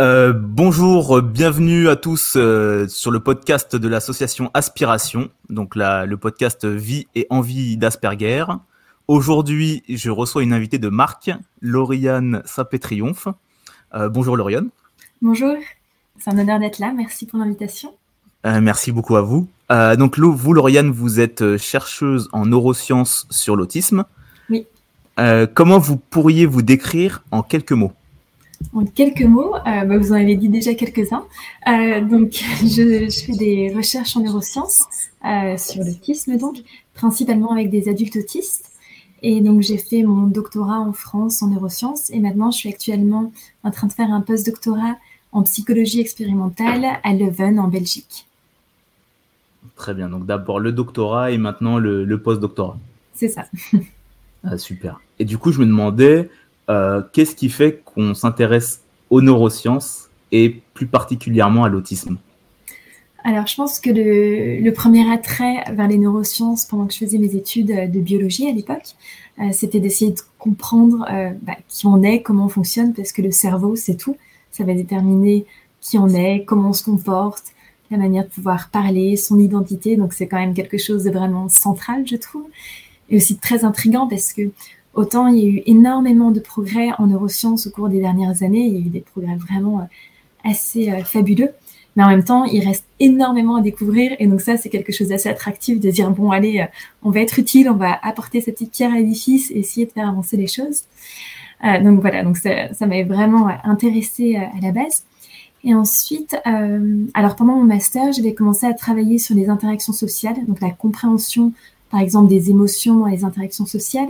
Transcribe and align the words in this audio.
Euh, 0.00 0.32
bonjour, 0.32 1.20
bienvenue 1.22 1.88
à 1.88 1.96
tous 1.96 2.34
euh, 2.36 2.86
sur 2.86 3.10
le 3.10 3.18
podcast 3.18 3.74
de 3.74 3.88
l'association 3.88 4.48
Aspiration, 4.54 5.28
donc 5.50 5.74
la, 5.74 6.06
le 6.06 6.16
podcast 6.16 6.64
Vie 6.66 7.08
et 7.16 7.26
envie 7.30 7.76
d'Asperger. 7.76 8.44
Aujourd'hui, 9.08 9.82
je 9.88 10.10
reçois 10.10 10.44
une 10.44 10.52
invitée 10.52 10.78
de 10.78 10.88
Marc, 10.88 11.32
Lauriane 11.60 12.42
Sapé-Triomphe. 12.44 13.26
Euh, 13.92 14.08
bonjour 14.08 14.36
Lauriane. 14.36 14.68
Bonjour, 15.20 15.56
c'est 16.20 16.30
un 16.30 16.38
honneur 16.38 16.60
d'être 16.60 16.78
là, 16.78 16.92
merci 16.96 17.26
pour 17.26 17.40
l'invitation. 17.40 17.92
merci 18.44 18.92
beaucoup 18.92 19.16
à 19.16 19.22
vous. 19.22 19.48
donc 19.68 20.16
vous, 20.16 20.52
Lauriane, 20.54 20.92
vous 20.92 21.18
êtes 21.18 21.56
chercheuse 21.56 22.28
en 22.32 22.46
neurosciences 22.46 23.26
sur 23.30 23.56
l'autisme. 23.56 24.04
Oui. 24.48 24.64
comment 25.54 25.80
vous 25.80 25.96
pourriez 25.96 26.46
vous 26.46 26.62
décrire 26.62 27.24
en 27.32 27.42
quelques 27.42 27.72
mots? 27.72 27.94
En 28.74 28.84
quelques 28.84 29.22
mots, 29.22 29.54
euh, 29.54 29.84
bah, 29.84 29.98
vous 29.98 30.12
en 30.12 30.16
avez 30.16 30.36
dit 30.36 30.48
déjà 30.48 30.74
quelques-uns. 30.74 31.24
Euh, 31.68 32.00
donc, 32.00 32.32
je, 32.62 33.08
fais 33.26 33.32
des 33.32 33.72
recherches 33.74 34.16
en 34.16 34.20
neurosciences 34.20 34.82
euh, 35.24 35.56
sur 35.56 35.82
l'autisme, 35.82 36.36
donc 36.36 36.58
principalement 36.94 37.52
avec 37.52 37.70
des 37.70 37.88
adultes 37.88 38.16
autistes. 38.16 38.70
Et 39.22 39.40
donc, 39.40 39.62
j'ai 39.62 39.78
fait 39.78 40.02
mon 40.02 40.26
doctorat 40.26 40.80
en 40.80 40.92
France 40.92 41.42
en 41.42 41.48
neurosciences 41.48 42.10
et 42.10 42.20
maintenant, 42.20 42.50
je 42.50 42.58
suis 42.58 42.68
actuellement 42.68 43.32
en 43.64 43.70
train 43.70 43.88
de 43.88 43.92
faire 43.92 44.12
un 44.12 44.20
post-doctorat 44.20 44.96
en 45.32 45.42
psychologie 45.42 46.00
expérimentale 46.00 46.86
à 47.02 47.12
Leuven, 47.12 47.58
en 47.58 47.68
Belgique. 47.68 48.26
Très 49.74 49.94
bien. 49.94 50.08
Donc, 50.08 50.24
d'abord 50.24 50.60
le 50.60 50.72
doctorat 50.72 51.32
et 51.32 51.38
maintenant 51.38 51.78
le, 51.78 52.20
post-doctorat. 52.20 52.78
C'est 53.14 53.28
ça. 53.28 53.46
Ah, 54.44 54.56
super. 54.56 55.00
Et 55.18 55.24
du 55.24 55.36
coup, 55.36 55.50
je 55.50 55.58
me 55.58 55.66
demandais, 55.66 56.30
euh, 56.68 57.02
qu'est-ce 57.12 57.34
qui 57.34 57.48
fait 57.48 57.82
qu'on 57.84 58.14
s'intéresse 58.14 58.82
aux 59.10 59.22
neurosciences 59.22 60.08
et 60.32 60.60
plus 60.74 60.86
particulièrement 60.86 61.64
à 61.64 61.68
l'autisme 61.68 62.18
alors, 63.24 63.46
je 63.46 63.56
pense 63.56 63.80
que 63.80 63.90
le, 63.90 64.70
premier 64.70 65.12
attrait 65.12 65.64
vers 65.72 65.88
les 65.88 65.98
neurosciences 65.98 66.64
pendant 66.64 66.86
que 66.86 66.94
je 66.94 66.98
faisais 66.98 67.18
mes 67.18 67.34
études 67.34 67.90
de 67.90 68.00
biologie 68.00 68.48
à 68.48 68.52
l'époque, 68.52 68.94
euh, 69.40 69.50
c'était 69.52 69.80
d'essayer 69.80 70.12
de 70.12 70.20
comprendre 70.38 71.04
euh, 71.10 71.30
bah, 71.42 71.56
qui 71.68 71.86
on 71.86 72.02
est, 72.02 72.22
comment 72.22 72.46
on 72.46 72.48
fonctionne, 72.48 72.94
parce 72.94 73.12
que 73.12 73.20
le 73.20 73.30
cerveau, 73.30 73.76
c'est 73.76 73.96
tout. 73.96 74.16
Ça 74.50 74.64
va 74.64 74.72
déterminer 74.72 75.46
qui 75.80 75.98
on 75.98 76.08
est, 76.08 76.44
comment 76.44 76.70
on 76.70 76.72
se 76.72 76.84
comporte, 76.84 77.44
la 77.90 77.98
manière 77.98 78.24
de 78.24 78.30
pouvoir 78.30 78.70
parler, 78.70 79.16
son 79.16 79.38
identité. 79.38 79.96
Donc, 79.96 80.12
c'est 80.12 80.26
quand 80.26 80.38
même 80.38 80.54
quelque 80.54 80.78
chose 80.78 81.04
de 81.04 81.10
vraiment 81.10 81.48
central, 81.48 82.04
je 82.06 82.16
trouve. 82.16 82.46
Et 83.10 83.16
aussi 83.16 83.36
très 83.36 83.64
intrigant 83.64 84.06
parce 84.06 84.32
que 84.32 84.50
Autant 84.98 85.28
il 85.28 85.38
y 85.38 85.44
a 85.44 85.48
eu 85.48 85.62
énormément 85.66 86.32
de 86.32 86.40
progrès 86.40 86.88
en 86.98 87.06
neurosciences 87.06 87.68
au 87.68 87.70
cours 87.70 87.88
des 87.88 88.00
dernières 88.00 88.42
années, 88.42 88.66
il 88.66 88.72
y 88.72 88.76
a 88.78 88.80
eu 88.80 88.90
des 88.90 88.98
progrès 88.98 89.36
vraiment 89.36 89.78
euh, 89.78 89.84
assez 90.42 90.90
euh, 90.90 91.04
fabuleux, 91.04 91.50
mais 91.94 92.02
en 92.02 92.08
même 92.08 92.24
temps, 92.24 92.42
il 92.42 92.66
reste 92.66 92.84
énormément 92.98 93.54
à 93.54 93.60
découvrir, 93.60 94.16
et 94.18 94.26
donc 94.26 94.40
ça, 94.40 94.56
c'est 94.56 94.70
quelque 94.70 94.90
chose 94.90 95.06
d'assez 95.06 95.28
attractif 95.28 95.78
de 95.78 95.88
dire, 95.88 96.10
bon, 96.10 96.32
allez, 96.32 96.58
euh, 96.58 96.64
on 97.04 97.10
va 97.10 97.20
être 97.20 97.38
utile, 97.38 97.70
on 97.70 97.76
va 97.76 97.96
apporter 98.02 98.40
cette 98.40 98.54
petite 98.54 98.72
pierre 98.72 98.92
à 98.92 98.96
l'édifice 98.96 99.52
et 99.52 99.60
essayer 99.60 99.86
de 99.86 99.92
faire 99.92 100.08
avancer 100.08 100.36
les 100.36 100.48
choses. 100.48 100.82
donc 101.62 102.00
voilà, 102.00 102.24
donc 102.24 102.36
ça, 102.36 102.50
m'avait 102.80 103.04
vraiment 103.04 103.46
intéressé 103.62 104.34
à 104.34 104.60
la 104.60 104.72
base. 104.72 105.04
Et 105.62 105.74
ensuite, 105.74 106.36
alors 107.14 107.36
pendant 107.36 107.54
mon 107.54 107.64
master, 107.64 108.12
j'avais 108.12 108.34
commencé 108.34 108.66
à 108.66 108.74
travailler 108.74 109.18
sur 109.18 109.36
les 109.36 109.48
interactions 109.48 109.92
sociales, 109.92 110.38
donc 110.48 110.60
la 110.60 110.70
compréhension, 110.70 111.52
par 111.90 112.00
exemple, 112.00 112.28
des 112.28 112.50
émotions 112.50 112.96
dans 112.96 113.06
les 113.06 113.24
interactions 113.24 113.66
sociales, 113.66 114.08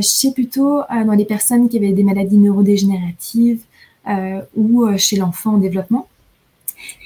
chez 0.00 0.32
plutôt 0.32 0.80
euh, 0.80 1.04
dans 1.04 1.14
les 1.14 1.24
personnes 1.24 1.68
qui 1.68 1.76
avaient 1.76 1.92
des 1.92 2.04
maladies 2.04 2.38
neurodégénératives 2.38 3.62
euh, 4.08 4.40
ou 4.56 4.86
chez 4.96 5.16
l'enfant 5.16 5.54
en 5.54 5.58
développement. 5.58 6.08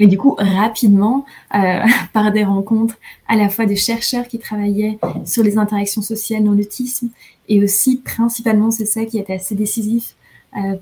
Mais 0.01 0.06
du 0.06 0.17
coup, 0.17 0.34
rapidement, 0.39 1.27
par 2.12 2.33
des 2.33 2.45
rencontres 2.45 2.97
à 3.28 3.37
la 3.37 3.51
fois 3.51 3.67
de 3.67 3.75
chercheurs 3.75 4.27
qui 4.27 4.39
travaillaient 4.39 4.99
sur 5.27 5.43
les 5.43 5.59
interactions 5.59 6.01
sociales 6.01 6.45
dans 6.45 6.53
l'autisme, 6.53 7.11
et 7.49 7.62
aussi, 7.62 7.99
principalement, 7.99 8.71
c'est 8.71 8.87
ça 8.87 9.05
qui 9.05 9.19
était 9.19 9.34
assez 9.34 9.55
décisif, 9.55 10.15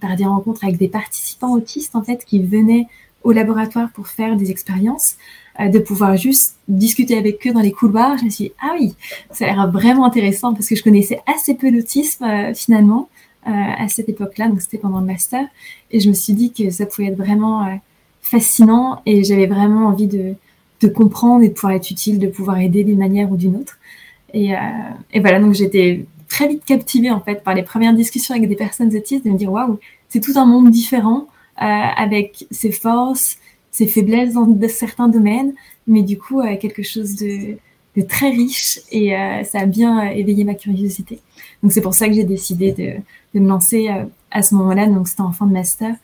par 0.01 0.15
des 0.15 0.25
rencontres 0.25 0.63
avec 0.63 0.77
des 0.77 0.87
participants 0.87 1.53
autistes, 1.53 1.97
en 1.97 2.03
fait, 2.03 2.25
qui 2.25 2.39
venaient 2.39 2.87
au 3.25 3.33
laboratoire 3.33 3.91
pour 3.91 4.07
faire 4.07 4.37
des 4.37 4.53
expériences, 4.53 5.17
euh, 5.17 5.44
de 5.61 5.79
pouvoir 5.79 6.17
juste 6.17 6.57
discuter 6.69 7.17
avec 7.17 7.47
eux 7.47 7.53
dans 7.53 7.61
les 7.61 7.73
couloirs. 7.73 8.19
Je 8.19 8.25
me 8.25 8.31
suis 8.31 8.45
dit, 8.47 8.53
ah 8.61 8.75
oui, 8.79 8.95
ça 9.31 9.45
a 9.45 9.55
l'air 9.55 9.71
vraiment 9.71 10.05
intéressant 10.05 10.53
parce 10.53 10.69
que 10.69 10.75
je 10.75 10.83
connaissais 10.83 11.21
assez 11.33 11.55
peu 11.55 11.71
l'autisme 11.71 12.25
euh, 12.25 12.55
finalement 12.55 13.09
euh, 13.47 13.51
à 13.51 13.89
cette 13.89 14.09
époque-là, 14.09 14.49
donc 14.49 14.61
c'était 14.61 14.79
pendant 14.79 15.01
le 15.01 15.07
master. 15.07 15.45
Et 15.91 16.01
je 16.01 16.09
me 16.09 16.15
suis 16.15 16.33
dit 16.33 16.53
que 16.53 16.71
ça 16.71 16.87
pouvait 16.87 17.09
être 17.09 17.17
vraiment 17.17 17.81
fascinant 18.23 19.03
et 19.07 19.23
j'avais 19.23 19.47
vraiment 19.47 19.87
envie 19.87 20.07
de, 20.07 20.35
de, 20.81 20.89
comprendre 20.89 21.45
et 21.45 21.49
de 21.49 21.53
pouvoir 21.53 21.75
être 21.75 21.91
utile, 21.91 22.19
de 22.19 22.27
pouvoir 22.27 22.59
aider 22.59 22.83
d'une 22.85 22.99
manière 22.99 23.31
ou 23.31 23.37
d'une 23.37 23.57
autre. 23.57 23.79
Et, 24.33 24.53
et, 25.13 25.21
voilà, 25.21 25.39
donc 25.39 25.53
j'étais 25.53 26.07
très 26.29 26.49
vite 26.49 26.65
captivée 26.65 27.11
en 27.11 27.21
fait 27.21 27.45
par 27.45 27.55
les 27.55 27.63
premières 27.63 27.93
discussions 27.93 28.35
avec 28.35 28.49
des 28.49 28.57
personnes 28.57 28.95
autistes, 28.97 29.27
de 29.27 29.31
me 29.31 29.37
dire 29.37 29.53
waouh, 29.53 29.79
c'est 30.09 30.21
tout 30.21 30.33
un 30.37 30.47
monde 30.47 30.71
différent 30.71 31.29
avec 31.57 32.47
ses 32.51 32.73
forces, 32.73 33.37
ses 33.75 33.89
faiblesses 33.89 34.35
dans 34.35 34.47
certains 34.69 35.09
domaines, 35.09 35.53
mais 35.89 36.03
du 36.03 36.17
coup 36.17 36.41
euh, 36.41 36.57
quelque 36.57 36.85
chose 36.85 37.17
de, 37.17 37.57
très 38.09 38.31
riche 38.31 38.79
et 38.93 39.17
euh, 39.17 39.43
ça 39.43 39.61
a 39.61 39.67
bien 39.67 39.99
euh, 39.99 40.11
éveillé 40.13 40.45
ma 40.45 40.55
curiosité. 40.55 41.19
Donc 41.61 41.73
c'est 41.73 41.81
pour 41.81 41.93
ça 41.93 42.07
que 42.07 42.15
j'ai 42.15 42.23
décidé 42.23 42.71
de, 42.71 43.41
me 43.41 43.49
lancer 43.49 43.89
à 44.31 44.43
ce 44.43 44.55
moment-là, 44.55 44.87
donc 44.87 45.09
c'était 45.09 45.23
en 45.23 45.33
fin 45.33 45.47
de 45.47 45.53
master, 45.53 45.97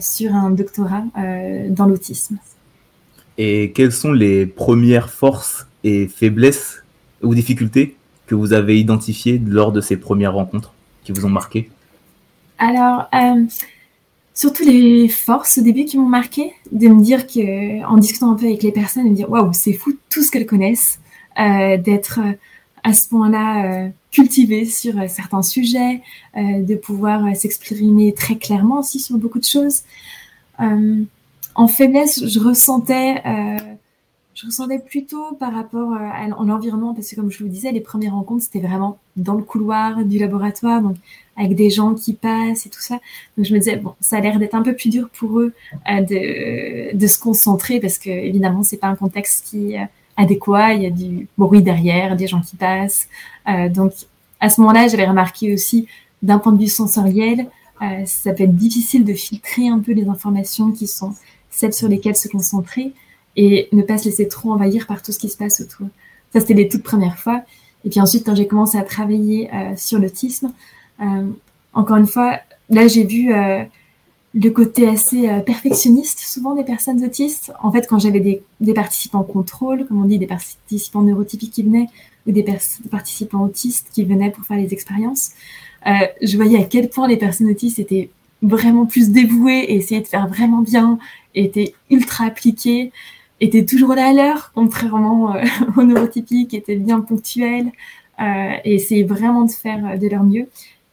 sur 0.00 0.34
un 0.34 0.50
doctorat 0.50 1.04
dans 1.68 1.84
l'autisme. 1.84 2.38
Et 3.36 3.72
quelles 3.74 3.92
sont 3.92 4.12
les 4.12 4.46
premières 4.46 5.10
forces 5.10 5.66
et 5.82 6.08
faiblesses 6.08 6.84
ou 7.22 7.34
difficultés 7.34 7.96
que 8.26 8.34
vous 8.34 8.54
avez 8.54 8.80
identifiées 8.80 9.42
lors 9.44 9.72
de 9.72 9.82
ces 9.82 9.98
premières 9.98 10.32
rencontres 10.32 10.72
qui 11.02 11.12
vous 11.12 11.26
ont 11.26 11.30
marqué? 11.30 11.70
Alors, 12.58 13.10
surtout 14.34 14.64
les 14.64 15.08
forces 15.08 15.58
au 15.58 15.62
début 15.62 15.84
qui 15.84 15.96
m'ont 15.96 16.08
marqué, 16.08 16.52
de 16.72 16.88
me 16.88 17.02
dire 17.02 17.26
que, 17.26 17.84
en 17.86 17.96
discutant 17.96 18.32
un 18.32 18.34
peu 18.34 18.46
avec 18.46 18.62
les 18.62 18.72
personnes, 18.72 19.04
de 19.04 19.10
me 19.10 19.14
dire 19.14 19.30
waouh, 19.30 19.52
c'est 19.52 19.72
fou 19.72 19.92
tout 20.10 20.22
ce 20.22 20.30
qu'elles 20.30 20.46
connaissent, 20.46 20.98
euh, 21.38 21.76
d'être 21.78 22.20
euh, 22.20 22.32
à 22.84 22.92
ce 22.92 23.08
point-là 23.08 23.86
euh, 23.86 23.88
sur 24.66 24.98
euh, 24.98 25.08
certains 25.08 25.42
sujets, 25.42 26.02
euh, 26.36 26.60
de 26.60 26.76
pouvoir 26.76 27.34
s'exprimer 27.34 28.12
très 28.12 28.36
clairement 28.36 28.78
aussi 28.78 29.00
sur 29.00 29.16
beaucoup 29.16 29.40
de 29.40 29.44
choses. 29.44 29.82
en 31.56 31.68
faiblesse, 31.68 32.24
je 32.26 32.38
ressentais 32.38 33.22
je 34.34 34.46
ressentais 34.46 34.80
plutôt 34.80 35.34
par 35.34 35.52
rapport 35.52 35.92
à, 35.94 36.26
l'environnement, 36.26 36.92
parce 36.94 37.08
que 37.10 37.16
comme 37.16 37.30
je 37.30 37.42
vous 37.42 37.48
disais, 37.48 37.70
les 37.70 37.80
premières 37.80 38.14
rencontres, 38.14 38.42
c'était 38.42 38.66
vraiment 38.66 38.98
dans 39.16 39.34
le 39.34 39.42
couloir 39.42 40.04
du 40.04 40.18
laboratoire, 40.18 40.82
donc 40.82 40.96
avec 41.36 41.54
des 41.54 41.70
gens 41.70 41.94
qui 41.94 42.14
passent 42.14 42.66
et 42.66 42.70
tout 42.70 42.80
ça. 42.80 42.98
Donc 43.36 43.46
je 43.46 43.54
me 43.54 43.58
disais, 43.58 43.76
bon, 43.76 43.94
ça 44.00 44.16
a 44.16 44.20
l'air 44.20 44.38
d'être 44.38 44.54
un 44.54 44.62
peu 44.62 44.74
plus 44.74 44.90
dur 44.90 45.08
pour 45.10 45.38
eux 45.38 45.52
euh, 45.88 46.00
de, 46.00 46.96
de 46.96 47.06
se 47.06 47.18
concentrer, 47.18 47.78
parce 47.80 47.98
que 47.98 48.10
évidemment, 48.10 48.62
c'est 48.62 48.76
pas 48.76 48.88
un 48.88 48.96
contexte 48.96 49.46
qui 49.46 49.74
est 49.74 49.88
adéquat, 50.16 50.74
il 50.74 50.82
y 50.82 50.86
a 50.86 50.90
du 50.90 51.28
bruit 51.38 51.62
derrière, 51.62 52.16
des 52.16 52.26
gens 52.26 52.40
qui 52.40 52.56
passent. 52.56 53.08
Euh, 53.48 53.68
donc 53.68 53.92
à 54.40 54.50
ce 54.50 54.60
moment-là, 54.60 54.88
j'avais 54.88 55.06
remarqué 55.06 55.54
aussi, 55.54 55.86
d'un 56.22 56.38
point 56.38 56.52
de 56.52 56.60
vue 56.60 56.68
sensoriel, 56.68 57.46
euh, 57.82 58.04
ça 58.06 58.32
peut 58.32 58.44
être 58.44 58.56
difficile 58.56 59.04
de 59.04 59.14
filtrer 59.14 59.68
un 59.68 59.78
peu 59.78 59.92
les 59.92 60.08
informations 60.08 60.70
qui 60.70 60.86
sont 60.86 61.14
celles 61.50 61.72
sur 61.72 61.88
lesquelles 61.88 62.16
se 62.16 62.28
concentrer 62.28 62.92
et 63.36 63.68
ne 63.72 63.82
pas 63.82 63.98
se 63.98 64.06
laisser 64.06 64.28
trop 64.28 64.52
envahir 64.52 64.86
par 64.86 65.02
tout 65.02 65.12
ce 65.12 65.18
qui 65.18 65.28
se 65.28 65.36
passe 65.36 65.60
autour. 65.60 65.88
Ça, 66.32 66.40
c'était 66.40 66.54
les 66.54 66.68
toutes 66.68 66.82
premières 66.82 67.18
fois. 67.18 67.42
Et 67.84 67.90
puis 67.90 68.00
ensuite, 68.00 68.24
quand 68.24 68.34
j'ai 68.34 68.46
commencé 68.46 68.78
à 68.78 68.82
travailler 68.82 69.50
euh, 69.52 69.74
sur 69.76 69.98
l'autisme, 69.98 70.52
euh, 71.00 71.26
encore 71.72 71.96
une 71.96 72.06
fois, 72.06 72.38
là, 72.70 72.86
j'ai 72.88 73.04
vu 73.04 73.32
euh, 73.32 73.62
le 74.34 74.48
côté 74.50 74.88
assez 74.88 75.28
perfectionniste 75.44 76.20
souvent 76.20 76.54
des 76.54 76.64
personnes 76.64 77.04
autistes. 77.04 77.52
En 77.62 77.70
fait, 77.70 77.86
quand 77.86 77.98
j'avais 77.98 78.20
des, 78.20 78.42
des, 78.60 78.74
participants 78.74 79.22
contrôle, 79.22 79.86
comme 79.86 80.02
on 80.02 80.06
dit, 80.06 80.18
des 80.18 80.26
participants 80.26 81.02
neurotypiques 81.02 81.52
qui 81.52 81.62
venaient, 81.62 81.88
ou 82.26 82.32
des, 82.32 82.44
participants 82.90 83.42
autistes 83.42 83.88
qui 83.92 84.04
venaient 84.04 84.30
pour 84.30 84.44
faire 84.44 84.56
les 84.56 84.72
expériences, 84.72 85.32
je 85.86 86.36
voyais 86.36 86.58
à 86.58 86.64
quel 86.64 86.88
point 86.88 87.06
les 87.06 87.18
personnes 87.18 87.50
autistes 87.50 87.78
étaient 87.78 88.08
vraiment 88.40 88.86
plus 88.86 89.10
dévouées 89.10 89.64
essayaient 89.68 90.00
de 90.00 90.06
faire 90.06 90.28
vraiment 90.28 90.62
bien, 90.62 90.98
étaient 91.34 91.74
ultra 91.90 92.26
appliquées 92.26 92.92
était 93.40 93.64
toujours 93.64 93.94
là 93.94 94.08
à 94.08 94.12
l'heure, 94.12 94.52
contrairement 94.54 95.34
euh, 95.34 95.42
aux 95.76 95.82
neurotypiques, 95.82 96.54
étaient 96.54 96.76
bien 96.76 97.00
ponctuels 97.00 97.70
euh, 98.20 98.52
et 98.64 98.74
essayaient 98.74 99.04
vraiment 99.04 99.42
de 99.42 99.50
faire 99.50 99.84
euh, 99.86 99.96
de 99.96 100.08
leur 100.08 100.22
mieux. 100.22 100.48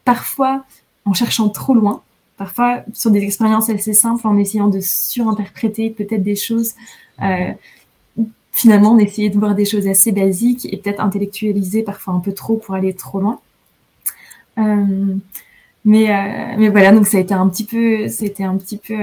Parfois 0.06 0.66
en 1.06 1.14
cherchant 1.14 1.50
trop 1.50 1.74
loin, 1.74 2.04
parfois 2.38 2.84
sur 2.94 3.12
des 3.12 3.22
expériences 3.22 3.70
assez 3.70 3.94
simples, 3.94 4.28
en 4.28 4.38
essayant 4.38 4.68
de 4.68 4.80
surinterpréter 4.80 5.90
peut-être 5.90 6.24
des 6.24 6.36
choses. 6.36 6.74
Finalement, 8.54 8.92
on 8.92 8.98
essayait 9.00 9.30
de 9.30 9.40
voir 9.40 9.56
des 9.56 9.66
choses 9.66 9.88
assez 9.88 10.12
basiques 10.12 10.72
et 10.72 10.78
peut-être 10.78 11.00
intellectualiser 11.00 11.84
parfois 11.84 12.14
un 12.14 12.20
peu 12.20 12.34
trop 12.34 12.58
pour 12.58 12.76
aller 12.76 12.94
trop 12.94 13.20
loin. 13.20 13.40
Mais, 14.58 16.56
mais 16.58 16.70
voilà, 16.70 16.92
donc 16.92 17.08
ça 17.08 17.18
a 17.18 17.22
été 17.22 17.34
un 17.34 17.48
petit 17.50 17.64
peu, 17.64 18.08
c'était 18.10 18.44
un 18.44 18.58
petit 18.58 18.78
peu 18.78 18.96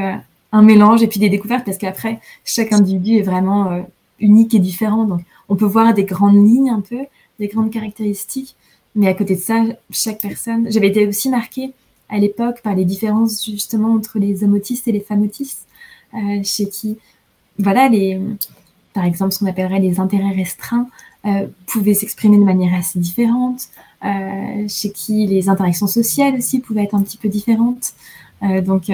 un 0.53 0.62
mélange 0.62 1.03
et 1.03 1.06
puis 1.06 1.21
des 1.21 1.29
découvertes 1.29 1.65
parce 1.65 1.79
qu'après, 1.79 2.21
chaque 2.45 2.73
individu 2.73 3.17
est 3.17 3.23
vraiment 3.23 3.71
euh, 3.71 3.83
unique 4.19 4.55
et 4.55 4.59
différent. 4.59 5.05
Donc, 5.05 5.21
on 5.49 5.56
peut 5.56 5.67
voir 5.67 5.95
des 5.95 6.05
grandes 6.05 6.47
lignes 6.47 6.71
un 6.71 6.81
peu, 6.81 7.00
des 7.39 7.49
grandes 7.49 7.71
caractéristiques. 7.71 8.56
Mais 8.95 9.09
à 9.09 9.15
côté 9.15 9.37
de 9.37 9.41
ça, 9.41 9.62
chaque 9.91 10.21
personne, 10.21 10.71
j'avais 10.71 10.89
été 10.89 11.06
aussi 11.06 11.29
marquée 11.29 11.73
à 12.09 12.19
l'époque 12.19 12.62
par 12.62 12.75
les 12.75 12.85
différences 12.85 13.45
justement 13.45 13.93
entre 13.95 14.19
les 14.19 14.43
hommes 14.43 14.55
autistes 14.55 14.89
et 14.89 14.93
les 14.93 15.00
femmes 15.00 15.23
autistes, 15.23 15.67
euh, 16.15 16.43
chez 16.43 16.69
qui, 16.69 16.97
voilà, 17.59 17.89
les, 17.89 18.19
par 18.95 19.05
exemple, 19.05 19.33
ce 19.33 19.41
qu'on 19.41 19.47
appellerait 19.47 19.81
les 19.81 20.00
intérêts 20.00 20.33
restreints 20.33 20.89
euh, 21.27 21.47
pouvaient 21.67 21.93
s'exprimer 21.93 22.39
de 22.39 22.45
manière 22.45 22.75
assez 22.75 22.99
différente, 22.99 23.69
chez 24.69 24.93
qui 24.93 25.27
les 25.27 25.49
interactions 25.49 25.89
sociales 25.89 26.37
aussi 26.37 26.61
pouvaient 26.61 26.85
être 26.85 26.95
un 26.95 27.03
petit 27.03 27.19
peu 27.19 27.29
différentes. 27.29 27.95
Donc 28.41 28.89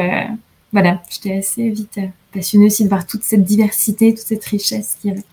voilà, 0.75 1.00
j'étais 1.09 1.38
assez 1.38 1.71
vite 1.71 1.99
passionnée 2.35 2.67
aussi 2.67 2.85
de 2.85 2.91
voir 2.91 3.06
toute 3.06 3.23
cette 3.23 3.44
diversité, 3.44 4.12
toute 4.12 4.26
cette 4.26 4.44
richesse 4.44 4.99
qu'il 5.00 5.11
y 5.11 5.15
avait. 5.15 5.25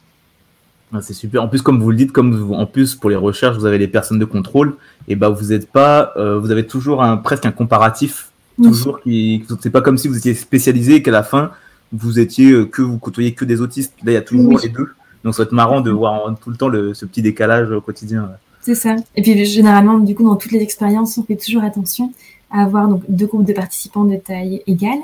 Ah, 0.93 1.01
c'est 1.01 1.13
super. 1.13 1.43
En 1.43 1.49
plus, 1.49 1.61
comme 1.61 1.81
vous 1.81 1.91
le 1.91 1.97
dites, 1.97 2.13
comme 2.13 2.33
vous, 2.33 2.53
en 2.53 2.65
plus 2.65 2.95
pour 2.95 3.09
les 3.09 3.17
recherches, 3.17 3.57
vous 3.57 3.65
avez 3.65 3.77
les 3.77 3.87
personnes 3.89 4.19
de 4.19 4.25
contrôle, 4.25 4.75
et 5.09 5.15
bah 5.15 5.29
vous 5.29 5.51
êtes 5.51 5.69
pas, 5.69 6.13
euh, 6.15 6.39
vous 6.39 6.51
avez 6.51 6.65
toujours 6.65 7.03
un 7.03 7.17
presque 7.17 7.45
un 7.45 7.51
comparatif, 7.51 8.31
toujours 8.61 9.01
qui, 9.01 9.43
c'est 9.61 9.69
pas 9.69 9.81
comme 9.81 9.97
si 9.97 10.07
vous 10.07 10.17
étiez 10.17 10.33
spécialisé 10.35 10.95
et 10.95 11.03
qu'à 11.03 11.11
la 11.11 11.23
fin 11.23 11.51
vous 11.93 12.19
étiez 12.19 12.51
euh, 12.51 12.65
que 12.65 12.81
vous 12.81 12.97
côtoyez 12.97 13.33
que 13.33 13.45
des 13.45 13.61
autistes. 13.61 13.93
Là, 14.03 14.11
il 14.11 14.15
y 14.15 14.17
a 14.17 14.21
toujours 14.21 14.59
les 14.59 14.69
deux. 14.69 14.89
Donc, 15.23 15.35
ça 15.35 15.43
va 15.43 15.47
être 15.47 15.53
marrant 15.53 15.81
de 15.81 15.91
voir 15.91 16.33
tout 16.41 16.49
le 16.49 16.55
temps 16.55 16.69
le, 16.69 16.93
ce 16.93 17.05
petit 17.05 17.21
décalage 17.21 17.69
au 17.71 17.81
quotidien. 17.81 18.31
C'est 18.61 18.75
ça. 18.75 18.95
Et 19.15 19.21
puis, 19.21 19.45
généralement, 19.45 19.99
du 19.99 20.15
coup, 20.15 20.23
dans 20.23 20.35
toutes 20.35 20.51
les 20.51 20.61
expériences, 20.61 21.17
on 21.17 21.23
fait 21.23 21.35
toujours 21.35 21.63
attention 21.63 22.13
à 22.49 22.63
avoir 22.63 22.87
donc 22.87 23.03
deux 23.07 23.27
groupes 23.27 23.45
de 23.45 23.53
participants 23.53 24.03
de 24.03 24.15
taille 24.15 24.61
égale, 24.67 24.99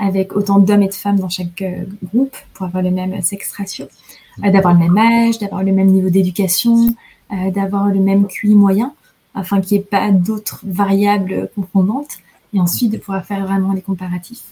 avec 0.00 0.34
autant 0.34 0.58
d'hommes 0.58 0.82
et 0.82 0.88
de 0.88 0.94
femmes 0.94 1.20
dans 1.20 1.28
chaque 1.28 1.62
euh, 1.62 1.84
groupe 2.02 2.36
pour 2.54 2.66
avoir 2.66 2.82
le 2.82 2.90
même 2.90 3.20
sexe 3.22 3.52
ratio. 3.52 3.86
Euh, 4.44 4.50
d'avoir 4.50 4.74
le 4.74 4.80
même 4.80 4.98
âge, 4.98 5.38
d'avoir 5.38 5.62
le 5.62 5.72
même 5.72 5.88
niveau 5.88 6.08
d'éducation, 6.08 6.94
euh, 7.32 7.50
d'avoir 7.50 7.88
le 7.88 8.00
même 8.00 8.26
QI 8.26 8.54
moyen, 8.54 8.94
afin 9.34 9.60
qu'il 9.60 9.76
n'y 9.76 9.82
ait 9.82 9.86
pas 9.86 10.10
d'autres 10.10 10.60
variables 10.64 11.50
confondantes, 11.54 12.18
et 12.54 12.60
ensuite 12.60 12.90
de 12.92 12.98
pouvoir 12.98 13.24
faire 13.24 13.44
vraiment 13.44 13.72
les 13.72 13.82
comparatifs. 13.82 14.42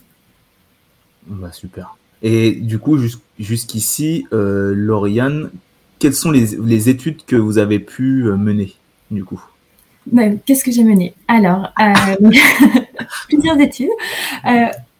Bah, 1.27 1.53
super. 1.53 1.97
Et 2.23 2.53
du 2.53 2.79
coup, 2.79 2.99
jusqu'ici, 3.39 4.27
euh, 4.33 4.75
Lauriane, 4.75 5.51
quelles 5.99 6.15
sont 6.15 6.31
les, 6.31 6.89
études 6.89 7.25
que 7.25 7.37
vous 7.37 7.59
avez 7.59 7.79
pu 7.79 8.25
mener, 8.25 8.75
du 9.11 9.25
coup? 9.25 9.43
Bah, 10.06 10.29
Qu'est-ce 10.44 10.65
que 10.65 10.73
j'ai 10.73 10.85
mené 10.85 11.15
Alors, 11.29 11.73
plusieurs 13.29 13.59
études. 13.61 13.91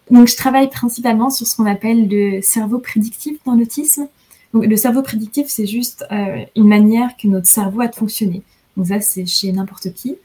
Donc, 0.09 0.27
je 0.27 0.35
travaille 0.35 0.69
principalement 0.69 1.29
sur 1.29 1.45
ce 1.45 1.55
qu'on 1.55 1.67
appelle 1.67 2.07
le 2.07 2.41
cerveau 2.41 2.79
prédictif 2.79 3.37
dans 3.45 3.53
l'autisme. 3.53 4.07
Le 4.53 4.75
cerveau 4.75 5.03
prédictif, 5.03 5.47
c'est 5.47 5.67
juste 5.67 6.03
euh, 6.11 6.43
une 6.55 6.67
manière 6.67 7.15
que 7.15 7.27
notre 7.27 7.47
cerveau 7.47 7.81
a 7.81 7.87
de 7.87 7.95
fonctionner. 7.95 8.41
Donc 8.75 8.87
ça, 8.87 8.99
c'est 9.01 9.27
chez 9.27 9.51
n'importe 9.51 9.93
qui. 9.93 10.17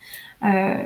Euh, 0.42 0.82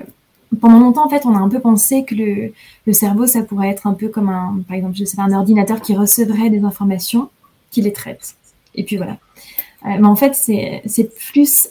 pendant 0.60 0.80
longtemps, 0.80 1.06
en 1.06 1.08
fait, 1.08 1.26
on 1.26 1.34
a 1.34 1.38
un 1.38 1.48
peu 1.48 1.60
pensé 1.60 2.04
que 2.04 2.16
le, 2.16 2.92
cerveau, 2.92 3.28
ça 3.28 3.42
pourrait 3.42 3.68
être 3.68 3.86
un 3.86 3.92
peu 3.92 4.08
comme 4.08 4.28
un, 4.28 4.60
par 4.66 4.76
exemple, 4.76 4.96
je 4.96 5.04
sais 5.04 5.16
pas, 5.16 5.22
un 5.22 5.32
ordinateur 5.32 5.80
qui 5.80 5.94
recevrait 5.94 6.50
des 6.50 6.64
informations, 6.64 7.30
qui 7.70 7.82
les 7.82 7.92
traite. 7.92 8.34
Et 8.74 8.82
puis 8.82 8.96
voilà. 8.96 9.18
Euh, 9.86 9.98
mais 10.00 10.06
en 10.06 10.16
fait, 10.16 10.34
c'est 10.34 11.10
plus 11.30 11.68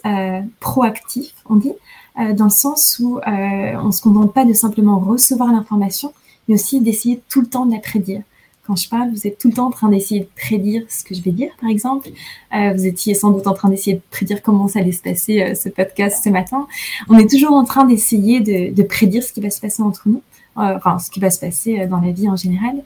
proactif, 0.61 1.33
on 1.49 1.55
dit, 1.57 1.73
dans 2.15 2.45
le 2.45 2.49
sens 2.49 2.99
où 3.03 3.19
on 3.25 3.83
ne 3.87 3.91
se 3.91 4.01
contente 4.01 4.33
pas 4.33 4.45
de 4.45 4.53
simplement 4.53 4.99
recevoir 4.99 5.51
l'information, 5.51 6.13
mais 6.47 6.55
aussi 6.55 6.81
d'essayer 6.81 7.21
tout 7.29 7.41
le 7.41 7.47
temps 7.47 7.65
de 7.65 7.73
la 7.73 7.79
prédire 7.79 8.21
quand 8.67 8.75
je 8.75 8.89
parle, 8.89 9.11
vous 9.11 9.25
êtes 9.25 9.37
tout 9.37 9.47
le 9.47 9.53
temps 9.53 9.67
en 9.67 9.71
train 9.71 9.87
d'essayer 9.87 10.21
de 10.21 10.29
prédire 10.35 10.83
ce 10.89 11.05
que 11.05 11.15
je 11.15 11.21
vais 11.21 11.31
dire, 11.31 11.51
par 11.61 11.69
exemple. 11.69 12.09
Euh, 12.53 12.73
vous 12.73 12.85
étiez 12.85 13.13
sans 13.13 13.31
doute 13.31 13.47
en 13.47 13.53
train 13.53 13.69
d'essayer 13.69 13.95
de 13.95 14.01
prédire 14.11 14.41
comment 14.41 14.67
ça 14.67 14.79
allait 14.79 14.91
se 14.91 15.01
passer 15.01 15.41
euh, 15.41 15.55
ce 15.55 15.69
podcast 15.69 16.21
ce 16.21 16.29
matin. 16.29 16.67
On 17.07 17.17
est 17.17 17.29
toujours 17.29 17.53
en 17.53 17.63
train 17.63 17.85
d'essayer 17.85 18.41
de, 18.41 18.83
prédire 18.83 19.23
ce 19.23 19.31
qui 19.31 19.39
va 19.39 19.49
se 19.49 19.61
passer 19.61 19.81
entre 19.81 20.09
nous, 20.09 20.21
euh, 20.57 20.75
enfin 20.75 20.99
ce 20.99 21.09
qui 21.09 21.21
va 21.21 21.29
se 21.29 21.39
passer 21.39 21.87
dans 21.87 22.01
la 22.01 22.11
vie 22.11 22.27
en 22.27 22.35
général. 22.35 22.83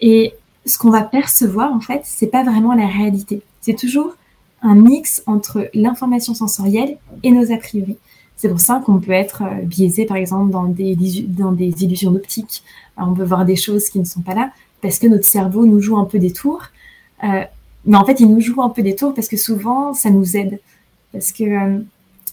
Et 0.00 0.34
ce 0.66 0.76
qu'on 0.76 0.90
va 0.90 1.02
percevoir, 1.02 1.72
en 1.72 1.80
fait, 1.80 2.02
c'est 2.04 2.26
pas 2.26 2.44
vraiment 2.44 2.74
la 2.74 2.86
réalité. 2.86 3.40
C'est 3.62 3.78
toujours 3.78 4.14
un 4.60 4.74
mix 4.74 5.22
entre 5.26 5.70
l'information 5.72 6.34
sensorielle 6.34 6.98
et 7.22 7.30
nos 7.30 7.52
a 7.52 7.56
priori. 7.56 7.96
C'est 8.36 8.48
pour 8.48 8.60
ça 8.60 8.82
qu'on 8.84 8.98
peut 8.98 9.12
être 9.12 9.42
biaisé, 9.64 10.04
par 10.04 10.18
exemple, 10.18 10.50
dans 10.50 10.64
des, 10.64 10.92
illusions 10.92 12.14
optiques. 12.14 12.62
On 12.96 13.14
peut 13.14 13.24
voir 13.24 13.44
des 13.44 13.56
choses 13.56 13.88
qui 13.88 13.98
ne 13.98 14.04
sont 14.04 14.20
pas 14.20 14.34
là 14.34 14.50
parce 14.82 14.98
que 14.98 15.06
notre 15.06 15.24
cerveau 15.24 15.66
nous 15.66 15.80
joue 15.80 15.96
un 15.96 16.04
peu 16.04 16.18
des 16.18 16.32
tours. 16.32 16.62
Euh, 17.24 17.44
mais 17.86 17.96
en 17.96 18.04
fait, 18.04 18.20
il 18.20 18.28
nous 18.28 18.40
joue 18.40 18.60
un 18.62 18.68
peu 18.68 18.82
des 18.82 18.94
tours 18.94 19.14
parce 19.14 19.28
que 19.28 19.36
souvent, 19.36 19.94
ça 19.94 20.10
nous 20.10 20.36
aide. 20.36 20.60
Parce 21.12 21.32
que 21.32 21.44
euh, 21.44 21.78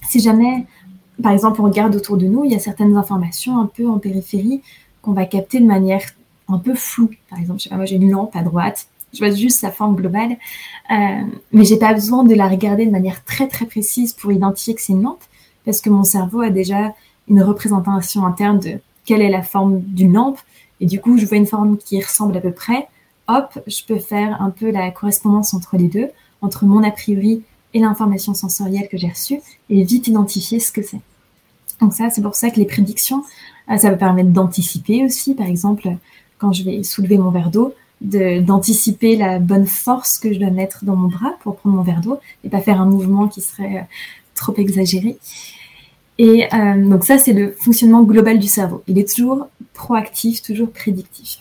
si 0.10 0.20
jamais, 0.20 0.66
par 1.22 1.32
exemple, 1.32 1.62
on 1.62 1.66
regarde 1.66 1.96
autour 1.96 2.18
de 2.18 2.26
nous, 2.26 2.44
il 2.44 2.52
y 2.52 2.56
a 2.56 2.60
certaines 2.60 2.98
informations 2.98 3.60
un 3.60 3.66
peu 3.66 3.88
en 3.88 3.98
périphérie 3.98 4.62
qu'on 5.02 5.14
va 5.14 5.26
capter 5.26 5.60
de 5.60 5.66
manière 5.66 6.02
un 6.50 6.58
peu 6.58 6.76
floue. 6.76 7.12
Par 7.30 7.40
exemple, 7.40 7.60
je 7.60 7.64
sais 7.64 7.70
pas, 7.70 7.78
moi 7.78 7.86
j'ai 7.86 7.96
une 7.96 8.12
lampe 8.12 8.36
à 8.36 8.42
droite, 8.42 8.88
je 9.14 9.20
vois 9.20 9.32
juste 9.32 9.60
sa 9.60 9.72
forme 9.72 9.96
globale, 9.96 10.38
euh, 10.92 11.22
mais 11.52 11.66
j'ai 11.66 11.78
pas 11.78 11.94
besoin 11.94 12.24
de 12.24 12.34
la 12.34 12.48
regarder 12.48 12.86
de 12.86 12.92
manière 12.92 13.24
très 13.24 13.48
très 13.48 13.66
précise 13.66 14.14
pour 14.14 14.32
identifier 14.32 14.74
que 14.74 14.82
c'est 14.82 14.94
une 14.94 15.04
lampe, 15.04 15.24
parce 15.66 15.82
que 15.82 15.90
mon 15.90 16.04
cerveau 16.04 16.42
a 16.42 16.50
déjà 16.50 16.94
une 17.28 17.42
représentation 17.42 18.26
interne 18.26 18.60
de 18.60 18.80
quelle 19.06 19.22
est 19.22 19.30
la 19.30 19.44
forme 19.44 19.82
d'une 19.82 20.14
lampe, 20.14 20.40
et 20.80 20.86
du 20.86 21.00
coup, 21.00 21.18
je 21.18 21.26
vois 21.26 21.38
une 21.38 21.46
forme 21.46 21.78
qui 21.78 22.02
ressemble 22.02 22.36
à 22.38 22.42
peu 22.42 22.52
près. 22.52 22.88
Hop, 23.28 23.60
je 23.68 23.84
peux 23.86 24.00
faire 24.00 24.42
un 24.42 24.50
peu 24.50 24.72
la 24.72 24.92
correspondance 24.92 25.54
entre 25.54 25.78
les 25.78 25.88
deux, 25.88 26.10
entre 26.42 26.66
mon 26.66 26.84
a 26.84 26.92
priori 26.92 27.44
et 27.74 27.80
l'information 27.80 28.34
sensorielle 28.34 28.88
que 28.90 28.98
j'ai 28.98 29.08
reçue, 29.08 29.40
et 29.70 29.84
vite 29.84 30.08
identifier 30.08 30.60
ce 30.60 30.72
que 30.72 30.84
c'est. 30.84 31.00
Donc 31.80 31.94
ça, 31.94 32.10
c'est 32.10 32.22
pour 32.22 32.36
ça 32.36 32.50
que 32.50 32.58
les 32.60 32.66
prédictions, 32.66 33.24
euh, 33.70 33.78
ça 33.78 33.90
va 33.90 33.98
permettre 33.98 34.30
d'anticiper 34.30 35.04
aussi, 35.04 35.34
par 35.34 35.48
exemple, 35.48 35.90
quand 36.38 36.52
je 36.52 36.64
vais 36.64 36.84
soulever 36.84 37.18
mon 37.18 37.32
verre 37.32 37.50
d'eau, 37.50 37.74
d'anticiper 38.02 39.16
la 39.16 39.40
bonne 39.40 39.66
force 39.66 40.20
que 40.20 40.34
je 40.34 40.38
dois 40.38 40.50
mettre 40.50 40.84
dans 40.84 40.98
mon 40.98 41.08
bras 41.08 41.36
pour 41.42 41.56
prendre 41.56 41.78
mon 41.78 41.84
verre 41.84 42.02
d'eau 42.02 42.20
et 42.44 42.50
pas 42.50 42.60
faire 42.60 42.82
un 42.82 42.86
mouvement 42.86 43.30
qui 43.30 43.40
serait 43.40 43.78
euh, 43.78 43.84
trop 44.36 44.54
exagéré. 44.58 45.18
Et 46.18 46.46
euh, 46.54 46.90
donc 46.90 47.04
ça, 47.06 47.18
c'est 47.18 47.34
le 47.34 47.52
fonctionnement 47.60 48.04
global 48.04 48.40
du 48.40 48.48
cerveau. 48.48 48.84
Il 48.88 49.00
est 49.00 49.16
toujours 49.16 49.48
proactif, 49.74 50.42
toujours 50.42 50.72
prédictif. 50.72 51.40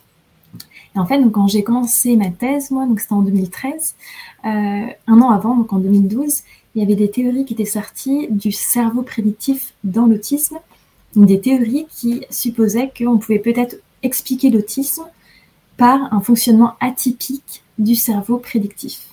Et 0.94 0.98
en 0.98 1.06
fait, 1.06 1.22
quand 1.30 1.48
j'ai 1.48 1.62
commencé 1.62 2.16
ma 2.16 2.30
thèse, 2.30 2.70
moi, 2.70 2.86
donc 2.86 3.00
c'était 3.00 3.14
en 3.14 3.22
2013, 3.22 3.94
euh, 4.44 4.48
un 5.06 5.20
an 5.20 5.30
avant, 5.30 5.56
donc 5.56 5.72
en 5.72 5.78
2012, 5.78 6.42
il 6.74 6.80
y 6.80 6.84
avait 6.84 6.94
des 6.94 7.10
théories 7.10 7.44
qui 7.44 7.54
étaient 7.54 7.64
sorties 7.64 8.28
du 8.30 8.52
cerveau 8.52 9.02
prédictif 9.02 9.74
dans 9.84 10.06
l'autisme, 10.06 10.58
des 11.16 11.40
théories 11.40 11.86
qui 11.90 12.24
supposaient 12.30 12.90
qu'on 12.96 13.18
pouvait 13.18 13.38
peut-être 13.38 13.76
expliquer 14.02 14.50
l'autisme 14.50 15.04
par 15.76 16.12
un 16.12 16.20
fonctionnement 16.20 16.74
atypique 16.80 17.62
du 17.78 17.94
cerveau 17.94 18.38
prédictif. 18.38 19.06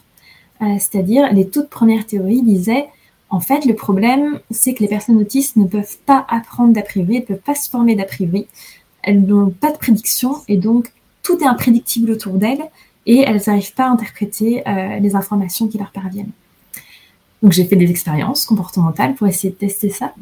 Euh, 0.62 0.75
c'est-à-dire, 0.80 1.32
les 1.34 1.48
toutes 1.48 1.70
premières 1.70 2.06
théories 2.06 2.42
disaient 2.42 2.88
en 3.29 3.39
fait, 3.39 3.65
le 3.65 3.75
problème, 3.75 4.39
c'est 4.50 4.74
que 4.74 4.81
les 4.81 4.89
personnes 4.89 5.17
autistes 5.17 5.55
ne 5.55 5.65
peuvent 5.65 5.98
pas 6.05 6.25
apprendre 6.29 6.74
d'a 6.74 6.81
priori, 6.81 7.19
ne 7.19 7.25
peuvent 7.25 7.38
pas 7.38 7.55
se 7.55 7.69
former 7.69 7.95
d'a 7.95 8.05
priori, 8.05 8.48
elles 9.03 9.21
n'ont 9.21 9.51
pas 9.51 9.71
de 9.71 9.77
prédiction 9.77 10.38
et 10.48 10.57
donc 10.57 10.91
tout 11.21 11.39
est 11.39 11.48
imprédictible 11.48 12.12
autour 12.12 12.33
d'elles 12.33 12.63
et 13.05 13.19
elles 13.19 13.41
n'arrivent 13.45 13.74
pas 13.74 13.86
à 13.86 13.89
interpréter 13.89 14.67
euh, 14.67 15.00
les 15.00 15.15
informations 15.15 15.67
qui 15.67 15.77
leur 15.77 15.91
parviennent. 15.91 16.31
Donc 17.41 17.53
j'ai 17.53 17.65
fait 17.65 17.75
des 17.75 17.89
expériences 17.89 18.45
comportementales 18.45 19.15
pour 19.15 19.27
essayer 19.27 19.51
de 19.51 19.57
tester 19.57 19.89
ça. 19.89 20.13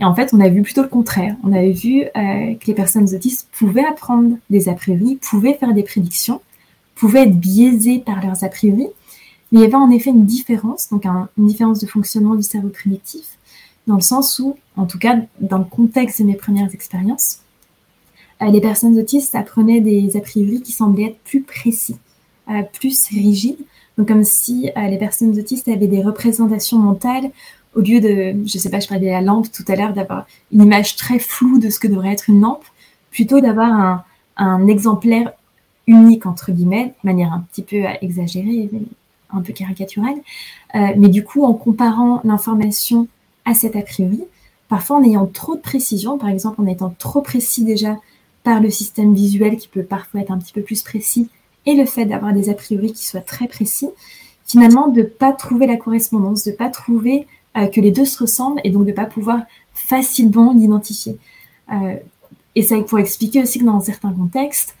Et 0.00 0.04
en 0.04 0.14
fait, 0.14 0.32
on 0.32 0.40
a 0.40 0.48
vu 0.48 0.62
plutôt 0.62 0.82
le 0.82 0.88
contraire. 0.88 1.34
On 1.44 1.52
avait 1.52 1.72
vu 1.72 2.02
euh, 2.02 2.54
que 2.54 2.66
les 2.66 2.74
personnes 2.74 3.12
autistes 3.14 3.48
pouvaient 3.52 3.84
apprendre 3.84 4.36
des 4.50 4.68
a 4.68 4.74
priori, 4.74 5.16
pouvaient 5.16 5.54
faire 5.54 5.74
des 5.74 5.82
prédictions, 5.82 6.40
pouvaient 6.94 7.22
être 7.22 7.36
biaisées 7.36 7.98
par 7.98 8.24
leurs 8.24 8.44
a 8.44 8.48
priori, 8.48 8.88
il 9.52 9.60
y 9.60 9.64
avait 9.64 9.74
en 9.74 9.90
effet 9.90 10.10
une 10.10 10.26
différence, 10.26 10.90
donc 10.90 11.06
une 11.06 11.46
différence 11.46 11.80
de 11.80 11.86
fonctionnement 11.86 12.34
du 12.34 12.42
cerveau 12.42 12.68
prédictif, 12.68 13.38
dans 13.86 13.94
le 13.94 14.02
sens 14.02 14.38
où, 14.38 14.56
en 14.76 14.86
tout 14.86 14.98
cas 14.98 15.16
dans 15.40 15.58
le 15.58 15.64
contexte 15.64 16.20
de 16.20 16.26
mes 16.26 16.34
premières 16.34 16.72
expériences, 16.74 17.40
euh, 18.42 18.50
les 18.50 18.60
personnes 18.60 18.98
autistes 18.98 19.34
apprenaient 19.34 19.80
des 19.80 20.16
a 20.16 20.20
priori 20.20 20.60
qui 20.60 20.72
semblaient 20.72 21.06
être 21.06 21.18
plus 21.24 21.42
précis, 21.42 21.96
euh, 22.50 22.62
plus 22.62 23.08
rigides, 23.08 23.58
donc 23.96 24.08
comme 24.08 24.24
si 24.24 24.70
euh, 24.76 24.88
les 24.88 24.98
personnes 24.98 25.36
autistes 25.38 25.68
avaient 25.68 25.88
des 25.88 26.02
représentations 26.02 26.78
mentales 26.78 27.30
au 27.74 27.80
lieu 27.80 28.00
de, 28.00 28.34
je 28.46 28.58
sais 28.58 28.70
pas, 28.70 28.80
je 28.80 28.88
parlais 28.88 29.06
de 29.06 29.10
la 29.10 29.20
lampe 29.20 29.50
tout 29.50 29.64
à 29.68 29.76
l'heure, 29.76 29.92
d'avoir 29.92 30.26
une 30.52 30.62
image 30.62 30.96
très 30.96 31.18
floue 31.18 31.58
de 31.58 31.70
ce 31.70 31.78
que 31.78 31.88
devrait 31.88 32.12
être 32.12 32.28
une 32.28 32.40
lampe, 32.40 32.64
plutôt 33.10 33.40
d'avoir 33.40 33.72
un, 33.72 34.04
un 34.36 34.66
exemplaire 34.66 35.32
unique 35.86 36.26
entre 36.26 36.52
guillemets, 36.52 36.94
de 37.02 37.08
manière 37.08 37.32
un 37.32 37.40
petit 37.50 37.62
peu 37.62 37.84
exagérée, 38.00 38.68
un 39.32 39.40
peu 39.42 39.52
caricatural. 39.52 40.14
Euh, 40.74 40.88
mais 40.96 41.08
du 41.08 41.24
coup, 41.24 41.44
en 41.44 41.54
comparant 41.54 42.20
l'information 42.24 43.08
à 43.44 43.54
cet 43.54 43.76
a 43.76 43.82
priori, 43.82 44.24
parfois 44.68 44.98
en 44.98 45.04
ayant 45.04 45.26
trop 45.26 45.56
de 45.56 45.60
précision, 45.60 46.18
par 46.18 46.28
exemple 46.28 46.60
en 46.60 46.66
étant 46.66 46.94
trop 46.98 47.22
précis 47.22 47.64
déjà 47.64 47.96
par 48.42 48.60
le 48.60 48.70
système 48.70 49.14
visuel 49.14 49.56
qui 49.56 49.68
peut 49.68 49.82
parfois 49.82 50.20
être 50.20 50.30
un 50.30 50.38
petit 50.38 50.52
peu 50.52 50.62
plus 50.62 50.82
précis 50.82 51.28
et 51.66 51.74
le 51.74 51.84
fait 51.84 52.04
d'avoir 52.04 52.32
des 52.32 52.50
a 52.50 52.54
priori 52.54 52.92
qui 52.92 53.06
soient 53.06 53.20
très 53.20 53.48
précis, 53.48 53.88
finalement 54.46 54.88
de 54.88 55.00
ne 55.00 55.06
pas 55.06 55.32
trouver 55.32 55.66
la 55.66 55.76
correspondance, 55.76 56.44
de 56.44 56.50
ne 56.50 56.56
pas 56.56 56.68
trouver 56.68 57.26
euh, 57.56 57.66
que 57.66 57.80
les 57.80 57.90
deux 57.90 58.04
se 58.04 58.22
ressemblent 58.22 58.60
et 58.64 58.70
donc 58.70 58.84
de 58.84 58.90
ne 58.90 58.96
pas 58.96 59.06
pouvoir 59.06 59.42
facilement 59.74 60.52
l'identifier. 60.52 61.18
Euh, 61.72 61.96
et 62.54 62.62
ça 62.62 62.80
pour 62.82 62.98
expliquer 62.98 63.42
aussi 63.42 63.58
que 63.58 63.64
dans 63.64 63.80
certains 63.80 64.12
contextes, 64.12 64.74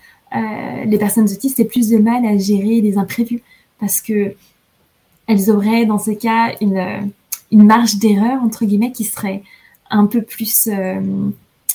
les 0.84 0.98
personnes 0.98 1.24
autistes 1.24 1.58
aient 1.58 1.64
plus 1.64 1.88
de 1.88 1.96
mal 1.96 2.26
à 2.26 2.36
gérer 2.36 2.82
les 2.82 2.98
imprévus 2.98 3.42
parce 3.80 4.00
que 4.00 4.34
elles 5.26 5.50
auraient 5.50 5.86
dans 5.86 5.98
ce 5.98 6.10
cas 6.10 6.54
une, 6.60 7.12
marge 7.52 7.96
d'erreur 7.96 8.42
entre 8.42 8.64
guillemets 8.64 8.92
qui 8.92 9.04
serait 9.04 9.42
un 9.90 10.06
peu 10.06 10.22
plus 10.22 10.68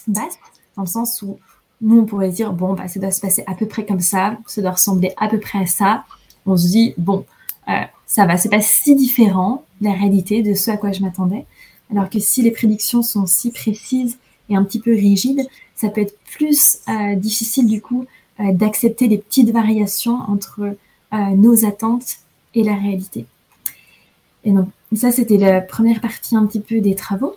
basse 0.08 0.38
dans 0.76 0.84
le 0.84 0.88
sens 0.88 1.22
où 1.22 1.40
nous, 1.84 2.00
on 2.00 2.06
pourrait 2.06 2.30
dire, 2.30 2.54
bon, 2.54 2.74
bah, 2.74 2.88
ça 2.88 3.00
doit 3.00 3.12
se 3.12 3.20
passer 3.20 3.44
à 3.46 3.54
peu 3.54 3.68
près 3.68 3.86
comme 3.86 4.00
ça, 4.00 4.38
ça 4.48 4.62
doit 4.62 4.72
ressembler 4.72 5.12
à 5.18 5.28
peu 5.28 5.40
près 5.40 5.60
à 5.60 5.66
ça. 5.66 6.06
On 6.46 6.58
se 6.58 6.68
dit, 6.68 6.94
bon, 6.98 7.26
euh, 7.68 7.82
ça 8.08 8.26
va, 8.26 8.38
c'est 8.38 8.50
pas 8.50 8.62
si 8.62 8.96
différent 8.96 9.66
de 9.82 9.88
la 9.88 9.94
réalité 9.94 10.42
de 10.42 10.54
ce 10.54 10.72
à 10.72 10.78
quoi 10.78 10.92
je 10.94 11.02
m'attendais. 11.02 11.46
Alors 11.92 12.10
que 12.10 12.20
si 12.20 12.42
les 12.42 12.52
prédictions 12.52 13.04
sont 13.04 13.26
si 13.26 13.52
précises 13.52 14.18
et 14.50 14.56
un 14.56 14.64
petit 14.64 14.80
peu 14.80 14.92
rigides, 14.92 15.48
ça 15.76 15.90
peut 15.90 16.02
être 16.02 16.18
plus 16.32 16.80
euh, 16.88 17.16
difficile 17.16 17.68
du 17.68 17.82
coup 17.82 18.06
euh, 18.40 18.54
d'accepter 18.54 19.08
les 19.08 19.18
petites 19.18 19.52
variations 19.52 20.20
entre 20.30 20.76
nos 21.36 21.66
attentes 21.66 22.18
et 22.56 22.64
la 22.64 22.76
réalité. 22.76 23.26
Et 24.44 24.52
donc, 24.52 24.68
ça, 24.94 25.12
c'était 25.12 25.38
la 25.38 25.62
première 25.62 26.02
partie 26.02 26.36
un 26.36 26.46
petit 26.46 26.60
peu 26.60 26.80
des 26.80 26.96
travaux. 26.96 27.36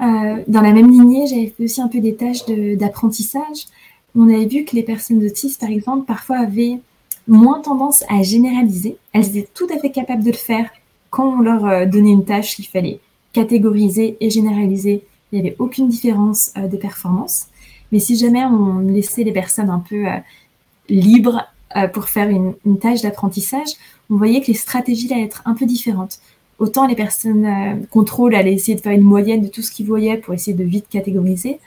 Euh, 0.00 0.42
dans 0.48 0.62
la 0.62 0.72
même 0.72 0.90
lignée, 0.90 1.26
j'avais 1.26 1.46
fait 1.48 1.64
aussi 1.64 1.80
un 1.80 1.88
peu 1.88 2.00
des 2.00 2.14
tâches 2.16 2.46
d'apprentissage. 2.46 3.66
On 4.14 4.28
avait 4.28 4.46
vu 4.46 4.64
que 4.64 4.74
les 4.74 4.82
personnes 4.82 5.24
autistes, 5.24 5.60
par 5.60 5.70
exemple, 5.70 6.06
parfois 6.06 6.38
avaient 6.38 6.80
moins 7.28 7.60
tendance 7.60 8.04
à 8.08 8.22
généraliser. 8.22 8.96
Elles 9.12 9.36
étaient 9.36 9.48
tout 9.54 9.66
à 9.72 9.78
fait 9.78 9.90
capables 9.90 10.24
de 10.24 10.30
le 10.30 10.36
faire 10.36 10.70
quand 11.10 11.38
on 11.38 11.40
leur 11.40 11.66
euh, 11.66 11.86
donnait 11.86 12.10
une 12.10 12.24
tâche 12.24 12.56
qu'il 12.56 12.66
fallait 12.66 13.00
catégoriser 13.32 14.16
et 14.20 14.30
généraliser. 14.30 15.04
Il 15.30 15.40
n'y 15.40 15.46
avait 15.46 15.56
aucune 15.58 15.88
différence 15.88 16.52
euh, 16.56 16.66
de 16.66 16.76
performance. 16.76 17.46
Mais 17.92 17.98
si 17.98 18.16
jamais 18.16 18.44
on 18.44 18.78
laissait 18.78 19.22
les 19.22 19.32
personnes 19.32 19.68
un 19.68 19.78
peu 19.78 20.06
libres 20.88 21.44
pour 21.92 22.08
faire 22.08 22.28
une, 22.28 22.54
tâche 22.78 23.02
d'apprentissage, 23.02 23.68
on 24.10 24.16
voyait 24.16 24.40
que 24.40 24.48
les 24.48 24.54
stratégies 24.54 25.12
allaient 25.12 25.24
être 25.24 25.42
un 25.46 25.54
peu 25.54 25.66
différentes. 25.66 26.20
Autant 26.62 26.86
les 26.86 26.94
personnes 26.94 27.44
euh, 27.44 28.36
allaient 28.36 28.52
essayer 28.52 28.76
de 28.76 28.80
faire 28.80 28.92
une 28.92 29.02
moyenne 29.02 29.42
de 29.42 29.48
tout 29.48 29.62
ce 29.62 29.72
qu'ils 29.72 29.86
voyaient 29.86 30.16
pour 30.16 30.32
essayer 30.32 30.56
de 30.56 30.62
vite 30.62 30.86
catégoriser, 30.88 31.58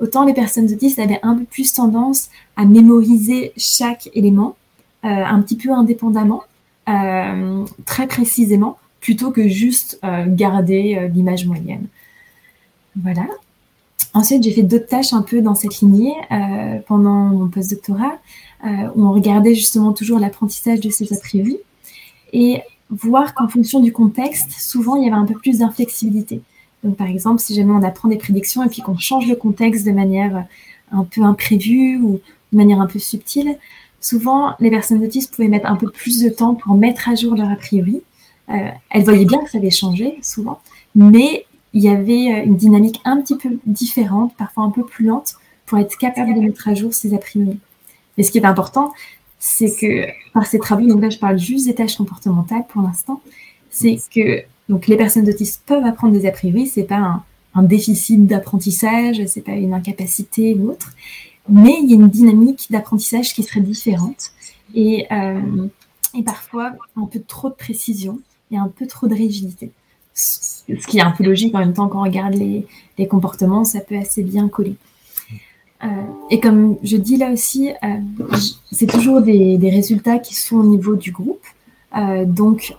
autant 0.00 0.24
les 0.24 0.34
personnes 0.34 0.64
autistes 0.72 0.98
avaient 0.98 1.20
un 1.22 1.36
peu 1.36 1.44
plus 1.44 1.72
tendance 1.72 2.30
à 2.56 2.64
mémoriser 2.64 3.52
chaque 3.56 4.10
élément 4.12 4.56
euh, 5.04 5.08
un 5.08 5.40
petit 5.40 5.56
peu 5.56 5.70
indépendamment, 5.70 6.42
euh, 6.88 7.64
très 7.84 8.08
précisément, 8.08 8.78
plutôt 9.00 9.30
que 9.30 9.46
juste 9.46 10.00
garder 10.26 11.08
l'image 11.14 11.46
moyenne. 11.46 11.86
Voilà. 13.00 13.26
Ensuite, 14.12 14.42
j'ai 14.42 14.50
fait 14.50 14.62
d'autres 14.62 14.88
tâches 14.88 15.14
un 15.14 15.22
peu 15.22 15.40
dans 15.40 15.54
cette 15.54 15.80
lignée 15.80 16.12
pendant 16.86 17.26
mon 17.26 17.48
postdoctorat, 17.48 18.18
où 18.64 19.06
on 19.06 19.12
regardait 19.12 19.54
justement 19.54 19.92
toujours 19.92 20.18
l'apprentissage 20.18 20.80
de 20.80 20.90
ces 20.90 21.12
a 21.12 21.16
Et 22.32 22.60
voir 22.90 23.34
qu'en 23.34 23.48
fonction 23.48 23.80
du 23.80 23.92
contexte, 23.92 24.52
souvent 24.52 24.96
il 24.96 25.04
y 25.04 25.06
avait 25.06 25.16
un 25.16 25.24
peu 25.24 25.34
plus 25.34 25.58
d'inflexibilité. 25.58 26.42
Donc 26.84 26.96
par 26.96 27.06
exemple, 27.06 27.40
si 27.40 27.54
jamais 27.54 27.72
on 27.72 27.82
apprend 27.82 28.08
des 28.08 28.16
prédictions 28.16 28.62
et 28.62 28.68
puis 28.68 28.82
qu'on 28.82 28.98
change 28.98 29.26
le 29.26 29.36
contexte 29.36 29.86
de 29.86 29.92
manière 29.92 30.46
un 30.92 31.04
peu 31.04 31.22
imprévue 31.22 31.98
ou 31.98 32.20
de 32.52 32.56
manière 32.56 32.80
un 32.80 32.86
peu 32.86 32.98
subtile, 32.98 33.56
souvent 34.00 34.54
les 34.60 34.70
personnes 34.70 35.04
autistes 35.04 35.34
pouvaient 35.34 35.48
mettre 35.48 35.70
un 35.70 35.76
peu 35.76 35.90
plus 35.90 36.22
de 36.22 36.30
temps 36.30 36.54
pour 36.54 36.74
mettre 36.74 37.08
à 37.08 37.14
jour 37.14 37.36
leur 37.36 37.50
a 37.50 37.56
priori. 37.56 38.02
Euh, 38.48 38.70
elles 38.90 39.04
voyaient 39.04 39.26
bien 39.26 39.38
que 39.44 39.50
ça 39.50 39.58
avait 39.58 39.70
changé 39.70 40.18
souvent, 40.22 40.60
mais 40.94 41.46
il 41.72 41.82
y 41.82 41.88
avait 41.88 42.32
euh, 42.32 42.44
une 42.44 42.56
dynamique 42.56 43.00
un 43.04 43.20
petit 43.20 43.36
peu 43.36 43.58
différente, 43.66 44.34
parfois 44.36 44.64
un 44.64 44.70
peu 44.70 44.84
plus 44.84 45.04
lente, 45.04 45.34
pour 45.66 45.78
être 45.78 45.96
capable 45.98 46.34
de 46.34 46.40
mettre 46.40 46.66
à 46.66 46.74
jour 46.74 46.92
ces 46.92 47.14
a 47.14 47.18
priori. 47.18 47.60
Mais 48.16 48.24
ce 48.24 48.30
qui 48.30 48.38
est 48.38 48.44
important, 48.44 48.92
c'est 49.38 49.74
que 49.74 50.06
par 50.32 50.46
ces 50.46 50.58
travaux, 50.58 50.86
donc 50.86 51.00
là 51.00 51.10
je 51.10 51.18
parle 51.18 51.38
juste 51.38 51.66
des 51.66 51.74
tâches 51.74 51.96
comportementales 51.96 52.64
pour 52.68 52.82
l'instant, 52.82 53.20
c'est 53.70 53.98
que 54.14 54.42
donc 54.68 54.86
les 54.86 54.96
personnes 54.96 55.28
autistes 55.28 55.62
peuvent 55.66 55.84
apprendre 55.84 56.12
des 56.12 56.26
a 56.26 56.30
priori, 56.30 56.66
c'est 56.66 56.84
pas 56.84 57.22
un, 57.54 57.62
déficit 57.62 58.26
d'apprentissage, 58.26 59.20
c'est 59.26 59.40
pas 59.40 59.52
une 59.52 59.74
incapacité 59.74 60.54
ou 60.54 60.70
autre, 60.70 60.92
mais 61.48 61.76
il 61.82 61.90
y 61.90 61.94
a 61.94 61.96
une 61.96 62.08
dynamique 62.08 62.68
d'apprentissage 62.70 63.34
qui 63.34 63.42
serait 63.42 63.60
différente 63.60 64.30
et, 64.74 65.06
euh, 65.10 65.66
et 66.14 66.22
parfois 66.22 66.72
un 66.96 67.06
peu 67.06 67.20
trop 67.20 67.48
de 67.48 67.54
précision 67.54 68.20
et 68.52 68.56
un 68.56 68.68
peu 68.68 68.86
trop 68.86 69.08
de 69.08 69.14
rigidité. 69.14 69.72
Ce 70.14 70.62
qui 70.86 70.98
est 70.98 71.02
un 71.02 71.10
peu 71.10 71.24
logique 71.24 71.54
en 71.54 71.58
même 71.58 71.72
temps 71.72 71.88
quand 71.88 72.00
on 72.00 72.04
regarde 72.04 72.34
les, 72.34 72.66
les 72.98 73.08
comportements, 73.08 73.64
ça 73.64 73.80
peut 73.80 73.96
assez 73.96 74.22
bien 74.22 74.48
coller. 74.48 74.76
Euh, 75.82 75.86
et 76.30 76.40
comme 76.40 76.76
je 76.82 76.96
dis 76.96 77.16
là 77.16 77.30
aussi, 77.30 77.70
euh, 77.70 77.96
c'est 78.70 78.86
toujours 78.86 79.22
des, 79.22 79.58
résultats 79.70 80.18
qui 80.18 80.34
sont 80.34 80.56
au 80.56 80.66
niveau 80.66 80.96
du 80.96 81.10
groupe. 81.10 81.44
Euh, 81.96 82.24
donc, 82.24 82.74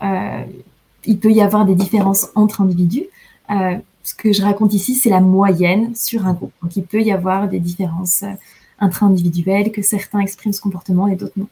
il 1.05 1.20
peut 1.20 1.31
y 1.31 1.41
avoir 1.41 1.65
des 1.65 1.75
différences 1.75 2.29
entre 2.36 2.62
individus. 2.62 3.05
ce 3.50 4.15
que 4.15 4.34
je 4.34 4.41
raconte 4.41 4.74
ici, 4.74 4.96
c'est 4.96 5.10
la 5.10 5.20
moyenne 5.20 5.96
sur 5.96 6.25
un 6.27 6.34
groupe. 6.34 6.53
Donc, 6.62 6.75
il 6.75 6.84
peut 6.84 7.01
y 7.01 7.12
avoir 7.12 7.48
des 7.48 7.60
différences 7.60 8.24
intra-individuelles, 8.79 9.72
que 9.72 9.81
certains 9.81 10.20
expriment 10.20 10.53
ce 10.53 10.62
comportement 10.62 11.08
et 11.08 11.15
d'autres 11.15 11.38
non. 11.38 11.48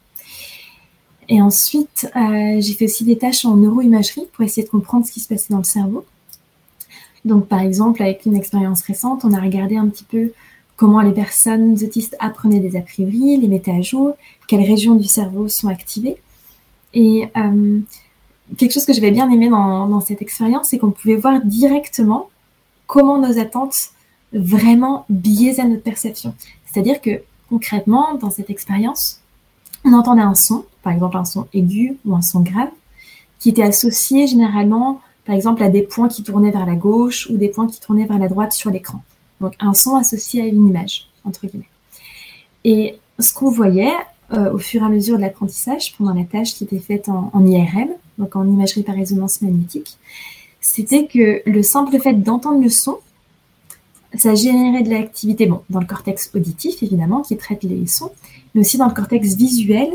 Et 1.28 1.40
ensuite, 1.40 2.10
j'ai 2.14 2.74
fait 2.74 2.86
aussi 2.86 3.04
des 3.04 3.16
tâches 3.16 3.44
en 3.44 3.56
neuroimagerie 3.56 4.26
pour 4.32 4.44
essayer 4.44 4.64
de 4.64 4.70
comprendre 4.70 5.06
ce 5.06 5.12
qui 5.12 5.20
se 5.20 5.28
passait 5.28 5.52
dans 5.52 5.58
le 5.58 5.64
cerveau. 5.64 6.04
Donc, 7.24 7.46
par 7.46 7.60
exemple, 7.60 8.02
avec 8.02 8.24
une 8.26 8.36
expérience 8.36 8.82
récente, 8.82 9.24
on 9.24 9.32
a 9.32 9.40
regardé 9.40 9.76
un 9.76 9.88
petit 9.88 10.04
peu 10.04 10.32
comment 10.80 11.02
les 11.02 11.12
personnes 11.12 11.76
autistes 11.84 12.16
apprenaient 12.20 12.58
des 12.58 12.74
a 12.74 12.80
priori, 12.80 13.36
les 13.36 13.48
mettaient 13.48 13.70
à 13.70 13.82
jour, 13.82 14.16
quelles 14.48 14.64
régions 14.64 14.94
du 14.94 15.06
cerveau 15.06 15.46
sont 15.46 15.68
activées. 15.68 16.16
Et 16.94 17.26
euh, 17.36 17.80
quelque 18.56 18.72
chose 18.72 18.86
que 18.86 18.94
j'avais 18.94 19.10
bien 19.10 19.30
aimé 19.30 19.50
dans, 19.50 20.00
cette 20.00 20.22
expérience, 20.22 20.68
c'est 20.68 20.78
qu'on 20.78 20.90
pouvait 20.90 21.16
voir 21.16 21.42
directement 21.44 22.30
comment 22.86 23.18
nos 23.18 23.38
attentes 23.38 23.90
vraiment 24.32 25.04
biaisaient 25.10 25.64
notre 25.64 25.82
perception. 25.82 26.32
C'est-à-dire 26.64 27.02
que 27.02 27.20
concrètement, 27.50 28.14
dans 28.14 28.30
cette 28.30 28.48
expérience, 28.48 29.20
on 29.84 29.92
entendait 29.92 30.22
un 30.22 30.34
son, 30.34 30.64
par 30.82 30.94
exemple 30.94 31.18
un 31.18 31.26
son 31.26 31.46
aigu 31.52 31.98
ou 32.06 32.16
un 32.16 32.22
son 32.22 32.40
grave, 32.40 32.70
qui 33.38 33.50
était 33.50 33.62
associé 33.62 34.26
généralement, 34.26 35.02
par 35.26 35.34
exemple, 35.34 35.62
à 35.62 35.68
des 35.68 35.82
points 35.82 36.08
qui 36.08 36.22
tournaient 36.22 36.52
vers 36.52 36.64
la 36.64 36.74
gauche 36.74 37.28
ou 37.28 37.36
des 37.36 37.50
points 37.50 37.66
qui 37.66 37.80
tournaient 37.80 38.06
vers 38.06 38.18
la 38.18 38.28
droite 38.28 38.54
sur 38.54 38.70
l'écran. 38.70 39.02
Donc 39.40 39.54
un 39.60 39.74
son 39.74 39.96
associé 39.96 40.42
à 40.42 40.46
une 40.46 40.68
image, 40.68 41.08
entre 41.24 41.46
guillemets. 41.46 41.68
Et 42.64 42.98
ce 43.18 43.32
qu'on 43.32 43.50
voyait 43.50 43.92
euh, 44.32 44.52
au 44.52 44.58
fur 44.58 44.82
et 44.82 44.84
à 44.84 44.88
mesure 44.88 45.16
de 45.16 45.22
l'apprentissage, 45.22 45.94
pendant 45.96 46.14
la 46.14 46.24
tâche 46.24 46.54
qui 46.54 46.64
était 46.64 46.78
faite 46.78 47.08
en, 47.08 47.46
IRM, 47.46 47.88
donc 48.18 48.36
en 48.36 48.46
imagerie 48.46 48.82
par 48.82 48.94
résonance 48.94 49.42
magnétique, 49.42 49.98
c'était 50.60 51.06
que 51.06 51.42
le 51.46 51.62
simple 51.62 51.98
fait 51.98 52.14
d'entendre 52.14 52.62
le 52.62 52.68
son, 52.68 52.98
ça 54.14 54.34
générait 54.34 54.82
de 54.82 54.90
l'activité, 54.90 55.46
bon, 55.46 55.62
dans 55.70 55.80
le 55.80 55.86
cortex 55.86 56.30
auditif 56.34 56.82
évidemment, 56.82 57.22
qui 57.22 57.36
traite 57.36 57.62
les 57.62 57.86
sons, 57.86 58.12
mais 58.54 58.60
aussi 58.60 58.76
dans 58.76 58.88
le 58.88 58.94
cortex 58.94 59.34
visuel, 59.34 59.88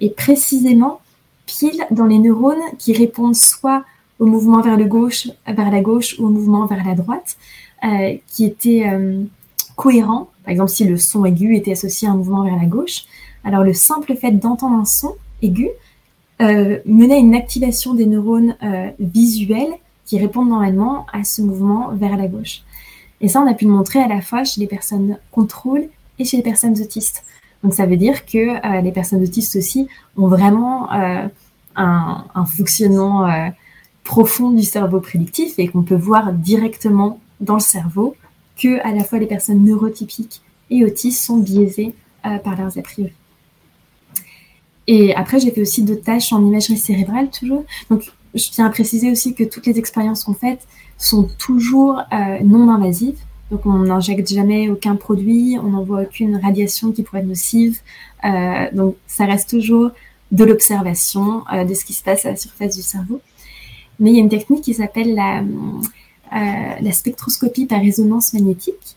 et 0.00 0.10
précisément 0.10 1.00
pile 1.46 1.84
dans 1.90 2.06
les 2.06 2.18
neurones 2.18 2.58
qui 2.78 2.92
répondent 2.92 3.36
soit 3.36 3.84
au 4.18 4.26
mouvement 4.26 4.60
vers 4.60 4.76
le 4.76 4.84
gauche, 4.84 5.28
vers 5.46 5.70
la 5.70 5.80
gauche 5.80 6.16
ou 6.18 6.26
au 6.26 6.30
mouvement 6.30 6.66
vers 6.66 6.84
la 6.84 6.94
droite, 6.94 7.36
euh, 7.82 8.16
qui 8.26 8.44
était 8.44 8.86
euh, 8.86 9.22
cohérent. 9.74 10.28
Par 10.44 10.52
exemple, 10.52 10.70
si 10.70 10.84
le 10.84 10.98
son 10.98 11.24
aigu 11.24 11.56
était 11.56 11.72
associé 11.72 12.06
à 12.06 12.10
un 12.10 12.14
mouvement 12.14 12.44
vers 12.44 12.56
la 12.56 12.66
gauche, 12.66 13.04
alors 13.42 13.64
le 13.64 13.72
simple 13.72 14.14
fait 14.16 14.32
d'entendre 14.32 14.76
un 14.76 14.84
son 14.84 15.14
aigu 15.40 15.70
euh, 16.42 16.78
menait 16.84 17.14
à 17.14 17.18
une 17.18 17.34
activation 17.34 17.94
des 17.94 18.04
neurones 18.04 18.54
visuels 18.98 19.72
qui 20.04 20.18
répondent 20.18 20.50
normalement 20.50 21.06
à 21.10 21.24
ce 21.24 21.40
mouvement 21.40 21.88
vers 21.94 22.18
la 22.18 22.28
gauche. 22.28 22.64
Et 23.22 23.28
ça, 23.28 23.40
on 23.40 23.46
a 23.46 23.54
pu 23.54 23.64
le 23.64 23.70
montrer 23.70 24.00
à 24.02 24.08
la 24.08 24.20
fois 24.20 24.44
chez 24.44 24.60
les 24.60 24.66
personnes 24.66 25.16
contrôle 25.30 25.88
et 26.18 26.26
chez 26.26 26.36
les 26.36 26.42
personnes 26.42 26.78
autistes. 26.78 27.24
Donc 27.64 27.72
ça 27.72 27.86
veut 27.86 27.96
dire 27.96 28.26
que 28.26 28.82
les 28.82 28.92
personnes 28.92 29.22
autistes 29.22 29.56
aussi 29.56 29.88
ont 30.18 30.28
vraiment 30.28 30.90
un, 31.76 32.44
fonctionnement 32.44 33.50
profond 34.04 34.50
du 34.50 34.64
cerveau 34.64 35.00
prédictif 35.00 35.58
et 35.58 35.68
qu'on 35.68 35.82
peut 35.82 35.94
voir 35.94 36.34
directement 36.34 37.18
dans 37.40 37.54
le 37.54 37.60
cerveau 37.60 38.16
que 38.56 38.80
à 38.86 38.92
la 38.92 39.04
fois 39.04 39.18
les 39.18 39.26
personnes 39.26 39.64
neurotypiques 39.64 40.42
et 40.70 40.84
autistes 40.84 41.22
sont 41.22 41.38
biaisées 41.38 41.94
euh, 42.26 42.38
par 42.38 42.56
leurs 42.56 42.78
a 42.78 42.82
priori. 42.82 43.12
Et 44.86 45.14
après, 45.14 45.38
j'ai 45.38 45.50
fait 45.50 45.62
aussi 45.62 45.82
d'autres 45.82 46.02
tâches 46.02 46.32
en 46.32 46.44
imagerie 46.44 46.76
cérébrale 46.76 47.30
toujours. 47.30 47.64
Donc, 47.90 48.02
je 48.34 48.50
tiens 48.50 48.66
à 48.66 48.70
préciser 48.70 49.10
aussi 49.10 49.34
que 49.34 49.44
toutes 49.44 49.66
les 49.66 49.78
expériences 49.78 50.24
qu'on 50.24 50.34
fait 50.34 50.60
sont 50.98 51.28
toujours 51.38 52.00
euh, 52.12 52.38
non 52.42 52.70
invasives. 52.70 53.18
Donc 53.50 53.66
on 53.66 53.78
n'injecte 53.78 54.28
jamais 54.28 54.68
aucun 54.68 54.94
produit, 54.94 55.58
on 55.60 55.70
n'envoie 55.70 56.02
aucune 56.02 56.36
radiation 56.36 56.92
qui 56.92 57.02
pourrait 57.02 57.20
être 57.20 57.26
nocive. 57.26 57.80
Euh, 58.24 58.66
donc 58.72 58.94
ça 59.08 59.24
reste 59.24 59.50
toujours 59.50 59.90
de 60.30 60.44
l'observation 60.44 61.42
de 61.52 61.74
ce 61.74 61.84
qui 61.84 61.92
se 61.92 62.04
passe 62.04 62.24
à 62.24 62.30
la 62.30 62.36
surface 62.36 62.76
du 62.76 62.82
cerveau. 62.82 63.20
Mais 63.98 64.10
il 64.10 64.14
y 64.14 64.18
a 64.18 64.22
une 64.22 64.28
technique 64.28 64.62
qui 64.62 64.74
s'appelle 64.74 65.16
la, 65.16 65.42
la 66.32 66.92
spectroscopie 66.92 67.66
par 67.66 67.80
résonance 67.80 68.32
magnétique. 68.34 68.96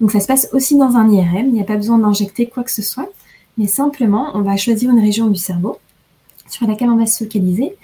Donc 0.00 0.12
ça 0.12 0.20
se 0.20 0.26
passe 0.26 0.48
aussi 0.52 0.76
dans 0.76 0.96
un 0.96 1.10
IRM, 1.10 1.48
il 1.48 1.52
n'y 1.52 1.60
a 1.60 1.64
pas 1.64 1.76
besoin 1.76 1.98
d'injecter 1.98 2.46
quoi 2.46 2.62
que 2.62 2.70
ce 2.70 2.82
soit, 2.82 3.10
mais 3.56 3.66
simplement 3.66 4.30
on 4.34 4.42
va 4.42 4.56
choisir 4.56 4.90
une 4.90 5.00
région 5.00 5.26
du 5.26 5.38
cerveau 5.38 5.78
sur 6.48 6.66
laquelle 6.66 6.90
on 6.90 6.96
va 6.96 7.06
se 7.06 7.24
focaliser 7.24 7.74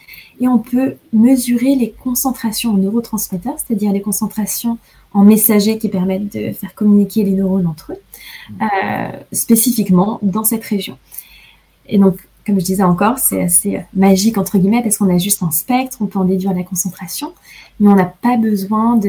et 0.41 0.49
on 0.49 0.59
peut 0.59 0.95
mesurer 1.13 1.75
les 1.75 1.91
concentrations 1.91 2.73
en 2.73 2.77
neurotransmetteurs, 2.77 3.57
c'est-à-dire 3.59 3.93
les 3.93 4.01
concentrations 4.01 4.79
en 5.13 5.25
messagers 5.25 5.79
qui 5.79 5.89
permettent 5.89 6.33
de 6.35 6.53
faire 6.53 6.75
communiquer 6.75 7.25
les 7.25 7.31
neurones 7.31 7.67
entre 7.67 7.93
eux, 7.93 8.01
euh, 8.61 9.11
spécifiquement 9.33 10.19
dans 10.23 10.45
cette 10.45 10.65
région. 10.65 10.99
Et 11.87 11.99
donc, 11.99 12.17
comme 12.47 12.61
je 12.61 12.65
disais 12.65 12.83
encore, 12.83 13.19
c'est 13.19 13.43
assez 13.43 13.81
magique 13.95 14.37
entre 14.37 14.59
guillemets 14.59 14.83
parce 14.83 14.99
qu'on 14.99 15.09
a 15.09 15.19
juste 15.19 15.43
un 15.43 15.51
spectre, 15.51 15.99
on 16.01 16.07
peut 16.07 16.19
en 16.19 16.25
déduire 16.25 16.53
la 16.53 16.63
concentration, 16.63 17.33
mais 17.81 17.89
on 17.89 17.95
n'a 17.95 18.05
pas 18.05 18.37
besoin 18.37 19.01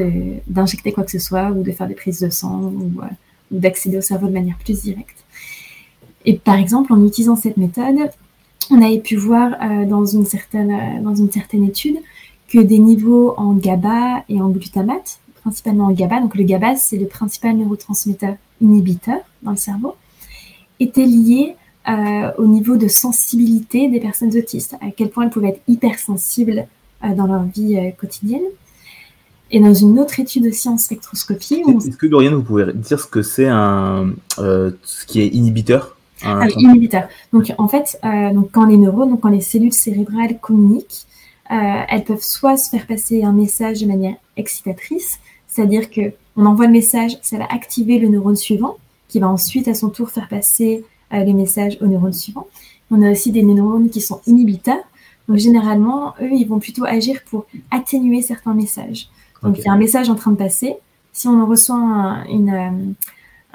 d'injecter 0.47 0.93
quoi 0.93 1.03
que 1.03 1.11
ce 1.11 1.19
soit 1.19 1.49
ou 1.51 1.61
de 1.61 1.71
faire 1.71 1.87
des 1.87 1.95
prises 1.95 2.21
de 2.21 2.29
sang 2.29 2.61
ou, 2.61 3.01
euh, 3.01 3.07
ou 3.51 3.59
d'accéder 3.59 3.97
au 3.97 4.01
cerveau 4.01 4.27
de 4.27 4.33
manière 4.33 4.57
plus 4.57 4.81
directe. 4.81 5.25
Et 6.25 6.37
par 6.37 6.55
exemple, 6.55 6.93
en 6.93 7.05
utilisant 7.05 7.35
cette 7.35 7.57
méthode, 7.57 8.09
on 8.71 8.81
avait 8.81 8.99
pu 8.99 9.15
voir 9.15 9.53
euh, 9.61 9.85
dans, 9.85 10.05
une 10.05 10.25
certaine, 10.25 10.71
euh, 10.71 11.01
dans 11.01 11.13
une 11.13 11.31
certaine 11.31 11.63
étude 11.63 11.97
que 12.47 12.59
des 12.59 12.79
niveaux 12.79 13.33
en 13.37 13.53
GABA 13.53 14.23
et 14.29 14.41
en 14.41 14.49
glutamate, 14.49 15.19
principalement 15.41 15.85
en 15.85 15.91
GABA, 15.91 16.21
donc 16.21 16.35
le 16.35 16.43
GABA 16.43 16.75
c'est 16.75 16.97
le 16.97 17.07
principal 17.07 17.55
neurotransmetteur 17.57 18.35
inhibiteur 18.61 19.19
dans 19.43 19.51
le 19.51 19.57
cerveau, 19.57 19.95
étaient 20.79 21.05
liés 21.05 21.55
euh, 21.87 22.31
au 22.37 22.47
niveau 22.47 22.77
de 22.77 22.87
sensibilité 22.87 23.89
des 23.89 23.99
personnes 23.99 24.35
autistes, 24.35 24.75
à 24.81 24.91
quel 24.95 25.09
point 25.09 25.25
elles 25.25 25.29
pouvaient 25.29 25.49
être 25.49 25.61
hypersensibles 25.67 26.67
dans 27.15 27.27
leur 27.27 27.43
vie 27.43 27.77
quotidienne. 27.97 28.41
Et 29.51 29.59
dans 29.59 29.73
une 29.75 29.99
autre 29.99 30.19
étude 30.19 30.47
aussi 30.47 30.67
en 30.67 30.77
spectroscopie. 30.77 31.61
Est-ce 31.85 31.97
que 31.97 32.07
Dorian, 32.07 32.35
vous 32.35 32.41
pouvez 32.41 32.73
dire 32.73 32.99
ce 32.99 33.05
que 33.05 33.21
c'est 33.21 33.47
un 33.47 34.13
ce 34.37 35.05
qui 35.05 35.21
est 35.21 35.27
inhibiteur? 35.27 35.95
Ah, 36.23 36.47
inhibiteur. 36.57 37.07
Donc 37.33 37.53
en 37.57 37.67
fait, 37.67 37.99
euh, 38.03 38.33
donc, 38.33 38.51
quand 38.51 38.65
les 38.65 38.77
neurones, 38.77 39.09
donc 39.09 39.21
quand 39.21 39.29
les 39.29 39.41
cellules 39.41 39.73
cérébrales 39.73 40.39
communiquent, 40.39 41.05
euh, 41.51 41.55
elles 41.89 42.03
peuvent 42.03 42.23
soit 42.23 42.57
se 42.57 42.69
faire 42.69 42.87
passer 42.87 43.23
un 43.23 43.33
message 43.33 43.81
de 43.81 43.87
manière 43.87 44.15
excitatrice, 44.37 45.19
c'est-à-dire 45.47 45.89
que 45.89 46.13
on 46.37 46.45
envoie 46.45 46.65
le 46.65 46.71
message, 46.71 47.17
ça 47.21 47.37
va 47.37 47.45
activer 47.49 47.99
le 47.99 48.09
neurone 48.09 48.35
suivant, 48.35 48.77
qui 49.07 49.19
va 49.19 49.27
ensuite 49.27 49.67
à 49.67 49.73
son 49.73 49.89
tour 49.89 50.09
faire 50.09 50.27
passer 50.27 50.83
euh, 50.83 50.94
les 51.23 51.33
messages 51.33 51.77
au 51.81 51.87
neurone 51.87 52.13
suivant. 52.13 52.47
On 52.91 53.01
a 53.01 53.11
aussi 53.11 53.31
des 53.31 53.43
neurones 53.43 53.89
qui 53.89 54.01
sont 54.01 54.21
inhibiteurs. 54.27 54.83
Donc 55.27 55.37
généralement, 55.37 56.13
eux, 56.21 56.31
ils 56.31 56.47
vont 56.47 56.59
plutôt 56.59 56.85
agir 56.85 57.21
pour 57.29 57.45
atténuer 57.71 58.21
certains 58.21 58.53
messages. 58.53 59.09
Donc 59.41 59.57
il 59.57 59.63
y 59.63 59.67
a 59.67 59.73
un 59.73 59.77
message 59.77 60.09
en 60.09 60.15
train 60.15 60.31
de 60.31 60.37
passer. 60.37 60.75
Si 61.13 61.27
on 61.27 61.45
reçoit 61.45 61.77
un, 61.77 62.25
une, 62.25 62.95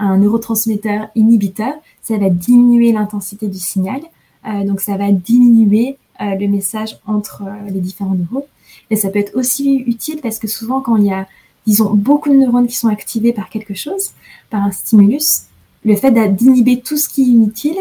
un 0.01 0.17
neurotransmetteur 0.17 1.09
inhibiteur, 1.15 1.75
ça 2.03 2.17
va 2.17 2.31
diminuer 2.31 2.93
l'intensité 2.93 3.47
du 3.47 3.59
signal. 3.59 4.01
Euh, 4.47 4.65
donc, 4.65 4.81
ça 4.81 4.97
va 4.97 5.13
diminuer 5.13 5.99
euh, 6.21 6.35
le 6.35 6.49
message 6.49 6.99
entre 7.07 7.43
euh, 7.47 7.71
les 7.71 7.81
différents 7.81 8.15
neurones. 8.15 8.49
Et 8.89 8.97
ça 8.97 9.11
peut 9.11 9.19
être 9.19 9.37
aussi 9.37 9.77
utile 9.87 10.21
parce 10.23 10.39
que 10.39 10.49
souvent, 10.49 10.81
quand 10.81 10.97
il 10.97 11.07
y 11.07 11.13
a, 11.13 11.29
disons, 11.67 11.95
beaucoup 11.95 12.31
de 12.31 12.35
neurones 12.35 12.67
qui 12.67 12.77
sont 12.77 12.89
activés 12.89 13.33
par 13.33 13.51
quelque 13.51 13.75
chose, 13.75 14.13
par 14.49 14.63
un 14.63 14.73
stimulus, 14.73 15.43
le 15.85 15.97
fait 15.97 16.11
d'inhiber 16.11 16.81
tout 16.81 16.97
ce 16.97 17.09
qui 17.09 17.23
est 17.23 17.27
inutile, 17.27 17.79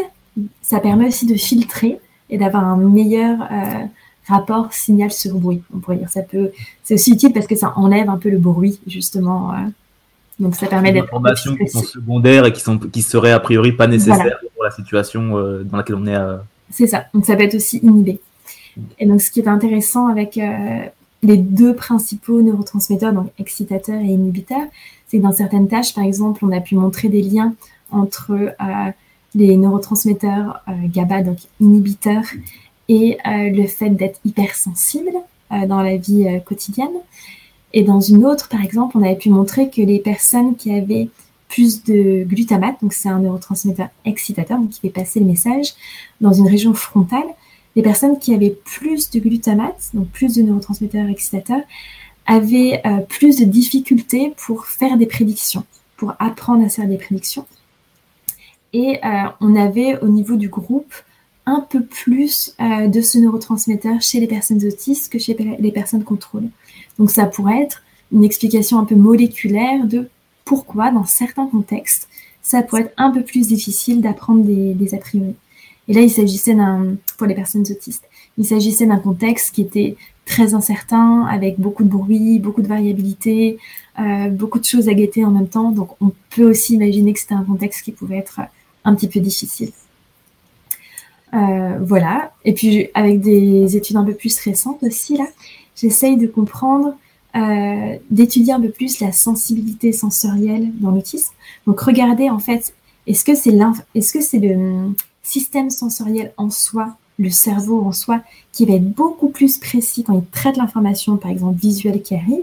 ça 0.62 0.80
permet 0.80 1.08
aussi 1.08 1.26
de 1.26 1.34
filtrer 1.34 2.00
et 2.30 2.38
d'avoir 2.38 2.64
un 2.64 2.76
meilleur 2.76 3.38
rapport 4.26 4.72
signal 4.72 5.10
sur 5.10 5.34
bruit. 5.38 5.62
On 5.74 5.80
pourrait 5.80 5.96
dire 5.96 6.08
ça 6.08 6.22
peut, 6.22 6.50
c'est 6.82 6.94
aussi 6.94 7.12
utile 7.12 7.32
parce 7.32 7.46
que 7.46 7.56
ça 7.56 7.72
enlève 7.76 8.08
un 8.08 8.16
peu 8.16 8.30
le 8.30 8.38
bruit 8.38 8.80
justement 8.86 9.52
donc 10.40 10.56
ça 10.56 10.66
permet 10.66 10.92
d'être. 10.92 11.04
informations 11.04 11.54
qui 11.54 11.68
sont 11.68 11.82
secondaires 11.82 12.46
et 12.46 12.52
qui, 12.52 12.60
sont, 12.60 12.78
qui 12.78 13.02
seraient 13.02 13.32
a 13.32 13.40
priori 13.40 13.72
pas 13.72 13.86
nécessaires 13.86 14.40
pour 14.54 14.64
la 14.64 14.70
situation 14.70 15.36
euh, 15.36 15.62
dans 15.62 15.76
laquelle 15.76 15.96
on 15.96 16.06
est. 16.06 16.16
Euh. 16.16 16.38
C'est 16.70 16.86
ça. 16.86 17.04
Donc 17.12 17.26
ça 17.26 17.36
peut 17.36 17.42
être 17.42 17.54
aussi 17.54 17.78
inhibé. 17.78 18.20
Et 18.98 19.06
donc 19.06 19.20
ce 19.20 19.30
qui 19.30 19.40
est 19.40 19.48
intéressant 19.48 20.06
avec 20.06 20.38
euh, 20.38 20.80
les 21.22 21.36
deux 21.36 21.74
principaux 21.74 22.40
neurotransmetteurs, 22.40 23.12
donc 23.12 23.30
excitateurs 23.38 24.00
et 24.00 24.06
inhibiteurs, 24.06 24.66
c'est 25.08 25.18
que 25.18 25.22
dans 25.22 25.32
certaines 25.32 25.68
tâches, 25.68 25.94
par 25.94 26.04
exemple, 26.04 26.42
on 26.44 26.52
a 26.52 26.60
pu 26.60 26.74
montrer 26.74 27.08
des 27.08 27.20
liens 27.20 27.54
entre 27.92 28.54
les 29.34 29.56
neurotransmetteurs 29.56 30.62
GABA, 30.68 31.22
donc 31.22 31.38
inhibiteurs, 31.60 32.24
et 32.88 33.18
le 33.26 33.66
fait 33.66 33.90
d'être 33.90 34.20
hypersensible 34.24 35.12
dans 35.50 35.82
la 35.82 35.96
vie 35.96 36.26
quotidienne. 36.44 36.88
Et 37.72 37.82
dans 37.82 38.00
une 38.00 38.26
autre, 38.26 38.48
par 38.48 38.62
exemple, 38.64 38.98
on 38.98 39.02
avait 39.02 39.16
pu 39.16 39.30
montrer 39.30 39.70
que 39.70 39.80
les 39.80 40.00
personnes 40.00 40.56
qui 40.56 40.72
avaient 40.72 41.08
plus 41.48 41.84
de 41.84 42.24
glutamate, 42.24 42.76
donc 42.80 42.92
c'est 42.92 43.08
un 43.08 43.18
neurotransmetteur 43.18 43.88
excitateur, 44.04 44.58
donc 44.58 44.70
qui 44.70 44.80
fait 44.80 44.90
passer 44.90 45.20
le 45.20 45.26
message 45.26 45.74
dans 46.20 46.32
une 46.32 46.48
région 46.48 46.74
frontale, 46.74 47.26
les 47.76 47.82
personnes 47.82 48.18
qui 48.18 48.34
avaient 48.34 48.56
plus 48.64 49.10
de 49.10 49.20
glutamate, 49.20 49.90
donc 49.94 50.08
plus 50.08 50.34
de 50.34 50.42
neurotransmetteurs 50.42 51.08
excitateurs, 51.08 51.62
avaient 52.26 52.80
euh, 52.86 52.98
plus 53.00 53.38
de 53.38 53.44
difficultés 53.44 54.32
pour 54.36 54.66
faire 54.66 54.96
des 54.96 55.06
prédictions, 55.06 55.64
pour 55.96 56.14
apprendre 56.18 56.64
à 56.64 56.68
faire 56.68 56.86
des 56.86 56.98
prédictions. 56.98 57.46
Et 58.72 58.98
euh, 59.04 59.08
on 59.40 59.56
avait 59.56 59.98
au 60.00 60.08
niveau 60.08 60.36
du 60.36 60.48
groupe 60.48 60.94
un 61.46 61.60
peu 61.60 61.82
plus 61.82 62.54
euh, 62.60 62.86
de 62.86 63.00
ce 63.00 63.18
neurotransmetteur 63.18 64.00
chez 64.00 64.20
les 64.20 64.26
personnes 64.26 64.64
autistes 64.64 65.12
que 65.12 65.18
chez 65.18 65.36
les 65.58 65.72
personnes 65.72 66.04
contrôle. 66.04 66.48
Donc 66.98 67.10
ça 67.10 67.26
pourrait 67.26 67.62
être 67.62 67.82
une 68.12 68.24
explication 68.24 68.78
un 68.78 68.84
peu 68.84 68.94
moléculaire 68.94 69.86
de 69.86 70.08
pourquoi, 70.44 70.90
dans 70.90 71.06
certains 71.06 71.46
contextes, 71.46 72.08
ça 72.42 72.62
pourrait 72.62 72.82
être 72.82 72.94
un 72.96 73.10
peu 73.10 73.22
plus 73.22 73.48
difficile 73.48 74.00
d'apprendre 74.00 74.44
des, 74.44 74.94
a 74.94 74.98
priori. 74.98 75.34
Et 75.88 75.92
là, 75.92 76.00
il 76.00 76.10
s'agissait 76.10 76.54
d'un, 76.54 76.96
pour 77.18 77.26
les 77.26 77.34
personnes 77.34 77.64
autistes, 77.70 78.04
il 78.38 78.44
s'agissait 78.44 78.86
d'un 78.86 78.98
contexte 78.98 79.54
qui 79.54 79.62
était 79.62 79.96
très 80.24 80.54
incertain, 80.54 81.26
avec 81.26 81.58
beaucoup 81.58 81.84
de 81.84 81.88
bruit, 81.88 82.38
beaucoup 82.38 82.62
de 82.62 82.68
variabilité, 82.68 83.58
euh, 83.98 84.28
beaucoup 84.28 84.58
de 84.58 84.64
choses 84.64 84.88
à 84.88 84.94
guetter 84.94 85.24
en 85.24 85.30
même 85.30 85.48
temps. 85.48 85.70
Donc, 85.72 85.90
on 86.00 86.12
peut 86.30 86.48
aussi 86.48 86.74
imaginer 86.74 87.12
que 87.12 87.20
c'était 87.20 87.34
un 87.34 87.44
contexte 87.44 87.82
qui 87.84 87.92
pouvait 87.92 88.18
être 88.18 88.40
un 88.84 88.94
petit 88.94 89.08
peu 89.08 89.20
difficile. 89.20 89.72
Euh, 91.34 91.78
voilà. 91.80 92.32
Et 92.44 92.52
puis, 92.52 92.88
avec 92.94 93.20
des 93.20 93.76
études 93.76 93.96
un 93.96 94.04
peu 94.04 94.14
plus 94.14 94.38
récentes 94.40 94.82
aussi, 94.82 95.16
là, 95.16 95.26
j'essaye 95.76 96.16
de 96.16 96.26
comprendre, 96.26 96.94
euh, 97.36 97.96
d'étudier 98.10 98.52
un 98.52 98.60
peu 98.60 98.70
plus 98.70 99.00
la 99.00 99.12
sensibilité 99.12 99.92
sensorielle 99.92 100.70
dans 100.80 100.90
l'autisme. 100.90 101.32
Donc 101.66 101.80
regarder 101.80 102.28
en 102.28 102.38
fait, 102.38 102.74
est-ce 103.06 103.24
que 103.24 103.34
c'est 103.34 103.56
est-ce 103.94 104.12
que 104.12 104.20
c'est 104.20 104.38
le 104.38 104.54
hum, 104.54 104.94
système 105.22 105.70
sensoriel 105.70 106.32
en 106.36 106.50
soi, 106.50 106.96
le 107.18 107.30
cerveau 107.30 107.82
en 107.82 107.92
soi, 107.92 108.22
qui 108.52 108.66
va 108.66 108.74
être 108.74 108.90
beaucoup 108.90 109.28
plus 109.28 109.58
précis 109.58 110.02
quand 110.02 110.14
il 110.14 110.24
traite 110.26 110.56
l'information, 110.56 111.16
par 111.16 111.30
exemple 111.30 111.58
visuelle 111.58 112.02
qui 112.02 112.14
arrive. 112.14 112.42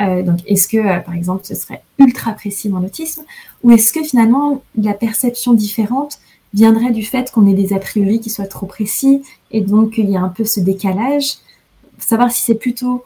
Euh, 0.00 0.22
donc, 0.22 0.40
est-ce 0.46 0.68
que, 0.68 0.76
euh, 0.76 0.98
par 1.00 1.14
exemple, 1.14 1.44
ce 1.44 1.54
serait 1.54 1.82
ultra 1.98 2.32
précis 2.32 2.68
dans 2.68 2.80
l'autisme, 2.80 3.22
ou 3.62 3.70
est-ce 3.70 3.92
que 3.92 4.02
finalement 4.02 4.62
la 4.76 4.94
perception 4.94 5.52
différente 5.52 6.18
viendrait 6.54 6.90
du 6.90 7.04
fait 7.04 7.30
qu'on 7.30 7.46
ait 7.46 7.54
des 7.54 7.72
a 7.72 7.78
priori 7.78 8.20
qui 8.20 8.30
soient 8.30 8.46
trop 8.46 8.66
précis 8.66 9.22
et 9.52 9.60
donc 9.60 9.98
il 9.98 10.10
y 10.10 10.16
a 10.16 10.20
un 10.20 10.28
peu 10.28 10.44
ce 10.44 10.60
décalage? 10.60 11.34
Savoir 11.98 12.32
si 12.32 12.42
c'est 12.42 12.54
plutôt 12.54 13.04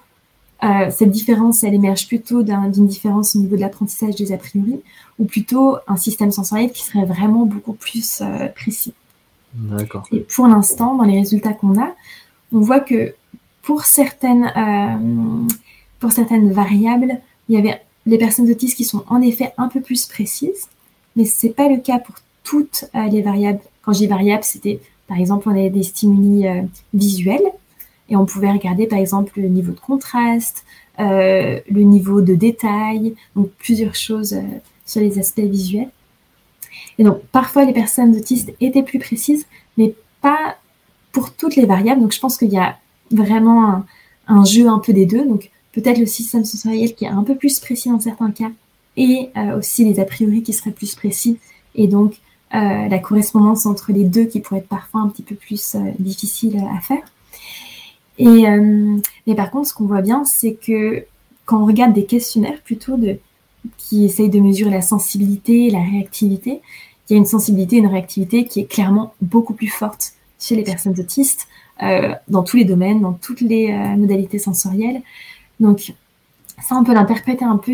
euh, 0.62 0.90
cette 0.90 1.10
différence, 1.10 1.64
elle 1.64 1.74
émerge 1.74 2.06
plutôt 2.06 2.42
d'une 2.42 2.86
différence 2.86 3.36
au 3.36 3.40
niveau 3.40 3.56
de 3.56 3.60
l'apprentissage 3.60 4.14
des 4.14 4.32
a 4.32 4.38
priori, 4.38 4.80
ou 5.18 5.24
plutôt 5.26 5.76
un 5.88 5.96
système 5.96 6.30
sensoriel 6.30 6.72
qui 6.72 6.84
serait 6.84 7.04
vraiment 7.04 7.44
beaucoup 7.44 7.74
plus 7.74 8.22
précis. 8.54 8.94
D'accord. 9.52 10.06
Et 10.10 10.20
pour 10.20 10.46
l'instant, 10.46 10.94
dans 10.94 11.04
les 11.04 11.18
résultats 11.18 11.52
qu'on 11.52 11.78
a, 11.80 11.94
on 12.52 12.60
voit 12.60 12.80
que 12.80 13.14
pour 13.62 13.84
certaines, 13.84 14.50
pour 16.04 16.12
certaines 16.12 16.52
variables, 16.52 17.18
il 17.48 17.54
y 17.54 17.58
avait 17.58 17.80
les 18.04 18.18
personnes 18.18 18.50
autistes 18.50 18.76
qui 18.76 18.84
sont 18.84 19.04
en 19.08 19.22
effet 19.22 19.54
un 19.56 19.68
peu 19.68 19.80
plus 19.80 20.04
précises, 20.04 20.68
mais 21.16 21.24
ce 21.24 21.46
n'est 21.46 21.52
pas 21.54 21.66
le 21.66 21.78
cas 21.78 21.98
pour 21.98 22.16
toutes 22.42 22.84
les 23.10 23.22
variables. 23.22 23.60
Quand 23.80 23.92
dis 23.92 24.06
variables, 24.06 24.44
c'était 24.44 24.80
par 25.08 25.18
exemple, 25.18 25.48
on 25.48 25.52
avait 25.52 25.70
des 25.70 25.82
stimuli 25.82 26.44
visuels 26.92 27.46
et 28.10 28.16
on 28.16 28.26
pouvait 28.26 28.52
regarder 28.52 28.86
par 28.86 28.98
exemple 28.98 29.40
le 29.40 29.48
niveau 29.48 29.72
de 29.72 29.80
contraste, 29.80 30.66
euh, 31.00 31.60
le 31.70 31.80
niveau 31.80 32.20
de 32.20 32.34
détail, 32.34 33.14
donc 33.34 33.48
plusieurs 33.52 33.94
choses 33.94 34.34
euh, 34.34 34.42
sur 34.84 35.00
les 35.00 35.18
aspects 35.18 35.40
visuels. 35.40 35.88
Et 36.98 37.04
donc 37.04 37.22
parfois 37.32 37.64
les 37.64 37.72
personnes 37.72 38.14
autistes 38.14 38.52
étaient 38.60 38.82
plus 38.82 38.98
précises, 38.98 39.46
mais 39.78 39.94
pas 40.20 40.58
pour 41.12 41.32
toutes 41.32 41.56
les 41.56 41.64
variables. 41.64 42.02
Donc 42.02 42.12
je 42.12 42.20
pense 42.20 42.36
qu'il 42.36 42.52
y 42.52 42.58
a 42.58 42.76
vraiment 43.10 43.70
un, 43.70 43.86
un, 44.28 44.44
jeu 44.44 44.68
un 44.68 44.80
peu 44.80 44.92
des 44.92 45.06
deux. 45.06 45.26
Donc 45.26 45.50
peut-être 45.74 45.98
le 45.98 46.06
système 46.06 46.44
sensoriel 46.44 46.94
qui 46.94 47.04
est 47.04 47.08
un 47.08 47.22
peu 47.22 47.34
plus 47.34 47.60
précis 47.60 47.88
dans 47.88 48.00
certains 48.00 48.30
cas 48.30 48.50
et 48.96 49.30
aussi 49.56 49.84
les 49.84 49.98
a 49.98 50.04
priori 50.04 50.42
qui 50.42 50.52
seraient 50.52 50.70
plus 50.70 50.94
précis 50.94 51.38
et 51.74 51.88
donc 51.88 52.14
la 52.52 52.98
correspondance 53.00 53.66
entre 53.66 53.92
les 53.92 54.04
deux 54.04 54.26
qui 54.26 54.38
pourrait 54.38 54.60
être 54.60 54.68
parfois 54.68 55.00
un 55.00 55.08
petit 55.08 55.24
peu 55.24 55.34
plus 55.34 55.76
difficile 55.98 56.62
à 56.72 56.80
faire. 56.80 57.02
Et 58.18 58.44
mais 59.26 59.34
par 59.34 59.50
contre, 59.50 59.68
ce 59.68 59.74
qu'on 59.74 59.86
voit 59.86 60.02
bien, 60.02 60.24
c'est 60.24 60.54
que 60.54 61.04
quand 61.44 61.60
on 61.60 61.66
regarde 61.66 61.92
des 61.92 62.04
questionnaires 62.04 62.60
plutôt 62.64 62.96
de 62.96 63.18
qui 63.78 64.04
essayent 64.04 64.30
de 64.30 64.40
mesurer 64.40 64.70
la 64.70 64.82
sensibilité, 64.82 65.70
la 65.70 65.80
réactivité, 65.80 66.60
il 67.08 67.12
y 67.12 67.16
a 67.16 67.18
une 67.18 67.26
sensibilité, 67.26 67.76
une 67.76 67.86
réactivité 67.86 68.44
qui 68.44 68.60
est 68.60 68.64
clairement 68.66 69.14
beaucoup 69.20 69.54
plus 69.54 69.68
forte 69.68 70.12
chez 70.38 70.56
les 70.56 70.62
personnes 70.62 70.98
autistes, 70.98 71.48
euh, 71.82 72.14
dans 72.28 72.42
tous 72.42 72.56
les 72.56 72.64
domaines, 72.64 73.00
dans 73.00 73.12
toutes 73.12 73.40
les 73.40 73.72
euh, 73.72 73.96
modalités 73.96 74.38
sensorielles. 74.38 75.02
Donc, 75.64 75.94
ça, 76.62 76.76
on 76.76 76.84
peut 76.84 76.92
l'interpréter 76.92 77.44
un 77.44 77.56
peu 77.56 77.72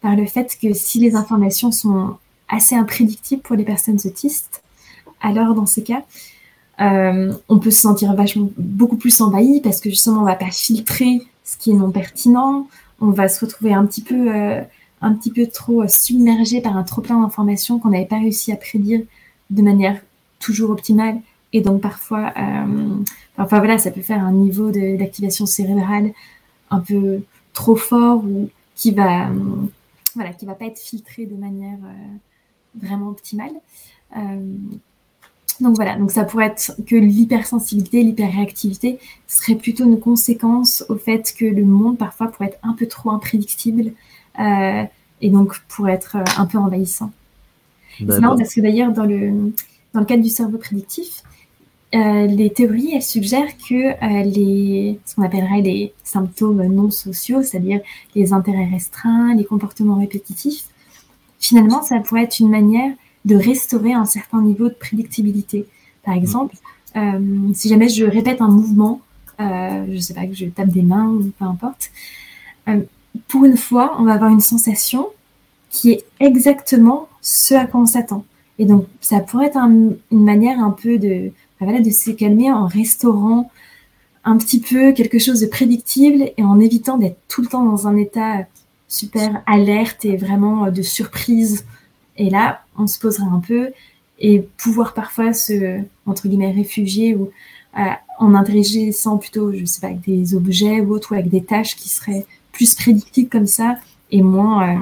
par 0.00 0.16
le 0.16 0.26
fait 0.26 0.58
que 0.60 0.72
si 0.72 0.98
les 0.98 1.14
informations 1.14 1.70
sont 1.70 2.16
assez 2.48 2.74
imprédictibles 2.74 3.42
pour 3.42 3.56
les 3.56 3.64
personnes 3.64 3.98
autistes, 4.04 4.62
alors 5.20 5.54
dans 5.54 5.66
ces 5.66 5.84
cas, 5.84 6.02
euh, 6.80 7.32
on 7.48 7.58
peut 7.58 7.70
se 7.70 7.80
sentir 7.80 8.14
vachement 8.14 8.50
beaucoup 8.58 8.96
plus 8.96 9.20
envahi 9.20 9.60
parce 9.60 9.80
que 9.80 9.90
justement, 9.90 10.22
on 10.22 10.24
va 10.24 10.34
pas 10.34 10.50
filtrer 10.50 11.22
ce 11.44 11.56
qui 11.56 11.70
est 11.70 11.74
non 11.74 11.92
pertinent, 11.92 12.66
on 13.00 13.10
va 13.10 13.28
se 13.28 13.44
retrouver 13.44 13.72
un 13.72 13.86
petit 13.86 14.02
peu 14.02 14.28
un 15.02 15.14
petit 15.14 15.30
peu 15.30 15.46
trop 15.46 15.86
submergé 15.88 16.60
par 16.60 16.76
un 16.76 16.84
trop 16.84 17.00
plein 17.00 17.20
d'informations 17.20 17.78
qu'on 17.78 17.90
n'avait 17.90 18.06
pas 18.06 18.18
réussi 18.18 18.52
à 18.52 18.56
prédire 18.56 19.02
de 19.50 19.62
manière 19.62 20.00
toujours 20.38 20.70
optimale. 20.70 21.20
Et 21.52 21.60
donc 21.60 21.80
parfois, 21.80 22.32
euh, 22.36 23.02
voilà, 23.36 23.78
ça 23.78 23.90
peut 23.90 24.00
faire 24.00 24.24
un 24.24 24.32
niveau 24.32 24.70
d'activation 24.70 25.46
cérébrale 25.46 26.12
un 26.72 26.80
peu 26.80 27.20
trop 27.52 27.76
fort 27.76 28.24
ou 28.24 28.48
qui 28.74 28.90
va, 28.90 29.28
euh, 29.28 29.34
voilà, 30.14 30.32
qui 30.32 30.46
va 30.46 30.54
pas 30.54 30.66
être 30.66 30.78
filtré 30.78 31.26
de 31.26 31.36
manière 31.36 31.78
euh, 31.84 32.82
vraiment 32.82 33.08
optimale. 33.08 33.52
donc 35.60 35.76
voilà, 35.76 35.96
donc 35.96 36.10
ça 36.10 36.24
pourrait 36.24 36.46
être 36.46 36.74
que 36.86 36.96
l'hypersensibilité, 36.96 38.02
l'hyperréactivité 38.02 38.98
serait 39.28 39.54
plutôt 39.54 39.84
une 39.84 40.00
conséquence 40.00 40.84
au 40.88 40.96
fait 40.96 41.34
que 41.38 41.44
le 41.44 41.64
monde 41.64 41.98
parfois 41.98 42.28
pourrait 42.28 42.48
être 42.48 42.58
un 42.62 42.72
peu 42.72 42.86
trop 42.86 43.10
imprédictible 43.10 43.92
euh, 44.38 44.84
et 45.20 45.30
donc 45.30 45.60
pour 45.68 45.88
être 45.88 46.16
euh, 46.16 46.24
un 46.36 46.46
peu 46.46 46.58
envahissant. 46.58 47.10
C'est 47.98 48.20
marrant 48.20 48.36
parce 48.36 48.54
que 48.54 48.60
d'ailleurs 48.60 48.92
dans 48.92 49.04
le, 49.04 49.52
dans 49.92 50.00
le 50.00 50.06
cadre 50.06 50.22
du 50.22 50.30
cerveau 50.30 50.58
prédictif, 50.58 51.22
euh, 51.94 52.26
les 52.26 52.50
théories, 52.50 52.92
elles 52.94 53.02
suggèrent 53.02 53.56
que 53.58 54.24
les, 54.24 54.98
ce 55.04 55.14
qu'on 55.14 55.22
appellerait 55.22 55.60
les 55.60 55.92
symptômes 56.04 56.64
non 56.66 56.90
sociaux, 56.90 57.42
c'est-à-dire 57.42 57.80
les 58.14 58.32
intérêts 58.32 58.66
restreints, 58.66 59.34
les 59.34 59.44
comportements 59.44 59.98
répétitifs, 59.98 60.64
finalement, 61.38 61.82
ça 61.82 62.00
pourrait 62.00 62.24
être 62.24 62.40
une 62.40 62.50
manière 62.50 62.92
de 63.24 63.36
restaurer 63.36 63.92
un 63.92 64.06
certain 64.06 64.40
niveau 64.40 64.68
de 64.68 64.74
prédictibilité. 64.74 65.66
Par 66.02 66.14
exemple, 66.14 66.56
si 67.54 67.68
jamais 67.68 67.88
je 67.88 68.04
répète 68.04 68.40
un 68.40 68.48
mouvement, 68.48 69.00
je 69.38 69.92
ne 69.92 70.00
sais 70.00 70.14
pas, 70.14 70.26
que 70.26 70.34
je 70.34 70.46
tape 70.46 70.70
des 70.70 70.82
mains 70.82 71.08
ou 71.08 71.30
peu 71.38 71.44
importe, 71.44 71.90
pour 73.28 73.44
une 73.44 73.56
fois, 73.56 73.96
on 73.98 74.04
va 74.04 74.14
avoir 74.14 74.30
une 74.30 74.40
sensation 74.40 75.08
qui 75.70 75.92
est 75.92 76.04
exactement 76.20 77.08
ce 77.20 77.54
à 77.54 77.66
quoi 77.66 77.80
on 77.80 77.86
s'attend. 77.86 78.24
Et 78.58 78.64
donc, 78.64 78.86
ça 79.00 79.20
pourrait 79.20 79.46
être 79.46 79.56
une 79.56 79.96
manière 80.10 80.58
un 80.60 80.70
peu 80.70 80.98
de, 80.98 81.32
voilà, 81.64 81.80
de 81.80 81.90
se 81.90 82.10
calmer 82.10 82.50
en 82.52 82.66
restaurant 82.66 83.50
un 84.24 84.36
petit 84.36 84.60
peu 84.60 84.92
quelque 84.92 85.18
chose 85.18 85.40
de 85.40 85.46
prédictible 85.46 86.30
et 86.36 86.42
en 86.42 86.60
évitant 86.60 86.96
d'être 86.96 87.18
tout 87.28 87.42
le 87.42 87.48
temps 87.48 87.64
dans 87.64 87.88
un 87.88 87.96
état 87.96 88.46
super 88.88 89.42
alerte 89.46 90.04
et 90.04 90.16
vraiment 90.16 90.70
de 90.70 90.82
surprise. 90.82 91.64
Et 92.16 92.30
là, 92.30 92.62
on 92.78 92.86
se 92.86 92.98
poserait 92.98 93.26
un 93.26 93.40
peu 93.40 93.70
et 94.18 94.46
pouvoir 94.58 94.94
parfois 94.94 95.32
se, 95.32 95.80
entre 96.06 96.28
guillemets, 96.28 96.52
réfugier 96.52 97.14
ou 97.16 97.30
euh, 97.78 97.82
en 98.18 98.34
interagissant 98.34 99.16
plutôt, 99.16 99.52
je 99.52 99.64
sais 99.64 99.80
pas, 99.80 99.88
avec 99.88 100.02
des 100.02 100.34
objets 100.34 100.80
ou 100.80 100.94
autres, 100.94 101.12
ou 101.12 101.14
avec 101.14 101.28
des 101.28 101.42
tâches 101.42 101.74
qui 101.74 101.88
seraient 101.88 102.26
plus 102.52 102.74
prédictible 102.74 103.28
comme 103.28 103.46
ça 103.46 103.76
et 104.10 104.22
moins 104.22 104.76
euh, 104.76 104.78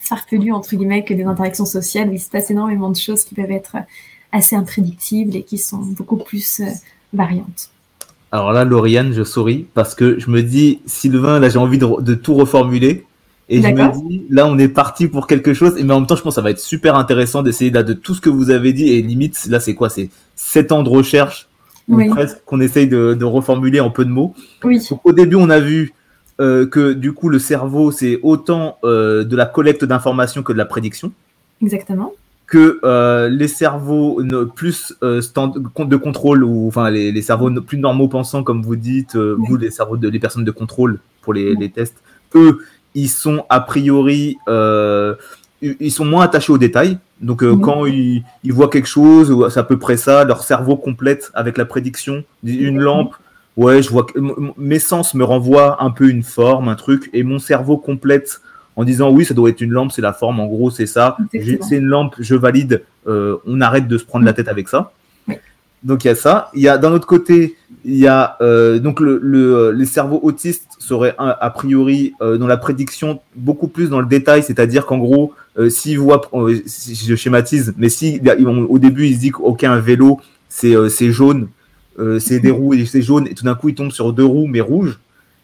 farfelu 0.00 0.52
entre 0.52 0.74
guillemets 0.74 1.04
que 1.04 1.14
des 1.14 1.24
interactions 1.24 1.66
sociales 1.66 2.08
où 2.08 2.12
il 2.12 2.20
se 2.20 2.30
passe 2.30 2.50
énormément 2.50 2.90
de 2.90 2.96
choses 2.96 3.24
qui 3.24 3.34
peuvent 3.34 3.50
être 3.50 3.76
assez 4.32 4.56
imprédictibles 4.56 5.36
et 5.36 5.42
qui 5.42 5.58
sont 5.58 5.78
beaucoup 5.78 6.16
plus 6.16 6.60
euh, 6.60 6.66
variantes. 7.12 7.70
Alors 8.30 8.52
là, 8.52 8.64
Lauriane, 8.64 9.12
je 9.12 9.24
souris 9.24 9.66
parce 9.74 9.94
que 9.94 10.18
je 10.18 10.30
me 10.30 10.42
dis, 10.42 10.80
Sylvain, 10.86 11.38
là 11.38 11.48
j'ai 11.48 11.58
envie 11.58 11.78
de, 11.78 12.14
tout 12.14 12.34
reformuler. 12.34 13.04
Et 13.48 13.60
je 13.60 13.68
me 13.68 14.08
dis, 14.08 14.24
là, 14.30 14.46
on 14.46 14.56
est 14.56 14.68
parti 14.68 15.08
pour 15.08 15.26
quelque 15.26 15.52
chose. 15.52 15.76
Et 15.76 15.84
mais 15.84 15.92
en 15.92 16.00
même 16.00 16.06
temps, 16.06 16.16
je 16.16 16.22
pense 16.22 16.32
que 16.32 16.36
ça 16.36 16.40
va 16.40 16.50
être 16.50 16.60
super 16.60 16.96
intéressant 16.96 17.42
d'essayer 17.42 17.70
là 17.70 17.82
de 17.82 17.92
tout 17.92 18.14
ce 18.14 18.22
que 18.22 18.30
vous 18.30 18.48
avez 18.48 18.72
dit. 18.72 18.88
Et 18.88 19.02
limite, 19.02 19.46
là, 19.46 19.60
c'est 19.60 19.74
quoi? 19.74 19.90
C'est 19.90 20.08
sept 20.36 20.72
ans 20.72 20.82
de 20.82 20.88
recherche, 20.88 21.48
presque 22.08 22.38
qu'on 22.46 22.60
essaye 22.60 22.88
de, 22.88 23.24
reformuler 23.24 23.80
en 23.80 23.90
peu 23.90 24.06
de 24.06 24.10
mots. 24.10 24.34
Oui. 24.64 24.80
au 25.04 25.12
début, 25.12 25.36
on 25.36 25.50
a 25.50 25.60
vu 25.60 25.92
euh, 26.40 26.66
que 26.66 26.94
du 26.94 27.12
coup 27.12 27.28
le 27.28 27.38
cerveau 27.38 27.92
c'est 27.92 28.18
autant 28.22 28.78
euh, 28.84 29.22
de 29.22 29.36
la 29.36 29.44
collecte 29.44 29.84
d'informations 29.84 30.42
que 30.42 30.52
de 30.52 30.58
la 30.58 30.64
prédiction. 30.64 31.12
Exactement. 31.60 32.12
Que 32.52 32.80
euh, 32.84 33.30
les 33.30 33.48
cerveaux 33.48 34.20
plus 34.54 34.94
de 35.00 35.96
contrôle 35.96 36.44
ou 36.44 36.68
enfin 36.68 36.90
les, 36.90 37.22
cerveaux 37.22 37.50
plus 37.62 37.78
normaux 37.78 38.08
pensants 38.08 38.42
comme 38.42 38.60
vous 38.60 38.76
dites, 38.76 39.16
vous 39.16 39.56
les 39.56 39.70
cerveaux 39.70 39.96
de 39.96 40.06
les 40.06 40.18
personnes 40.18 40.44
de 40.44 40.50
contrôle 40.50 40.98
pour 41.22 41.32
les, 41.32 41.54
les 41.54 41.70
tests, 41.70 41.96
eux 42.34 42.58
ils 42.94 43.08
sont 43.08 43.46
a 43.48 43.60
priori 43.60 44.36
ils 45.62 45.92
sont 45.92 46.04
moins 46.04 46.24
attachés 46.24 46.52
aux 46.52 46.58
détails. 46.58 46.98
Donc, 47.22 47.42
quand 47.60 47.86
ils, 47.86 48.22
ils, 48.44 48.52
voient 48.52 48.68
quelque 48.68 48.88
chose, 48.88 49.48
c'est 49.50 49.60
à 49.60 49.62
peu 49.62 49.78
près 49.78 49.96
ça, 49.96 50.24
leur 50.24 50.42
cerveau 50.42 50.76
complète 50.76 51.30
avec 51.32 51.56
la 51.56 51.64
prédiction. 51.64 52.24
Une 52.44 52.80
lampe, 52.80 53.14
ouais, 53.56 53.82
je 53.82 53.90
vois 53.90 54.06
mes 54.56 54.78
sens 54.78 55.14
me 55.14 55.24
renvoient 55.24 55.82
un 55.82 55.90
peu 55.90 56.08
une 56.08 56.22
forme, 56.22 56.68
un 56.68 56.74
truc, 56.74 57.10
et 57.12 57.22
mon 57.22 57.38
cerveau 57.38 57.76
complète 57.76 58.40
en 58.76 58.84
disant 58.84 59.10
oui, 59.10 59.24
ça 59.24 59.34
doit 59.34 59.50
être 59.50 59.60
une 59.60 59.72
lampe, 59.72 59.92
c'est 59.92 60.02
la 60.02 60.12
forme, 60.12 60.40
en 60.40 60.46
gros, 60.46 60.70
c'est 60.70 60.86
ça. 60.86 61.16
C'est 61.32 61.76
une 61.76 61.86
lampe, 61.86 62.14
je 62.18 62.34
valide, 62.34 62.82
euh, 63.06 63.36
on 63.46 63.60
arrête 63.60 63.88
de 63.88 63.98
se 63.98 64.04
prendre 64.04 64.24
la 64.24 64.32
tête 64.32 64.48
avec 64.48 64.68
ça. 64.68 64.92
Donc 65.82 66.04
il 66.04 66.08
y 66.08 66.10
a 66.10 66.14
ça. 66.14 66.50
Il 66.54 66.60
y 66.60 66.68
a 66.68 66.78
d'un 66.78 66.92
autre 66.92 67.08
côté, 67.08 67.56
il 67.84 67.96
y 67.96 68.06
a 68.06 68.36
euh, 68.40 68.78
donc 68.78 69.00
le, 69.00 69.18
le, 69.20 69.72
les 69.72 69.84
cerveaux 69.86 70.20
autistes 70.22 70.68
seraient 70.78 71.16
a, 71.18 71.50
priori 71.50 72.12
euh, 72.22 72.38
dans 72.38 72.46
la 72.46 72.56
prédiction 72.56 73.20
beaucoup 73.34 73.66
plus 73.66 73.90
dans 73.90 74.00
le 74.00 74.06
détail, 74.06 74.44
c'est-à-dire 74.44 74.86
qu'en 74.86 74.98
gros, 74.98 75.34
s'ils 75.68 75.98
voient, 75.98 76.22
si 76.66 76.94
je 76.94 77.16
schématise, 77.16 77.74
mais 77.76 77.88
si 77.88 78.20
au 78.68 78.78
début 78.78 79.06
ils 79.08 79.16
se 79.16 79.20
disent 79.20 79.32
ok 79.40 79.64
un 79.64 79.80
vélo 79.80 80.20
c'est 80.48 81.12
jaune, 81.12 81.48
euh, 81.98 82.18
c'est 82.18 82.40
des 82.40 82.50
roues 82.50 82.74
et 82.74 82.86
c'est 82.86 83.02
jaune, 83.02 83.26
et 83.26 83.34
tout 83.34 83.44
d'un 83.44 83.54
coup 83.54 83.68
il 83.68 83.74
tombe 83.74 83.90
sur 83.90 84.12
deux 84.12 84.24
roues 84.24 84.46
mais 84.46 84.60
rouges, 84.60 84.98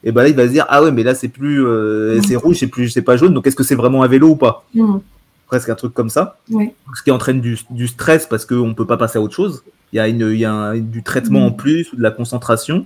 et 0.04 0.12
ben 0.12 0.22
là 0.22 0.28
il 0.28 0.36
va 0.36 0.46
se 0.46 0.52
dire 0.52 0.66
ah 0.68 0.82
ouais 0.82 0.92
mais 0.92 1.02
là 1.02 1.14
c'est 1.14 1.28
plus 1.28 1.64
euh, 1.64 2.20
c'est 2.26 2.36
rouge, 2.36 2.56
c'est 2.58 2.66
plus 2.66 2.88
c'est 2.88 3.02
pas 3.02 3.16
jaune, 3.16 3.34
donc 3.34 3.46
est-ce 3.46 3.56
que 3.56 3.64
c'est 3.64 3.74
vraiment 3.74 4.02
un 4.02 4.08
vélo 4.08 4.30
ou 4.30 4.36
pas 4.36 4.64
Presque 5.46 5.70
un 5.70 5.74
truc 5.74 5.94
comme 5.94 6.10
ça. 6.10 6.36
Ce 6.50 7.02
qui 7.02 7.10
entraîne 7.10 7.40
du, 7.40 7.86
stress 7.86 8.26
parce 8.26 8.44
qu'on 8.44 8.68
ne 8.68 8.74
peut 8.74 8.84
pas 8.84 8.98
passer 8.98 9.18
à 9.18 9.22
autre 9.22 9.34
chose. 9.34 9.62
Il 9.94 9.96
y 9.96 9.98
a, 9.98 10.06
une, 10.06 10.28
il 10.30 10.38
y 10.38 10.44
a 10.44 10.74
du 10.76 11.02
traitement 11.02 11.46
en 11.46 11.52
plus, 11.52 11.94
de 11.94 12.02
la 12.02 12.10
concentration. 12.10 12.84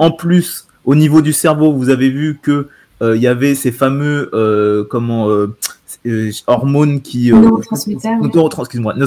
En 0.00 0.10
plus, 0.10 0.66
au 0.84 0.96
niveau 0.96 1.22
du 1.22 1.32
cerveau, 1.32 1.72
vous 1.72 1.90
avez 1.90 2.10
vu 2.10 2.40
que 2.42 2.66
euh, 3.02 3.14
il 3.14 3.22
y 3.22 3.28
avait 3.28 3.54
ces 3.54 3.70
fameux 3.70 4.30
comment 4.90 5.28
hormones 6.48 7.02
qui 7.02 7.30
neurotransmetteurs, 7.30 8.18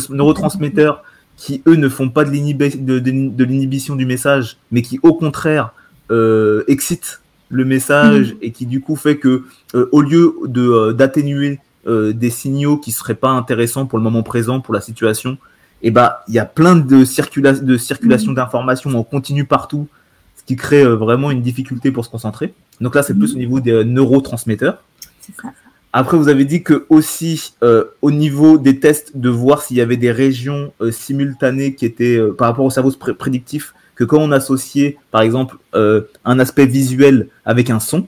neurotransmetteurs 0.10 1.04
qui 1.38 1.62
eux 1.68 1.76
ne 1.76 1.90
font 1.90 2.10
pas 2.10 2.24
de 2.24 2.32
l'inhibition 2.32 3.96
du 3.96 4.06
message, 4.06 4.58
mais 4.72 4.82
qui 4.82 5.00
au 5.04 5.14
contraire 5.14 5.74
euh, 6.12 6.64
excitent 6.68 7.22
le 7.50 7.66
message 7.66 8.34
mm. 8.34 8.38
et 8.42 8.52
qui 8.52 8.66
du 8.66 8.82
coup 8.82 8.96
fait 8.96 9.18
que 9.18 9.44
euh, 9.74 9.90
au 9.92 10.02
lieu 10.02 10.36
de 10.46 10.62
euh, 10.62 10.94
d'atténuer 10.94 11.60
euh, 11.88 12.14
des 12.14 12.30
signaux 12.30 12.78
qui 12.78 12.92
seraient 12.92 13.16
pas 13.16 13.30
intéressants 13.30 13.86
pour 13.86 14.00
le 14.00 14.04
moment 14.04 14.24
présent, 14.24 14.60
pour 14.60 14.74
la 14.74 14.82
situation, 14.82 15.34
et 15.82 15.90
eh 15.90 15.92
bah 15.92 16.24
il 16.28 16.34
y 16.34 16.40
a 16.40 16.46
plein 16.46 16.76
de, 16.76 17.06
circula 17.06 17.54
de 17.54 17.78
circulation 17.78 18.32
mm. 18.32 18.36
d'informations 18.36 18.98
en 18.98 19.04
continu 19.04 19.46
partout, 19.46 19.88
ce 20.36 20.44
qui 20.44 20.56
crée 20.56 20.84
vraiment 20.84 21.32
une 21.32 21.42
difficulté 21.42 21.92
pour 21.92 22.06
se 22.06 22.10
concentrer. 22.10 22.54
Donc 22.82 22.96
là 22.96 23.04
c'est 23.04 23.14
plus 23.14 23.34
mm. 23.34 23.36
au 23.36 23.40
niveau 23.40 23.60
des 23.60 23.84
neurotransmetteurs. 23.84 24.84
C'est 25.22 25.36
ça. 25.42 25.54
Après, 25.98 26.18
vous 26.18 26.28
avez 26.28 26.44
dit 26.44 26.62
que 26.62 26.86
aussi 26.90 27.54
euh, 27.64 27.86
au 28.02 28.12
niveau 28.12 28.58
des 28.58 28.82
tests, 28.82 29.16
de 29.16 29.30
voir 29.30 29.62
s'il 29.62 29.78
y 29.78 29.82
avait 29.82 29.96
des 29.96 30.12
régions 30.12 30.74
euh, 30.82 30.92
simultanées 30.92 31.74
qui 31.74 31.86
étaient 31.86 32.18
euh, 32.18 32.34
par 32.34 32.50
rapport 32.50 32.66
au 32.66 32.70
cerveau 32.70 32.92
prédictif, 33.18 33.74
que 33.96 34.04
quand 34.04 34.20
on 34.20 34.32
associait, 34.32 34.98
par 35.12 35.22
exemple, 35.22 35.58
un 35.74 36.40
aspect 36.40 36.66
visuel 36.66 37.30
avec 37.46 37.70
un 37.70 37.80
son, 37.80 38.08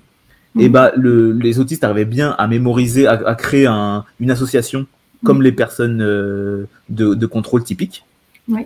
et 0.59 0.65
eh 0.65 0.69
bah, 0.69 0.91
le, 0.95 1.33
les 1.33 1.59
autistes 1.59 1.83
arrivaient 1.83 2.05
bien 2.05 2.31
à 2.37 2.47
mémoriser, 2.47 3.05
à, 3.05 3.35
créer 3.35 3.67
un, 3.67 4.05
une 4.19 4.31
association 4.31 4.87
comme 5.23 5.41
les 5.41 5.51
personnes 5.51 5.99
de, 5.99 6.67
de, 6.89 7.25
contrôle 7.25 7.63
typique. 7.63 8.05
Oui. 8.47 8.65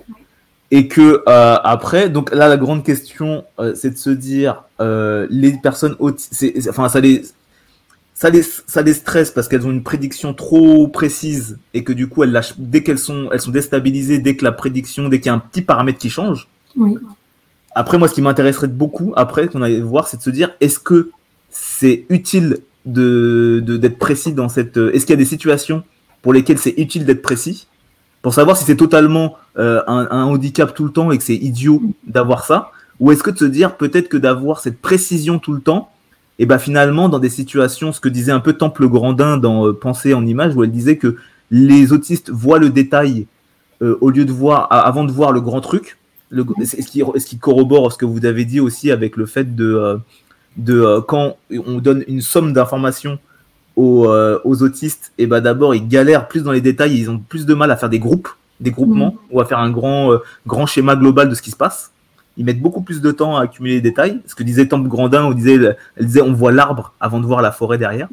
Et 0.71 0.87
que 0.87 1.21
après, 1.27 2.09
donc 2.09 2.33
là, 2.33 2.47
la 2.47 2.57
grande 2.57 2.83
question, 2.83 3.43
c'est 3.75 3.91
de 3.91 3.97
se 3.97 4.09
dire, 4.09 4.63
les 4.79 5.53
personnes 5.61 5.95
autistes, 5.99 6.67
enfin, 6.69 6.87
ça 6.89 7.01
les 7.01 7.23
ça 8.21 8.29
les, 8.29 8.43
ça 8.43 8.83
les 8.83 8.93
stresse 8.93 9.31
parce 9.31 9.47
qu'elles 9.47 9.65
ont 9.65 9.71
une 9.71 9.81
prédiction 9.81 10.35
trop 10.35 10.87
précise 10.87 11.57
et 11.73 11.83
que 11.83 11.91
du 11.91 12.07
coup, 12.07 12.21
elles 12.21 12.31
lâchent, 12.31 12.53
dès 12.59 12.83
qu'elles 12.83 12.99
sont, 12.99 13.29
elles 13.31 13.41
sont 13.41 13.49
déstabilisées, 13.49 14.19
dès 14.19 14.35
que 14.35 14.45
la 14.45 14.51
prédiction, 14.51 15.09
dès 15.09 15.19
qu'il 15.19 15.25
y 15.25 15.29
a 15.29 15.33
un 15.33 15.39
petit 15.39 15.63
paramètre 15.63 15.97
qui 15.97 16.11
change. 16.11 16.47
Après, 17.73 17.97
moi, 17.97 18.07
ce 18.07 18.13
qui 18.13 18.21
m'intéresserait 18.21 18.67
beaucoup, 18.67 19.13
après, 19.15 19.47
qu'on 19.47 19.61
allait 19.61 19.79
voir, 19.79 20.07
c'est 20.07 20.17
de 20.17 20.23
se 20.23 20.29
dire, 20.29 20.51
est-ce 20.59 20.79
que 20.79 21.11
c'est 21.49 22.05
utile 22.09 22.59
de, 22.85 23.59
d'être 23.59 23.97
précis 23.97 24.33
dans 24.33 24.49
cette, 24.49 24.77
est-ce 24.77 25.05
qu'il 25.05 25.13
y 25.13 25.19
a 25.19 25.23
des 25.23 25.25
situations 25.25 25.83
pour 26.21 26.33
lesquelles 26.33 26.57
c'est 26.57 26.73
utile 26.77 27.05
d'être 27.05 27.21
précis? 27.21 27.67
Pour 28.21 28.33
savoir 28.33 28.55
si 28.57 28.65
c'est 28.65 28.75
totalement 28.75 29.37
euh, 29.57 29.81
un, 29.87 30.23
handicap 30.23 30.73
tout 30.73 30.85
le 30.85 30.91
temps 30.91 31.11
et 31.11 31.17
que 31.17 31.23
c'est 31.23 31.35
idiot 31.35 31.81
d'avoir 32.05 32.45
ça, 32.45 32.71
ou 32.99 33.11
est-ce 33.11 33.23
que 33.23 33.31
de 33.31 33.37
se 33.37 33.45
dire 33.45 33.77
peut-être 33.77 34.09
que 34.09 34.17
d'avoir 34.17 34.59
cette 34.59 34.79
précision 34.79 35.39
tout 35.39 35.53
le 35.53 35.61
temps, 35.61 35.91
et 36.37 36.45
ben 36.45 36.59
finalement 36.59 37.09
dans 37.09 37.19
des 37.19 37.29
situations, 37.29 37.91
ce 37.91 37.99
que 37.99 38.09
disait 38.09 38.31
un 38.31 38.39
peu 38.39 38.53
Temple 38.53 38.87
Grandin 38.87 39.37
dans 39.37 39.67
euh, 39.67 39.73
Penser 39.73 40.13
en 40.13 40.25
image, 40.25 40.55
où 40.55 40.63
elle 40.63 40.71
disait 40.71 40.97
que 40.97 41.17
les 41.49 41.93
autistes 41.93 42.29
voient 42.29 42.59
le 42.59 42.69
détail 42.69 43.25
euh, 43.81 43.97
au 44.01 44.11
lieu 44.11 44.25
de 44.25 44.31
voir, 44.31 44.67
avant 44.69 45.03
de 45.03 45.11
voir 45.11 45.31
le 45.31 45.41
grand 45.41 45.61
truc. 45.61 45.97
Le, 46.31 46.45
ce, 46.65 46.77
qui, 46.77 47.03
ce 47.17 47.25
qui 47.25 47.37
corrobore 47.37 47.91
ce 47.91 47.97
que 47.97 48.05
vous 48.05 48.25
avez 48.25 48.45
dit 48.45 48.59
aussi 48.59 48.89
avec 48.89 49.17
le 49.17 49.25
fait 49.25 49.55
de, 49.55 49.65
euh, 49.65 49.97
de 50.57 50.79
euh, 50.79 51.01
quand 51.01 51.37
on 51.51 51.79
donne 51.79 52.03
une 52.07 52.21
somme 52.21 52.53
d'informations 52.53 53.19
aux, 53.75 54.07
euh, 54.07 54.39
aux, 54.45 54.63
autistes, 54.63 55.11
et 55.17 55.27
ben 55.27 55.41
d'abord 55.41 55.75
ils 55.75 55.87
galèrent 55.87 56.27
plus 56.27 56.43
dans 56.43 56.53
les 56.53 56.61
détails, 56.61 56.97
ils 56.97 57.09
ont 57.09 57.19
plus 57.19 57.45
de 57.45 57.53
mal 57.53 57.69
à 57.69 57.75
faire 57.75 57.89
des 57.89 57.99
groupes, 57.99 58.29
des 58.61 58.71
groupements, 58.71 59.13
mmh. 59.13 59.35
ou 59.35 59.41
à 59.41 59.45
faire 59.45 59.59
un 59.59 59.71
grand, 59.71 60.17
grand 60.47 60.65
schéma 60.65 60.95
global 60.95 61.29
de 61.29 61.35
ce 61.35 61.41
qui 61.41 61.51
se 61.51 61.55
passe. 61.55 61.91
Ils 62.37 62.45
mettent 62.45 62.61
beaucoup 62.61 62.81
plus 62.81 63.01
de 63.01 63.11
temps 63.11 63.35
à 63.35 63.43
accumuler 63.43 63.75
les 63.75 63.81
détails. 63.81 64.21
Ce 64.25 64.35
que 64.35 64.43
disait 64.43 64.67
Temple 64.67 64.87
Grandin, 64.87 65.25
on 65.25 65.31
disait, 65.31 65.55
elle 65.97 66.05
disait 66.05 66.21
on 66.21 66.31
voit 66.31 66.53
l'arbre 66.53 66.93
avant 66.99 67.19
de 67.19 67.25
voir 67.25 67.41
la 67.41 67.51
forêt 67.51 67.77
derrière. 67.77 68.07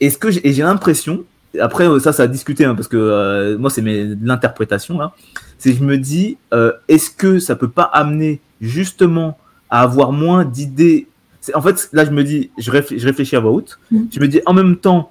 Et 0.00 0.10
ce 0.10 0.18
que 0.18 0.30
j'ai, 0.30 0.62
l'impression, 0.62 1.24
après 1.58 1.86
ça, 2.00 2.12
ça 2.12 2.24
a 2.24 2.26
discuté 2.26 2.64
hein, 2.64 2.74
parce 2.74 2.88
que 2.88 2.96
euh, 2.96 3.58
moi 3.58 3.70
c'est 3.70 3.82
l'interprétation 3.82 4.98
là, 4.98 5.14
c'est 5.58 5.72
je 5.74 5.84
me 5.84 5.98
dis 5.98 6.38
euh, 6.54 6.72
est-ce 6.88 7.10
que 7.10 7.38
ça 7.38 7.56
peut 7.56 7.68
pas 7.68 7.82
amener 7.82 8.40
justement 8.60 9.38
à 9.70 9.82
avoir 9.82 10.12
moins 10.12 10.44
d'idées? 10.44 11.08
En 11.54 11.60
fait, 11.60 11.88
là, 11.92 12.04
je 12.04 12.10
me 12.10 12.24
dis, 12.24 12.50
je, 12.58 12.70
réfléchis, 12.70 13.00
je 13.02 13.06
réfléchis 13.06 13.36
à 13.36 13.40
voix 13.40 13.52
haute. 13.52 13.78
Mm. 13.90 14.02
Je 14.12 14.20
me 14.20 14.28
dis, 14.28 14.40
en 14.46 14.54
même 14.54 14.76
temps, 14.76 15.10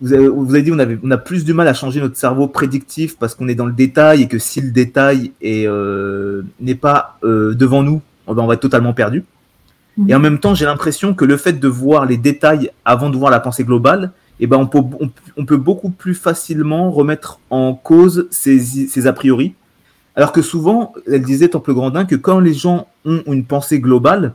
vous 0.00 0.12
avez, 0.12 0.28
vous 0.28 0.50
avez 0.50 0.62
dit, 0.62 0.72
on, 0.72 0.78
avait, 0.78 0.98
on 1.02 1.10
a 1.10 1.18
plus 1.18 1.44
du 1.44 1.54
mal 1.54 1.68
à 1.68 1.74
changer 1.74 2.00
notre 2.00 2.16
cerveau 2.16 2.48
prédictif 2.48 3.16
parce 3.18 3.34
qu'on 3.34 3.48
est 3.48 3.54
dans 3.54 3.66
le 3.66 3.72
détail 3.72 4.22
et 4.22 4.28
que 4.28 4.38
si 4.38 4.60
le 4.60 4.70
détail 4.70 5.32
est, 5.40 5.66
euh, 5.66 6.42
n'est 6.60 6.74
pas 6.74 7.18
euh, 7.24 7.54
devant 7.54 7.82
nous, 7.82 8.02
on 8.26 8.34
va, 8.34 8.42
on 8.42 8.46
va 8.46 8.54
être 8.54 8.60
totalement 8.60 8.92
perdu. 8.92 9.24
Mm. 9.96 10.10
Et 10.10 10.14
en 10.14 10.20
même 10.20 10.38
temps, 10.38 10.54
j'ai 10.54 10.64
l'impression 10.66 11.14
que 11.14 11.24
le 11.24 11.36
fait 11.36 11.54
de 11.54 11.68
voir 11.68 12.06
les 12.06 12.16
détails 12.16 12.70
avant 12.84 13.10
de 13.10 13.16
voir 13.16 13.30
la 13.30 13.40
pensée 13.40 13.64
globale, 13.64 14.12
eh 14.40 14.46
ben, 14.46 14.58
on, 14.58 14.66
peut, 14.66 14.82
on, 15.00 15.10
on 15.36 15.44
peut 15.44 15.56
beaucoup 15.56 15.90
plus 15.90 16.14
facilement 16.14 16.90
remettre 16.90 17.40
en 17.50 17.74
cause 17.74 18.26
ces, 18.30 18.58
ces 18.60 19.06
a 19.06 19.12
priori. 19.12 19.54
Alors 20.14 20.32
que 20.32 20.42
souvent, 20.42 20.94
elle 21.06 21.22
disait 21.22 21.48
Temple 21.48 21.74
Grandin 21.74 22.04
que 22.06 22.16
quand 22.16 22.40
les 22.40 22.54
gens 22.54 22.88
ont 23.04 23.22
une 23.26 23.44
pensée 23.44 23.80
globale, 23.80 24.34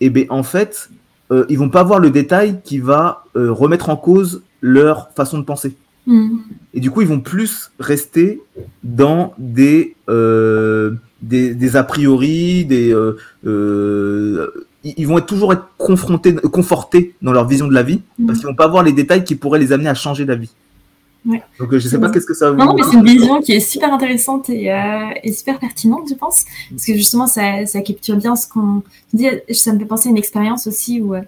eh 0.00 0.10
bien 0.10 0.26
en 0.28 0.42
fait, 0.42 0.90
euh, 1.32 1.44
ils 1.48 1.58
vont 1.58 1.70
pas 1.70 1.82
voir 1.82 1.98
le 1.98 2.10
détail 2.10 2.60
qui 2.62 2.78
va 2.78 3.24
euh, 3.36 3.52
remettre 3.52 3.90
en 3.90 3.96
cause 3.96 4.42
leur 4.60 5.10
façon 5.14 5.38
de 5.38 5.44
penser. 5.44 5.74
Mmh. 6.06 6.38
Et 6.74 6.80
du 6.80 6.90
coup, 6.90 7.02
ils 7.02 7.08
vont 7.08 7.20
plus 7.20 7.70
rester 7.78 8.40
dans 8.82 9.34
des, 9.38 9.94
euh, 10.08 10.94
des, 11.20 11.54
des, 11.54 11.76
a 11.76 11.82
priori, 11.82 12.64
des, 12.64 12.94
euh, 12.94 13.16
ils 14.96 15.06
vont 15.06 15.20
toujours 15.20 15.52
être 15.52 15.68
confrontés, 15.76 16.34
confortés 16.34 17.14
dans 17.22 17.32
leur 17.32 17.46
vision 17.46 17.66
de 17.68 17.74
la 17.74 17.82
vie, 17.82 18.00
mmh. 18.18 18.26
parce 18.26 18.38
qu'ils 18.38 18.48
vont 18.48 18.54
pas 18.54 18.68
voir 18.68 18.82
les 18.82 18.92
détails 18.92 19.24
qui 19.24 19.34
pourraient 19.34 19.58
les 19.58 19.72
amener 19.72 19.88
à 19.88 19.94
changer 19.94 20.24
la 20.24 20.36
vie. 20.36 20.50
Ouais. 21.26 21.42
Donc 21.58 21.76
je 21.76 21.88
sais 21.88 21.98
pas 21.98 22.10
qu'est-ce 22.10 22.26
que 22.26 22.34
ça. 22.34 22.52
Non, 22.52 22.74
mais 22.74 22.82
c'est 22.84 22.96
une 22.96 23.04
vision 23.04 23.40
qui 23.40 23.52
est 23.52 23.60
super 23.60 23.92
intéressante 23.92 24.48
et, 24.48 24.72
euh, 24.72 25.10
et, 25.22 25.32
super 25.32 25.58
pertinente, 25.58 26.08
je 26.08 26.14
pense, 26.14 26.44
parce 26.70 26.86
que 26.86 26.94
justement 26.94 27.26
ça, 27.26 27.66
ça 27.66 27.80
capture 27.82 28.16
bien 28.16 28.36
ce 28.36 28.48
qu'on 28.48 28.82
dit. 29.12 29.26
Ça 29.50 29.72
me 29.72 29.78
fait 29.78 29.84
penser 29.84 30.08
à 30.08 30.10
une 30.10 30.16
expérience 30.16 30.66
aussi 30.68 31.00
où, 31.00 31.14
euh, 31.14 31.22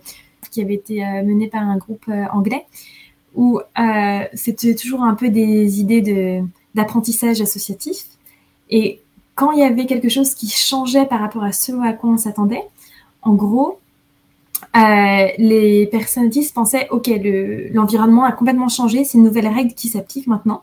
qui 0.51 0.63
avait 0.63 0.75
été 0.75 1.05
euh, 1.05 1.23
menée 1.23 1.49
par 1.49 1.63
un 1.63 1.77
groupe 1.77 2.05
euh, 2.09 2.25
anglais 2.33 2.67
où 3.35 3.61
euh, 3.61 4.25
c'était 4.35 4.75
toujours 4.75 5.03
un 5.03 5.15
peu 5.15 5.29
des 5.29 5.81
idées 5.81 6.01
de 6.01 6.41
d'apprentissage 6.75 7.41
associatif 7.41 8.05
et 8.69 9.01
quand 9.35 9.53
il 9.53 9.61
y 9.61 9.63
avait 9.63 9.87
quelque 9.87 10.09
chose 10.09 10.35
qui 10.35 10.49
changeait 10.49 11.07
par 11.07 11.21
rapport 11.21 11.43
à 11.43 11.53
ce 11.53 11.73
à 11.83 11.93
quoi 11.93 12.11
on 12.11 12.17
s'attendait, 12.17 12.63
en 13.23 13.35
gros, 13.35 13.79
euh, 14.77 15.27
les 15.39 15.87
personnes 15.87 16.27
autistes 16.27 16.55
pensaient, 16.55 16.89
OK, 16.91 17.09
l'environnement 17.73 18.23
le, 18.23 18.29
a 18.29 18.33
complètement 18.33 18.69
changé, 18.69 19.05
c'est 19.05 19.19
une 19.19 19.25
nouvelle 19.25 19.49
règle 19.49 19.75
qui 19.75 19.89
s'applique 19.89 20.27
maintenant. 20.27 20.63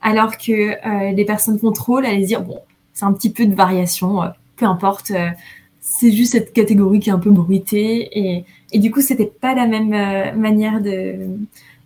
Alors 0.00 0.36
que 0.38 0.52
euh, 0.52 1.12
les 1.12 1.24
personnes 1.24 1.58
contrôle 1.58 2.06
allaient 2.06 2.24
dire, 2.24 2.42
bon, 2.42 2.60
c'est 2.98 3.04
un 3.04 3.12
petit 3.12 3.30
peu 3.30 3.46
de 3.46 3.54
variation, 3.54 4.22
euh, 4.22 4.28
peu 4.56 4.66
importe, 4.66 5.12
euh, 5.12 5.28
c'est 5.80 6.10
juste 6.10 6.32
cette 6.32 6.52
catégorie 6.52 6.98
qui 6.98 7.10
est 7.10 7.12
un 7.12 7.18
peu 7.20 7.30
bruitée. 7.30 8.08
Et, 8.18 8.44
et 8.72 8.80
du 8.80 8.90
coup, 8.90 9.00
c'était 9.00 9.26
pas 9.26 9.54
la 9.54 9.66
même 9.66 9.92
euh, 9.94 10.32
manière 10.34 10.80
de, 10.80 11.14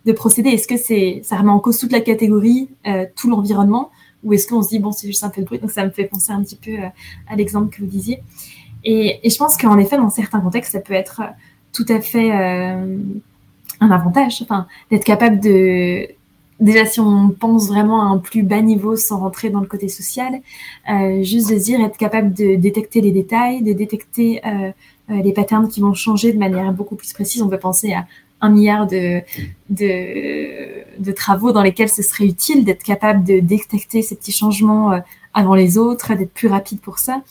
de 0.06 0.12
procéder. 0.12 0.48
Est-ce 0.50 0.66
que 0.66 0.78
c'est 0.78 1.20
ça 1.22 1.36
remet 1.36 1.50
en 1.50 1.60
cause 1.60 1.78
toute 1.78 1.92
la 1.92 2.00
catégorie, 2.00 2.70
tout 3.14 3.28
l'environnement, 3.28 3.90
ou 4.24 4.32
est-ce 4.32 4.48
qu'on 4.48 4.62
se 4.62 4.70
dit, 4.70 4.78
bon, 4.78 4.90
c'est 4.90 5.06
juste 5.06 5.22
un 5.22 5.28
peu 5.28 5.42
de 5.42 5.46
bruit 5.46 5.58
Donc 5.58 5.70
ça 5.70 5.84
me 5.84 5.90
fait 5.90 6.04
penser 6.04 6.32
un 6.32 6.42
petit 6.42 6.56
peu 6.56 6.72
à 7.28 7.36
l'exemple 7.36 7.74
que 7.74 7.82
vous 7.82 7.86
disiez. 7.86 8.22
Et, 8.84 9.20
et, 9.26 9.30
je 9.30 9.36
pense 9.36 9.56
qu'en 9.56 9.78
effet, 9.78 9.96
dans 9.96 10.10
certains 10.10 10.40
contextes, 10.40 10.72
ça 10.72 10.80
peut 10.80 10.94
être 10.94 11.22
tout 11.72 11.86
à 11.88 12.00
fait 12.00 12.30
euh, 12.32 12.96
un 13.80 13.90
avantage, 13.90 14.42
enfin, 14.42 14.66
d'être 14.90 15.04
capable 15.04 15.40
de 15.40 16.08
déjà 16.60 16.86
si 16.86 17.00
on 17.00 17.30
pense 17.30 17.68
vraiment 17.68 18.02
à 18.02 18.04
un 18.04 18.18
plus 18.18 18.44
bas 18.44 18.60
niveau 18.60 18.94
sans 18.94 19.18
rentrer 19.18 19.50
dans 19.50 19.60
le 19.60 19.66
côté 19.66 19.88
social, 19.88 20.40
euh, 20.90 21.22
juste 21.22 21.50
de 21.50 21.56
dire 21.56 21.80
être 21.80 21.96
capable 21.96 22.32
de 22.32 22.54
détecter 22.54 23.00
les 23.00 23.10
détails, 23.10 23.62
de 23.62 23.72
détecter 23.72 24.40
euh, 24.46 24.70
les 25.08 25.32
patterns 25.32 25.68
qui 25.68 25.80
vont 25.80 25.94
changer 25.94 26.32
de 26.32 26.38
manière 26.38 26.72
beaucoup 26.72 26.94
plus 26.94 27.12
précise. 27.12 27.42
On 27.42 27.48
peut 27.48 27.58
penser 27.58 27.92
à 27.92 28.06
un 28.40 28.50
milliard 28.50 28.86
de, 28.86 29.20
de, 29.70 31.00
de 31.00 31.12
travaux 31.12 31.50
dans 31.52 31.62
lesquels 31.62 31.88
ce 31.88 32.02
serait 32.02 32.26
utile 32.26 32.64
d'être 32.64 32.84
capable 32.84 33.24
de 33.24 33.40
détecter 33.40 34.02
ces 34.02 34.14
petits 34.14 34.32
changements 34.32 35.00
avant 35.34 35.54
les 35.54 35.78
autres, 35.78 36.14
d'être 36.14 36.32
plus 36.32 36.48
rapide 36.48 36.80
pour 36.80 36.98
ça. 36.98 37.22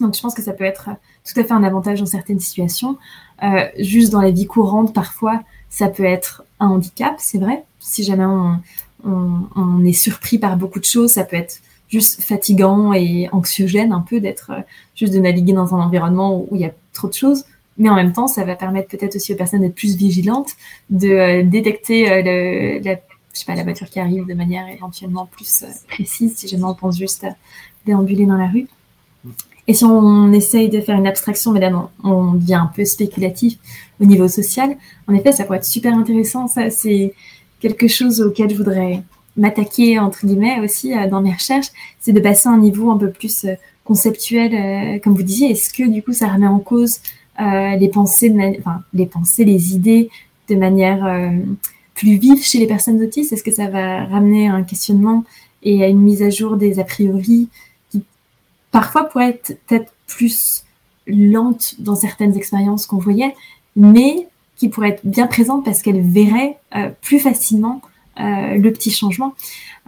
Donc 0.00 0.14
je 0.14 0.20
pense 0.20 0.34
que 0.34 0.42
ça 0.42 0.52
peut 0.52 0.64
être 0.64 0.90
tout 1.24 1.38
à 1.40 1.44
fait 1.44 1.52
un 1.52 1.62
avantage 1.62 2.00
dans 2.00 2.06
certaines 2.06 2.40
situations. 2.40 2.98
Euh, 3.42 3.66
juste 3.78 4.12
dans 4.12 4.20
la 4.20 4.30
vie 4.30 4.46
courante, 4.46 4.92
parfois, 4.92 5.42
ça 5.70 5.88
peut 5.88 6.04
être 6.04 6.44
un 6.60 6.68
handicap, 6.68 7.14
c'est 7.18 7.38
vrai. 7.38 7.64
Si 7.80 8.04
jamais 8.04 8.24
on, 8.24 9.84
est 9.84 9.92
surpris 9.92 10.38
par 10.38 10.56
beaucoup 10.56 10.80
de 10.80 10.84
choses, 10.84 11.12
ça 11.12 11.24
peut 11.24 11.36
être 11.36 11.60
juste 11.88 12.22
fatigant 12.22 12.94
et 12.94 13.28
anxiogène 13.32 13.92
un 13.92 14.00
peu 14.00 14.18
d'être 14.18 14.52
juste 14.96 15.12
de 15.12 15.18
naviguer 15.18 15.52
dans 15.52 15.74
un 15.74 15.80
environnement 15.80 16.38
où, 16.38 16.48
il 16.52 16.62
y 16.62 16.64
a 16.64 16.72
trop 16.92 17.08
de 17.08 17.12
choses. 17.12 17.44
Mais 17.76 17.90
en 17.90 17.96
même 17.96 18.12
temps, 18.12 18.28
ça 18.28 18.44
va 18.44 18.54
permettre 18.54 18.88
peut-être 18.88 19.16
aussi 19.16 19.32
aux 19.34 19.36
personnes 19.36 19.60
d'être 19.60 19.74
plus 19.74 19.96
vigilantes, 19.96 20.52
de 20.90 21.08
euh, 21.08 21.42
détecter 21.42 22.10
euh, 22.10 22.80
la, 22.82 23.54
la 23.54 23.62
voiture 23.64 23.90
qui 23.90 24.00
arrive 24.00 24.26
de 24.26 24.34
manière 24.34 24.66
éventuellement 24.68 25.26
plus 25.26 25.64
précise, 25.88 26.36
si 26.36 26.48
jamais 26.48 26.64
on 26.64 26.74
pense 26.74 26.96
juste 26.96 27.24
à 27.24 27.34
déambuler 27.84 28.26
dans 28.26 28.36
la 28.36 28.46
rue. 28.46 28.68
Et 29.66 29.74
si 29.74 29.84
on 29.84 30.32
essaye 30.32 30.68
de 30.68 30.80
faire 30.80 30.98
une 30.98 31.06
abstraction, 31.06 31.52
mais 31.52 31.60
là 31.60 31.88
on 32.02 32.32
devient 32.32 32.54
un 32.54 32.70
peu 32.74 32.84
spéculatif 32.84 33.58
au 34.00 34.04
niveau 34.04 34.28
social, 34.28 34.76
en 35.08 35.14
effet, 35.14 35.32
ça 35.32 35.44
pourrait 35.44 35.58
être 35.58 35.64
super 35.64 35.94
intéressant. 35.94 36.48
Ça, 36.48 36.70
c'est 36.70 37.14
quelque 37.60 37.88
chose 37.88 38.20
auquel 38.20 38.50
je 38.50 38.56
voudrais 38.56 39.02
m'attaquer, 39.36 39.98
entre 39.98 40.26
guillemets, 40.26 40.60
aussi 40.60 40.92
euh, 40.92 41.08
dans 41.08 41.20
mes 41.20 41.32
recherches, 41.32 41.68
c'est 42.00 42.12
de 42.12 42.20
passer 42.20 42.48
à 42.48 42.52
un 42.52 42.58
niveau 42.58 42.90
un 42.90 42.98
peu 42.98 43.10
plus 43.10 43.44
euh, 43.44 43.54
conceptuel, 43.84 44.54
euh, 44.54 44.98
comme 45.00 45.14
vous 45.14 45.22
disiez. 45.22 45.50
Est-ce 45.50 45.72
que, 45.72 45.88
du 45.88 46.02
coup, 46.02 46.12
ça 46.12 46.28
remet 46.28 46.46
en 46.46 46.60
cause 46.60 47.00
euh, 47.40 47.76
les 47.76 47.88
pensées, 47.88 48.32
enfin, 48.60 48.80
les 48.92 49.06
pensées, 49.06 49.44
les 49.44 49.74
idées 49.74 50.10
de 50.48 50.54
manière 50.54 51.32
plus 51.94 52.16
vive 52.16 52.42
chez 52.42 52.58
les 52.58 52.66
personnes 52.66 53.02
autistes? 53.02 53.32
Est-ce 53.32 53.42
que 53.42 53.50
ça 53.50 53.68
va 53.68 54.04
ramener 54.04 54.46
un 54.46 54.62
questionnement 54.62 55.24
et 55.62 55.82
à 55.82 55.88
une 55.88 56.02
mise 56.02 56.22
à 56.22 56.30
jour 56.30 56.56
des 56.56 56.78
a 56.78 56.84
priori 56.84 57.48
parfois 58.74 59.04
pourrait 59.04 59.30
être 59.30 59.56
peut-être 59.66 59.92
plus 60.08 60.64
lente 61.06 61.76
dans 61.78 61.94
certaines 61.94 62.36
expériences 62.36 62.86
qu'on 62.86 62.98
voyait, 62.98 63.36
mais 63.76 64.26
qui 64.56 64.68
pourrait 64.68 64.88
être 64.88 65.06
bien 65.06 65.28
présente 65.28 65.64
parce 65.64 65.80
qu'elle 65.80 66.00
verrait 66.00 66.58
euh, 66.74 66.90
plus 67.00 67.20
facilement 67.20 67.82
euh, 68.18 68.56
le 68.56 68.72
petit 68.72 68.90
changement. 68.90 69.34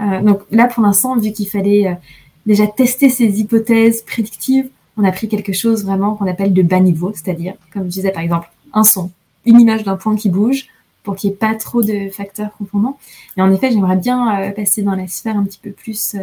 Euh, 0.00 0.22
donc 0.22 0.42
là, 0.52 0.68
pour 0.68 0.84
l'instant, 0.84 1.16
vu 1.16 1.32
qu'il 1.32 1.48
fallait 1.48 1.98
déjà 2.46 2.68
tester 2.68 3.08
ces 3.08 3.40
hypothèses 3.40 4.02
prédictives, 4.02 4.68
on 4.96 5.02
a 5.02 5.10
pris 5.10 5.26
quelque 5.26 5.52
chose 5.52 5.84
vraiment 5.84 6.14
qu'on 6.14 6.28
appelle 6.28 6.52
de 6.52 6.62
bas 6.62 6.78
niveau, 6.78 7.10
c'est-à-dire, 7.12 7.54
comme 7.72 7.86
je 7.86 7.88
disais 7.88 8.12
par 8.12 8.22
exemple, 8.22 8.52
un 8.72 8.84
son, 8.84 9.10
une 9.46 9.60
image 9.60 9.82
d'un 9.82 9.96
point 9.96 10.14
qui 10.14 10.30
bouge, 10.30 10.68
pour 11.02 11.16
qu'il 11.16 11.30
n'y 11.30 11.34
ait 11.34 11.38
pas 11.38 11.56
trop 11.56 11.82
de 11.82 12.08
facteurs 12.10 12.52
confondants. 12.56 12.98
Et 13.36 13.42
en 13.42 13.52
effet, 13.52 13.72
j'aimerais 13.72 13.96
bien 13.96 14.52
passer 14.54 14.82
dans 14.82 14.94
la 14.94 15.08
sphère 15.08 15.36
un 15.36 15.44
petit 15.44 15.60
peu 15.60 15.72
plus 15.72 16.16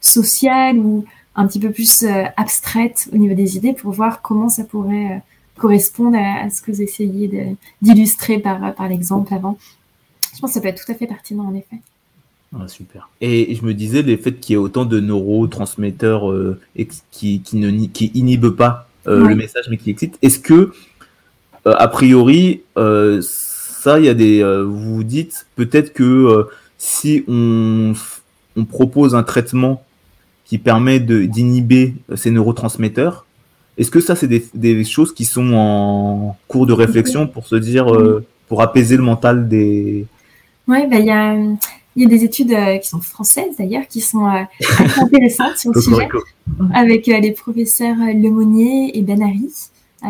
sociale 0.00 0.78
ou 0.78 1.04
un 1.36 1.46
petit 1.46 1.60
peu 1.60 1.70
plus 1.70 2.02
euh, 2.02 2.24
abstraite 2.36 3.08
au 3.12 3.16
niveau 3.16 3.34
des 3.34 3.56
idées 3.56 3.72
pour 3.72 3.92
voir 3.92 4.22
comment 4.22 4.48
ça 4.48 4.64
pourrait 4.64 5.12
euh, 5.12 5.18
correspondent 5.56 6.16
à, 6.16 6.50
ce 6.50 6.60
que 6.60 6.72
vous 6.72 6.82
essayez 6.82 7.56
d'illustrer 7.80 8.38
par, 8.38 8.74
par 8.74 8.88
l'exemple 8.88 9.32
avant. 9.32 9.58
Je 10.34 10.40
pense 10.40 10.50
que 10.50 10.54
ça 10.54 10.60
peut 10.60 10.68
être 10.68 10.84
tout 10.84 10.92
à 10.92 10.94
fait 10.94 11.06
pertinent 11.06 11.44
en 11.44 11.54
effet. 11.54 11.78
Ah, 12.54 12.68
super. 12.68 13.08
Et 13.20 13.54
je 13.54 13.64
me 13.64 13.74
disais, 13.74 14.02
les 14.02 14.16
faits 14.16 14.40
qu'il 14.40 14.52
y 14.52 14.54
ait 14.54 14.58
autant 14.58 14.84
de 14.84 15.00
neurotransmetteurs 15.00 16.30
euh, 16.30 16.60
qui, 17.10 17.40
qui, 17.40 17.56
ne, 17.56 17.86
qui 17.86 18.06
inhibent 18.14 18.50
pas 18.50 18.88
euh, 19.06 19.28
le 19.28 19.34
message 19.34 19.66
mais 19.70 19.76
qui 19.76 19.90
excitent, 19.90 20.18
est-ce 20.22 20.38
que, 20.38 20.72
euh, 21.66 21.74
a 21.76 21.88
priori, 21.88 22.62
ça, 22.76 23.98
il 23.98 24.04
y 24.04 24.08
a 24.08 24.14
des. 24.14 24.42
vous 24.64 24.96
vous 24.96 25.04
dites 25.04 25.46
peut-être 25.56 25.92
que 25.92 26.48
si 26.78 27.24
on, 27.28 27.94
on, 28.56 28.64
propose 28.64 29.14
un 29.14 29.22
traitement 29.22 29.84
qui 30.46 30.58
permet 30.58 31.00
d'inhiber 31.00 31.94
ces 32.14 32.30
neurotransmetteurs, 32.30 33.26
est-ce 33.78 33.90
que 33.90 34.00
ça, 34.00 34.16
c'est 34.16 34.28
des, 34.28 34.46
des, 34.54 34.84
choses 34.84 35.12
qui 35.12 35.26
sont 35.26 35.52
en 35.52 36.36
cours 36.48 36.66
de 36.66 36.72
réflexion 36.72 37.26
pour 37.26 37.46
se 37.46 37.56
dire, 37.56 37.86
pour 38.48 38.62
apaiser 38.62 38.96
le 38.96 39.02
mental 39.02 39.48
des. 39.48 40.06
Ouais, 40.66 40.86
bah, 40.86 40.98
il 40.98 41.06
y 41.06 41.10
a 41.10 41.36
y 41.96 42.04
a 42.04 42.08
des 42.08 42.24
études 42.24 42.52
euh, 42.52 42.78
qui 42.78 42.88
sont 42.88 43.00
françaises 43.00 43.56
d'ailleurs, 43.58 43.88
qui 43.88 44.00
sont 44.00 44.26
euh, 44.26 44.42
intéressantes 45.00 45.56
sur 45.56 45.72
le 45.72 45.80
sujet, 45.80 46.08
avec 46.74 47.08
euh, 47.08 47.18
les 47.18 47.32
professeurs 47.32 47.96
Lemonnier 47.96 48.96
et 48.96 49.02
Benary, 49.02 49.50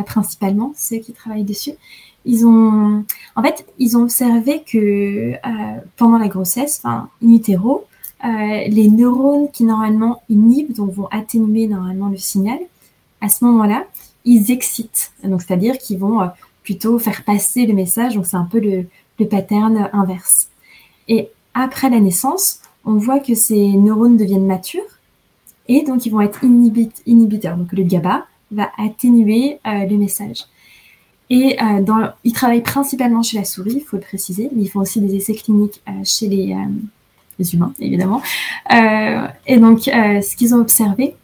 principalement, 0.05 0.75
ceux 0.77 0.99
qui 0.99 1.13
travaillent 1.13 1.45
dessus. 1.45 1.73
Ils 2.25 2.45
ont, 2.45 3.05
en 3.37 3.43
fait, 3.43 3.65
ils 3.79 3.97
ont 3.97 4.03
observé 4.03 4.63
que 4.71 5.35
pendant 5.97 6.19
la 6.19 6.27
grossesse, 6.27 6.81
enfin, 6.83 7.09
in 7.23 7.33
utero, 7.33 7.87
les 8.23 8.89
neurones 8.89 9.51
qui 9.51 9.65
normalement 9.65 10.23
inhibent, 10.29 10.75
donc 10.75 10.91
vont 10.93 11.09
atténuer 11.11 11.67
normalement 11.67 12.09
le 12.09 12.17
signal, 12.17 12.59
à 13.21 13.29
ce 13.29 13.45
moment-là, 13.45 13.85
ils 14.25 14.51
excitent. 14.51 15.13
Donc, 15.23 15.43
c'est-à-dire 15.43 15.79
qu'ils 15.79 15.99
vont 15.99 16.31
plutôt 16.63 16.99
faire 16.99 17.25
passer 17.25 17.67
le 17.67 17.75
message. 17.75 18.15
Donc, 18.15 18.27
c'est 18.27 18.37
un 18.37 18.49
peu 18.51 18.59
le, 18.59 18.87
le 19.19 19.29
pattern 19.29 19.89
inverse. 19.93 20.49
Et 21.09 21.29
après 21.55 21.91
la 21.91 22.01
naissance, 22.01 22.61
on 22.85 22.95
voit 22.95 23.21
que 23.21 23.35
ces 23.35 23.73
neurones 23.73 24.17
deviennent 24.17 24.47
matures 24.47 24.83
et 25.69 25.83
donc 25.83 26.07
ils 26.07 26.11
vont 26.11 26.21
être 26.21 26.45
inhibiteurs. 26.45 27.57
Donc 27.57 27.73
le 27.73 27.83
GABA 27.83 28.27
va 28.53 28.71
atténuer 28.79 29.59
euh, 29.67 29.87
le 29.87 29.97
message. 29.97 30.45
Et 31.29 31.57
euh, 31.61 32.07
ils 32.23 32.33
travaillent 32.33 32.63
principalement 32.63 33.23
chez 33.23 33.37
la 33.37 33.45
souris, 33.45 33.79
il 33.79 33.81
faut 33.81 33.97
le 33.97 34.03
préciser, 34.03 34.49
mais 34.55 34.63
ils 34.63 34.69
font 34.69 34.81
aussi 34.81 35.01
des 35.01 35.17
essais 35.17 35.35
cliniques 35.35 35.83
euh, 35.89 35.93
chez 36.05 36.29
les, 36.29 36.57
les, 37.39 37.55
humains, 37.55 37.73
évidemment. 37.81 38.23
et 38.71 39.59
donc, 39.59 39.83
ce 39.85 40.37
qu'ils 40.37 40.55
ont 40.55 40.61
observé, 40.61 41.15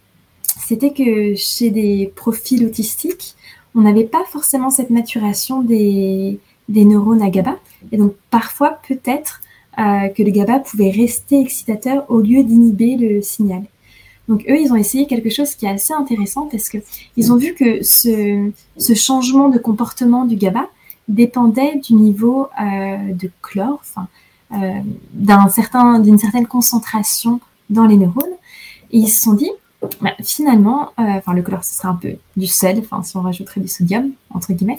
c'était 0.58 0.92
que 0.92 1.34
chez 1.34 1.70
des 1.70 2.12
profils 2.14 2.64
autistiques, 2.64 3.34
on 3.74 3.82
n'avait 3.82 4.04
pas 4.04 4.24
forcément 4.30 4.70
cette 4.70 4.90
maturation 4.90 5.62
des, 5.62 6.38
neurones 6.68 7.22
à 7.22 7.30
GABA. 7.30 7.56
Et 7.90 7.96
donc, 7.96 8.14
parfois, 8.30 8.78
peut-être, 8.86 9.40
euh, 9.78 10.08
que 10.08 10.22
le 10.22 10.30
GABA 10.30 10.58
pouvait 10.58 10.90
rester 10.90 11.40
excitateur 11.40 12.04
au 12.10 12.20
lieu 12.20 12.44
d'inhiber 12.44 12.96
le 12.96 13.22
signal. 13.22 13.62
Donc 14.28 14.44
eux, 14.48 14.60
ils 14.60 14.70
ont 14.70 14.76
essayé 14.76 15.06
quelque 15.06 15.30
chose 15.30 15.54
qui 15.54 15.64
est 15.64 15.70
assez 15.70 15.94
intéressant 15.94 16.46
parce 16.46 16.68
que 16.68 16.76
ils 17.16 17.32
ont 17.32 17.36
vu 17.36 17.54
que 17.54 17.82
ce, 17.82 18.50
changement 18.94 19.48
de 19.48 19.58
comportement 19.58 20.26
du 20.26 20.36
GABA 20.36 20.68
dépendait 21.08 21.76
du 21.76 21.94
niveau 21.94 22.48
euh, 22.60 23.14
de 23.14 23.30
chlore, 23.40 23.82
euh, 23.96 24.02
d'un 25.12 25.48
certain, 25.48 25.98
d'une 25.98 26.18
certaine 26.18 26.46
concentration 26.46 27.40
dans 27.70 27.86
les 27.86 27.96
neurones. 27.96 28.24
Et 28.90 28.98
ils 28.98 29.08
se 29.08 29.22
sont 29.22 29.32
dit, 29.34 29.50
bah, 30.00 30.12
finalement, 30.22 30.90
euh, 30.98 31.02
enfin 31.02 31.32
le 31.32 31.42
chlore, 31.42 31.64
ce 31.64 31.74
serait 31.74 31.88
un 31.88 31.94
peu 31.94 32.16
du 32.36 32.46
sel, 32.46 32.78
enfin 32.78 33.02
si 33.02 33.16
on 33.16 33.22
rajouterait 33.22 33.60
du 33.60 33.68
sodium 33.68 34.12
entre 34.30 34.52
guillemets. 34.52 34.78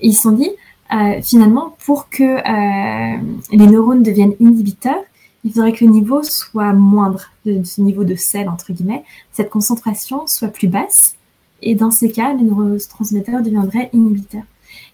ils 0.00 0.14
se 0.14 0.22
sont 0.22 0.32
dit, 0.32 0.50
euh, 0.92 1.20
finalement, 1.22 1.76
pour 1.84 2.08
que 2.08 2.22
euh, 2.22 3.18
les 3.50 3.66
neurones 3.66 4.02
deviennent 4.02 4.34
inhibiteurs, 4.38 5.02
il 5.44 5.52
faudrait 5.52 5.72
que 5.72 5.84
le 5.84 5.90
niveau 5.90 6.22
soit 6.22 6.72
moindre, 6.72 7.30
ce 7.44 7.80
niveau 7.80 8.04
de 8.04 8.14
sel, 8.14 8.48
entre 8.48 8.72
guillemets, 8.72 9.04
cette 9.32 9.50
concentration 9.50 10.26
soit 10.26 10.48
plus 10.48 10.68
basse, 10.68 11.16
et 11.62 11.74
dans 11.74 11.90
ces 11.90 12.10
cas, 12.10 12.32
les 12.34 12.44
neurotransmetteurs 12.44 13.42
deviendraient 13.42 13.90
inhibiteurs. 13.92 14.44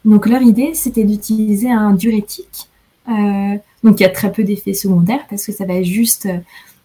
Donc 0.05 0.27
leur 0.27 0.43
idée, 0.43 0.75
c'était 0.75 1.05
d'utiliser 1.05 1.71
un 1.71 1.93
diurétique, 1.93 2.69
euh, 3.09 3.57
donc 3.83 4.01
il 4.01 4.03
y 4.03 4.07
a 4.07 4.11
très 4.11 4.33
peu 4.33 4.45
d'effets 4.45 4.75
secondaires, 4.75 5.27
parce 5.29 5.47
que 5.47 5.53
ça 5.53 5.65
va 5.65 5.83
juste 5.83 6.29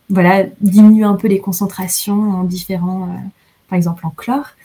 voilà, 0.10 0.46
diminuer 0.62 1.04
un 1.04 1.16
peu 1.16 1.28
les 1.28 1.40
concentrations 1.40 2.32
en 2.32 2.44
différents, 2.44 3.10
par 3.70 3.78
exemple 3.78 4.06
en 4.06 4.12
chlore. 4.12 4.56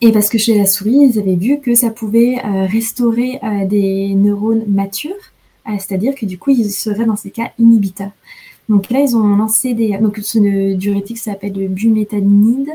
Et 0.00 0.12
parce 0.12 0.28
que 0.28 0.36
chez 0.36 0.58
la 0.58 0.66
souris, 0.66 1.08
ils 1.10 1.18
avaient 1.18 1.34
vu 1.34 1.60
que 1.60 1.74
ça 1.74 1.88
pouvait 1.88 2.36
euh, 2.44 2.66
restaurer 2.66 3.38
euh, 3.42 3.66
des 3.66 4.14
neurones 4.14 4.64
matures, 4.68 5.12
euh, 5.66 5.72
c'est-à-dire 5.78 6.14
que 6.14 6.26
du 6.26 6.36
coup, 6.36 6.50
ils 6.50 6.70
seraient 6.70 7.06
dans 7.06 7.16
ces 7.16 7.30
cas 7.30 7.52
inhibiteurs. 7.58 8.10
Donc 8.68 8.90
là, 8.90 9.00
ils 9.00 9.16
ont 9.16 9.36
lancé 9.36 9.72
des... 9.72 9.96
Donc 9.98 10.18
ce 10.22 10.74
diurétique 10.74 11.16
s'appelle 11.16 11.54
le 11.54 11.68
bumétanide. 11.68 12.70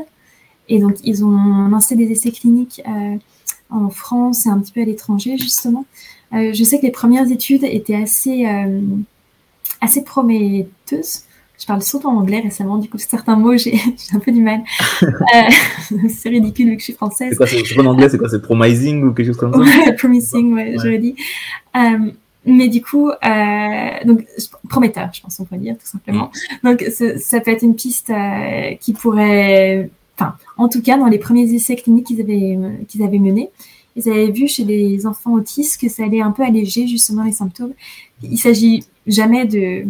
Et 0.68 0.80
donc, 0.80 0.96
ils 1.04 1.24
ont 1.24 1.68
lancé 1.68 1.94
des 1.94 2.10
essais 2.10 2.32
cliniques 2.32 2.82
en 3.70 3.90
France 3.90 4.46
et 4.46 4.48
un 4.48 4.58
petit 4.60 4.72
peu 4.72 4.80
à 4.80 4.84
l'étranger, 4.84 5.36
justement. 5.36 5.84
Je 6.32 6.64
sais 6.64 6.78
que 6.78 6.86
les 6.86 6.92
premières 6.92 7.30
études 7.30 7.64
étaient 7.64 7.96
assez, 7.96 8.46
assez 9.80 10.04
prometteuses 10.04 11.24
je 11.60 11.66
parle 11.66 11.82
surtout 11.82 12.08
en 12.08 12.16
anglais 12.16 12.40
récemment, 12.40 12.78
du 12.78 12.88
coup, 12.88 12.96
certains 12.96 13.36
mots, 13.36 13.56
j'ai 13.56 13.78
un 14.14 14.18
peu 14.18 14.32
du 14.32 14.42
mal. 14.42 14.62
Euh, 15.02 15.98
c'est 16.08 16.28
ridicule 16.28 16.70
vu 16.70 16.74
que 16.74 16.80
je 16.80 16.84
suis 16.84 16.92
française. 16.92 17.28
C'est 17.30 17.36
quoi, 17.36 17.46
c'est 17.46 17.78
en 17.78 17.86
anglais, 17.86 18.08
c'est 18.08 18.18
quoi, 18.18 18.28
c'est 18.28 18.42
promising 18.42 19.04
ou 19.04 19.12
quelque 19.12 19.26
chose 19.26 19.36
comme 19.36 19.52
ça? 19.52 19.58
Ouais, 19.58 19.92
Promising, 19.96 20.54
ouais, 20.54 20.76
je 20.82 20.88
le 20.88 20.98
dis. 20.98 21.14
Euh, 21.76 22.10
mais 22.44 22.68
du 22.68 22.82
coup, 22.82 23.10
euh, 23.10 23.90
donc, 24.04 24.26
prometteur, 24.68 25.10
je 25.12 25.20
pense 25.20 25.36
qu'on 25.36 25.44
peut 25.44 25.56
dire, 25.56 25.74
tout 25.74 25.86
simplement. 25.86 26.30
Mm. 26.62 26.68
Donc, 26.68 26.84
ça 27.18 27.40
peut 27.40 27.50
être 27.50 27.62
une 27.62 27.76
piste 27.76 28.12
qui 28.80 28.92
pourrait, 28.92 29.90
enfin, 30.16 30.34
en 30.56 30.68
tout 30.68 30.82
cas, 30.82 30.96
dans 30.96 31.06
les 31.06 31.18
premiers 31.18 31.52
essais 31.52 31.76
cliniques 31.76 32.06
qu'ils 32.06 32.20
avaient, 32.20 32.58
qu'ils 32.88 33.02
avaient 33.02 33.18
menés, 33.18 33.50
ils 33.96 34.08
avaient 34.08 34.30
vu 34.30 34.48
chez 34.48 34.64
les 34.64 35.06
enfants 35.06 35.32
autistes 35.32 35.80
que 35.80 35.88
ça 35.88 36.04
allait 36.04 36.20
un 36.20 36.30
peu 36.30 36.42
alléger 36.42 36.86
justement 36.86 37.24
les 37.24 37.32
symptômes. 37.32 37.74
Il 38.22 38.38
s'agit 38.38 38.84
jamais 39.06 39.46
de 39.46 39.86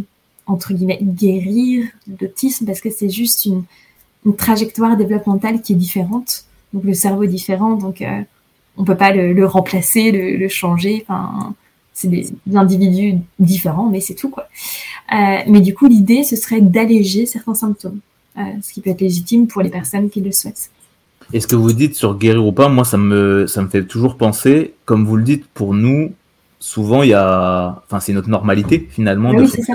entre 0.51 0.75
guillemets, 0.75 0.99
guérir 1.01 1.87
l'autisme 2.21 2.67
parce 2.67 2.81
que 2.81 2.91
c'est 2.91 3.09
juste 3.09 3.47
une, 3.47 3.65
trajectoire 4.37 4.99
développementale 4.99 5.63
qui 5.63 5.73
est 5.73 5.77
différente. 5.77 6.45
Donc 6.75 6.85
le 6.85 6.93
cerveau 6.93 7.23
est 7.23 7.29
différent, 7.29 7.77
donc 7.77 8.03
euh, 8.03 8.21
on 8.77 8.85
peut 8.85 8.97
pas 8.97 9.13
le, 9.13 9.47
remplacer, 9.47 10.13
le, 10.13 10.49
changer. 10.49 11.07
Enfin, 11.09 11.55
c'est 11.95 12.09
des, 12.09 12.29
individus 12.55 13.15
différents, 13.39 13.89
mais 13.89 14.01
c'est 14.01 14.15
tout 14.15 14.29
quoi. 14.29 14.47
Euh, 15.15 15.39
mais 15.47 15.61
du 15.61 15.75
coup, 15.75 15.87
l'idée 15.87 16.23
ce 16.23 16.37
serait 16.37 16.61
d'alléger 16.61 17.25
certains 17.25 17.55
symptômes, 17.55 18.01
euh, 18.37 18.43
ce 18.63 18.75
qui 18.75 18.83
peut 18.83 18.91
être 18.91 19.01
légitime 19.01 19.47
pour 19.47 19.63
les 19.63 19.71
personnes 19.71 20.11
qui 20.11 20.21
le 20.21 20.33
souhaitent. 20.33 20.71
Et 21.33 21.41
ce 21.41 21.47
que 21.47 21.57
vous 21.57 21.73
dites 21.73 21.95
sur 21.95 22.17
guérir 22.17 22.45
ou 22.45 22.53
pas, 22.53 22.69
moi 22.69 22.85
ça 22.85 22.97
me 22.97 23.47
ça 23.47 23.63
me 23.63 23.69
fait 23.69 23.85
toujours 23.85 24.17
penser, 24.17 24.75
comme 24.85 25.05
vous 25.05 25.17
le 25.17 25.23
dites, 25.23 25.47
pour 25.47 25.75
nous, 25.75 26.13
souvent 26.59 27.03
il 27.03 27.11
y 27.11 27.15
a, 27.15 27.83
enfin 27.87 28.01
c'est 28.01 28.13
notre 28.13 28.29
normalité 28.29 28.89
finalement. 28.91 29.31
Oui, 29.31 29.49
c'est 29.49 29.63
ça 29.63 29.75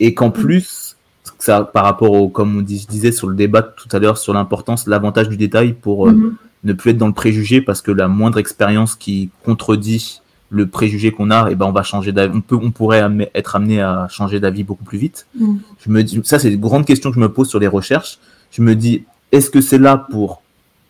et 0.00 0.14
qu'en 0.14 0.30
plus, 0.30 0.96
ça, 1.38 1.62
par 1.62 1.84
rapport 1.84 2.12
au, 2.12 2.28
comme 2.28 2.58
on 2.58 2.62
disait 2.62 3.12
sur 3.12 3.28
le 3.28 3.36
débat 3.36 3.62
tout 3.62 3.88
à 3.92 3.98
l'heure 3.98 4.18
sur 4.18 4.32
l'importance, 4.32 4.86
l'avantage 4.86 5.28
du 5.28 5.36
détail 5.36 5.74
pour 5.74 6.08
euh, 6.08 6.12
mhm. 6.12 6.34
ne 6.64 6.72
plus 6.72 6.90
être 6.90 6.98
dans 6.98 7.06
le 7.06 7.12
préjugé 7.12 7.60
parce 7.60 7.82
que 7.82 7.92
la 7.92 8.08
moindre 8.08 8.38
expérience 8.38 8.96
qui 8.96 9.30
contredit 9.44 10.22
le 10.48 10.66
préjugé 10.66 11.12
qu'on 11.12 11.30
a, 11.30 11.48
et 11.48 11.52
eh 11.52 11.54
ben 11.54 11.66
on 11.66 11.72
va 11.72 11.84
changer 11.84 12.10
d'avis. 12.10 12.36
On 12.36 12.40
peut, 12.40 12.58
on 12.60 12.72
pourrait 12.72 13.08
être 13.36 13.54
amené 13.54 13.80
à 13.80 14.08
changer 14.10 14.40
d'avis 14.40 14.64
beaucoup 14.64 14.82
plus 14.82 14.98
vite. 14.98 15.26
Mhm. 15.38 15.60
Je 15.84 15.90
me 15.90 16.02
dis, 16.02 16.20
ça 16.24 16.38
c'est 16.40 16.52
une 16.52 16.60
grande 16.60 16.86
question 16.86 17.10
que 17.10 17.16
je 17.16 17.20
me 17.20 17.30
pose 17.30 17.48
sur 17.48 17.60
les 17.60 17.68
recherches. 17.68 18.18
Je 18.50 18.62
me 18.62 18.74
dis, 18.74 19.04
est-ce 19.30 19.48
que 19.50 19.60
c'est 19.60 19.78
là 19.78 19.96
pour 19.96 20.42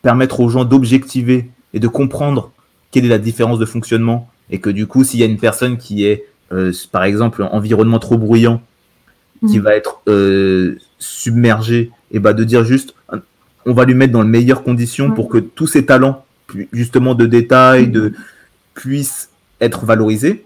permettre 0.02 0.40
aux 0.40 0.48
gens 0.48 0.64
d'objectiver 0.64 1.50
et 1.74 1.80
de 1.80 1.88
comprendre 1.88 2.52
quelle 2.90 3.04
est 3.04 3.08
la 3.08 3.18
différence 3.18 3.58
de 3.58 3.66
fonctionnement 3.66 4.28
et 4.50 4.58
que 4.58 4.70
du 4.70 4.86
coup, 4.86 5.04
s'il 5.04 5.20
y 5.20 5.22
a 5.22 5.26
une 5.26 5.38
personne 5.38 5.78
qui 5.78 6.04
est, 6.04 6.24
euh, 6.52 6.72
par 6.90 7.04
exemple, 7.04 7.46
environnement 7.50 7.98
trop 7.98 8.18
bruyant 8.18 8.60
qui 9.48 9.58
mm. 9.58 9.62
va 9.62 9.74
être 9.74 10.00
euh, 10.08 10.78
submergé, 10.98 11.90
et 12.10 12.18
bah 12.18 12.32
de 12.32 12.44
dire 12.44 12.64
juste, 12.64 12.94
on 13.64 13.72
va 13.72 13.84
lui 13.84 13.94
mettre 13.94 14.12
dans 14.12 14.22
les 14.22 14.28
meilleures 14.28 14.62
conditions 14.62 15.12
pour 15.12 15.28
que 15.28 15.38
tous 15.38 15.66
ses 15.66 15.86
talents, 15.86 16.24
justement 16.72 17.14
de 17.14 17.26
détail, 17.26 17.86
mm. 17.86 17.92
de 17.92 18.12
puissent 18.74 19.30
être 19.60 19.84
valorisés 19.84 20.44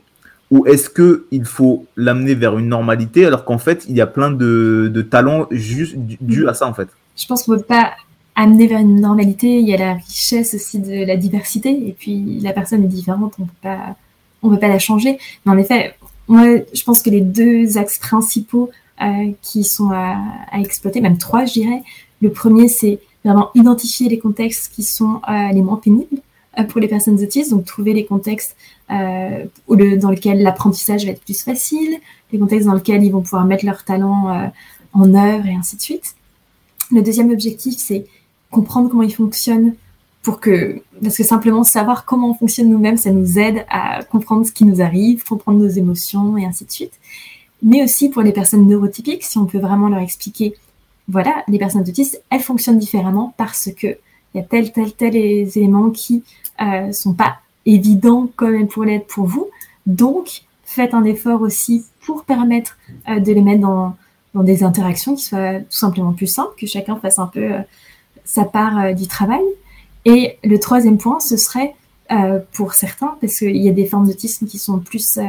ou 0.51 0.67
est-ce 0.67 0.91
que 0.91 1.27
il 1.31 1.45
faut 1.45 1.87
l'amener 1.97 2.35
vers 2.35 2.59
une 2.59 2.69
normalité 2.69 3.27
alors 3.27 3.45
qu'en 3.45 3.59
fait 3.59 3.85
il 3.89 3.97
y 3.97 4.01
a 4.01 4.07
plein 4.07 4.31
de, 4.31 4.91
de 4.93 5.03
talents 5.03 5.47
juste 5.51 5.95
dus 5.97 6.49
à 6.49 6.55
ça 6.55 6.67
en 6.67 6.75
fait? 6.75 6.89
Je 7.17 7.27
pense 7.27 7.45
qu'on 7.45 7.53
ne 7.53 7.59
peut 7.59 7.65
pas 7.65 7.93
amener 8.37 8.67
vers 8.67 8.81
une 8.81 9.01
normalité. 9.01 9.59
Il 9.59 9.69
y 9.69 9.75
a 9.75 9.77
la 9.77 9.95
richesse 9.95 10.55
aussi 10.55 10.79
de 10.79 11.05
la 11.05 11.17
diversité 11.17 11.71
et 11.71 11.93
puis 11.93 12.41
la 12.41 12.53
personne 12.53 12.85
est 12.85 12.89
différente, 12.89 13.35
on 13.39 13.45
peut 13.45 13.53
pas 13.63 13.97
on 14.43 14.51
peut 14.51 14.59
pas 14.59 14.69
la 14.69 14.79
changer. 14.79 15.19
Mais 15.45 15.53
en 15.53 15.59
effet, 15.59 15.95
moi 16.29 16.45
je 16.73 16.83
pense 16.85 17.03
que 17.03 17.11
les 17.11 17.21
deux 17.21 17.79
axes 17.79 17.99
principaux 17.99 18.71
euh, 19.03 19.33
qui 19.43 19.65
sont 19.65 19.91
à, 19.91 20.19
à, 20.51 20.61
exploiter, 20.61 21.01
même 21.01 21.19
trois, 21.19 21.45
je 21.47 21.55
dirais. 21.55 21.83
Le 22.21 22.31
premier, 22.31 22.69
c'est 22.69 23.01
vraiment 23.25 23.51
identifier 23.55 24.09
les 24.09 24.19
contextes 24.19 24.73
qui 24.73 24.83
sont 24.83 25.21
euh, 25.29 25.49
les 25.53 25.63
moins 25.63 25.77
pénibles. 25.77 26.21
pour 26.69 26.81
les 26.81 26.89
personnes 26.89 27.21
autistes, 27.21 27.51
donc 27.51 27.65
trouver 27.65 27.93
les 27.95 28.05
contextes 28.05 28.57
dans 28.89 30.11
lesquels 30.11 30.41
l'apprentissage 30.43 31.05
va 31.05 31.11
être 31.11 31.25
plus 31.25 31.43
facile, 31.43 31.99
les 32.31 32.39
contextes 32.39 32.67
dans 32.69 32.75
lesquels 32.75 33.03
ils 33.03 33.11
vont 33.11 33.23
pouvoir 33.23 33.45
mettre 33.45 33.65
leur 33.65 33.83
talent 33.83 34.53
en 34.93 35.15
œuvre 35.15 35.47
et 35.47 35.55
ainsi 35.55 35.77
de 35.77 35.83
suite. 35.83 36.15
Le 36.93 37.03
deuxième 37.03 37.31
objectif, 37.31 37.75
c'est 37.77 38.07
comprendre 38.55 38.89
comment 38.89 39.03
ils 39.03 39.15
fonctionnent 39.15 39.75
pour 40.23 40.41
que, 40.41 40.81
parce 41.03 41.17
que 41.19 41.25
simplement 41.25 41.65
savoir 41.65 42.07
comment 42.07 42.31
on 42.31 42.35
fonctionne 42.35 42.71
nous-mêmes, 42.71 42.97
ça 42.97 43.11
nous 43.11 43.39
aide 43.39 43.67
à 43.69 44.03
comprendre 44.05 44.47
ce 44.47 44.53
qui 44.53 44.65
nous 44.65 44.81
arrive, 44.81 45.23
comprendre 45.25 45.59
nos 45.59 45.69
émotions 45.69 46.39
et 46.39 46.47
ainsi 46.47 46.65
de 46.65 46.71
suite. 46.71 46.95
Mais 47.63 47.83
aussi 47.83 48.09
pour 48.09 48.23
les 48.23 48.33
personnes 48.33 48.67
neurotypiques, 48.67 49.25
si 49.25 49.37
on 49.39 49.47
peut 49.47 49.59
vraiment 49.59 49.89
leur 49.89 50.01
expliquer, 50.01 50.55
voilà, 51.09 51.45
les 51.49 51.59
personnes 51.59 51.83
autistes, 51.83 52.23
elles 52.31 52.41
fonctionnent 52.41 52.79
différemment 52.79 53.35
parce 53.37 53.71
que 53.77 53.89
il 54.35 54.39
y 54.39 54.41
a 54.41 54.43
tel, 54.45 54.73
tel, 54.73 54.93
tel 54.93 55.15
éléments 55.15 55.91
qui 55.91 56.25
euh, 56.61 56.91
sont 56.93 57.15
pas 57.15 57.37
évidents 57.67 58.29
comme 58.35 58.55
elles 58.55 58.67
pourraient 58.67 58.89
l'être 58.89 59.07
pour 59.07 59.27
vous. 59.27 59.49
Donc, 59.87 60.43
faites 60.65 60.95
un 60.95 61.05
effort 61.05 61.43
aussi 61.43 61.85
pour 62.05 62.25
permettre 62.25 62.79
euh, 63.09 63.21
de 63.21 63.33
les 63.33 63.43
mettre 63.43 63.61
dans, 63.61 63.95
dans 64.35 64.43
des 64.43 64.65
interactions 64.65 65.15
qui 65.15 65.25
soient 65.25 65.61
tout 65.61 65.79
simplement 65.85 66.13
plus 66.13 66.27
simples, 66.27 66.55
que 66.59 66.67
chacun 66.67 66.97
fasse 66.97 67.19
un 67.19 67.27
peu 67.27 67.45
euh, 67.45 67.61
sa 68.25 68.45
part 68.45 68.79
euh, 68.79 68.93
du 68.93 69.07
travail. 69.07 69.45
Et 70.05 70.39
le 70.45 70.59
troisième 70.59 70.99
point, 70.99 71.21
ce 71.21 71.37
serait 71.37 71.75
euh, 72.13 72.39
pour 72.53 72.75
certains, 72.75 73.17
parce 73.21 73.39
qu'il 73.39 73.57
y 73.57 73.69
a 73.69 73.73
des 73.73 73.87
formes 73.87 74.07
d'autisme 74.07 74.47
qui 74.47 74.59
sont 74.59 74.79
plus, 74.79 75.17
euh, 75.17 75.23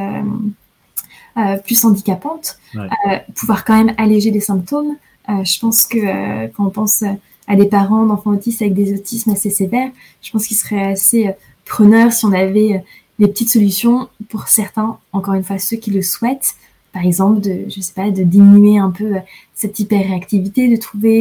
euh 1.38 1.56
plus 1.58 1.82
handicapantes, 1.84 2.58
ouais. 2.74 2.88
Euh, 3.08 3.18
pouvoir 3.34 3.64
quand 3.64 3.76
même 3.76 3.94
alléger 3.96 4.30
les 4.30 4.40
symptômes. 4.40 4.96
je 5.28 5.58
pense 5.58 5.84
que 5.84 6.46
quand 6.48 6.66
on 6.66 6.70
pense 6.70 7.02
à 7.48 7.56
des 7.56 7.66
parents 7.66 8.04
d'enfants 8.04 8.32
autistes 8.32 8.60
avec 8.60 8.74
des 8.74 8.92
autismes 8.92 9.30
assez 9.30 9.50
sévères, 9.50 9.90
je 10.20 10.30
pense 10.30 10.46
qu'il 10.46 10.56
serait 10.56 10.92
assez 10.92 11.30
preneur 11.64 12.12
si 12.12 12.24
on 12.26 12.32
avait 12.32 12.84
des 13.18 13.28
petites 13.28 13.50
solutions 13.50 14.08
pour 14.28 14.48
certains, 14.48 14.98
encore 15.12 15.34
une 15.34 15.42
fois 15.42 15.58
ceux 15.58 15.78
qui 15.78 15.90
le 15.90 16.02
souhaitent, 16.02 16.54
par 16.96 17.04
exemple 17.04 17.40
de 17.40 17.54
je 17.68 17.80
sais 17.80 17.92
pas 17.92 18.10
de 18.10 18.22
diminuer 18.22 18.78
un 18.78 18.90
peu 18.90 19.10
cette 19.54 19.78
hyperréactivité, 19.78 20.68
de 20.68 20.76
trouver 20.76 21.18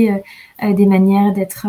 des 0.61 0.86
manières 0.86 1.34
d'être 1.34 1.67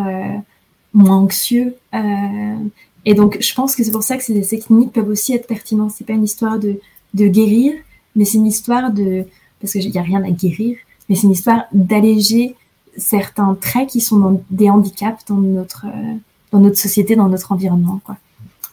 moins 0.96 1.18
anxieux. 1.18 1.76
Euh, 1.94 2.56
et 3.04 3.14
donc, 3.14 3.38
je 3.40 3.54
pense 3.54 3.76
que 3.76 3.84
c'est 3.84 3.92
pour 3.92 4.02
ça 4.02 4.16
que 4.16 4.22
ces 4.22 4.58
cliniques 4.58 4.92
peuvent 4.92 5.08
aussi 5.08 5.34
être 5.34 5.46
pertinents. 5.46 5.88
C'est 5.88 6.04
pas 6.04 6.14
une 6.14 6.24
histoire 6.24 6.58
de, 6.58 6.80
de 7.14 7.28
guérir, 7.28 7.74
mais 8.16 8.24
c'est 8.24 8.38
une 8.38 8.46
histoire 8.46 8.90
de, 8.90 9.24
parce 9.60 9.72
qu'il 9.72 9.90
n'y 9.90 9.98
a 9.98 10.02
rien 10.02 10.24
à 10.24 10.30
guérir, 10.30 10.76
mais 11.08 11.14
c'est 11.14 11.26
une 11.26 11.32
histoire 11.32 11.66
d'alléger 11.72 12.56
certains 12.96 13.54
traits 13.60 13.90
qui 13.90 14.00
sont 14.00 14.42
des 14.50 14.70
handicaps 14.70 15.24
dans 15.26 15.36
notre, 15.36 15.84
euh, 15.86 16.14
dans 16.50 16.60
notre 16.60 16.78
société, 16.78 17.14
dans 17.14 17.28
notre 17.28 17.52
environnement, 17.52 18.00
quoi. 18.04 18.16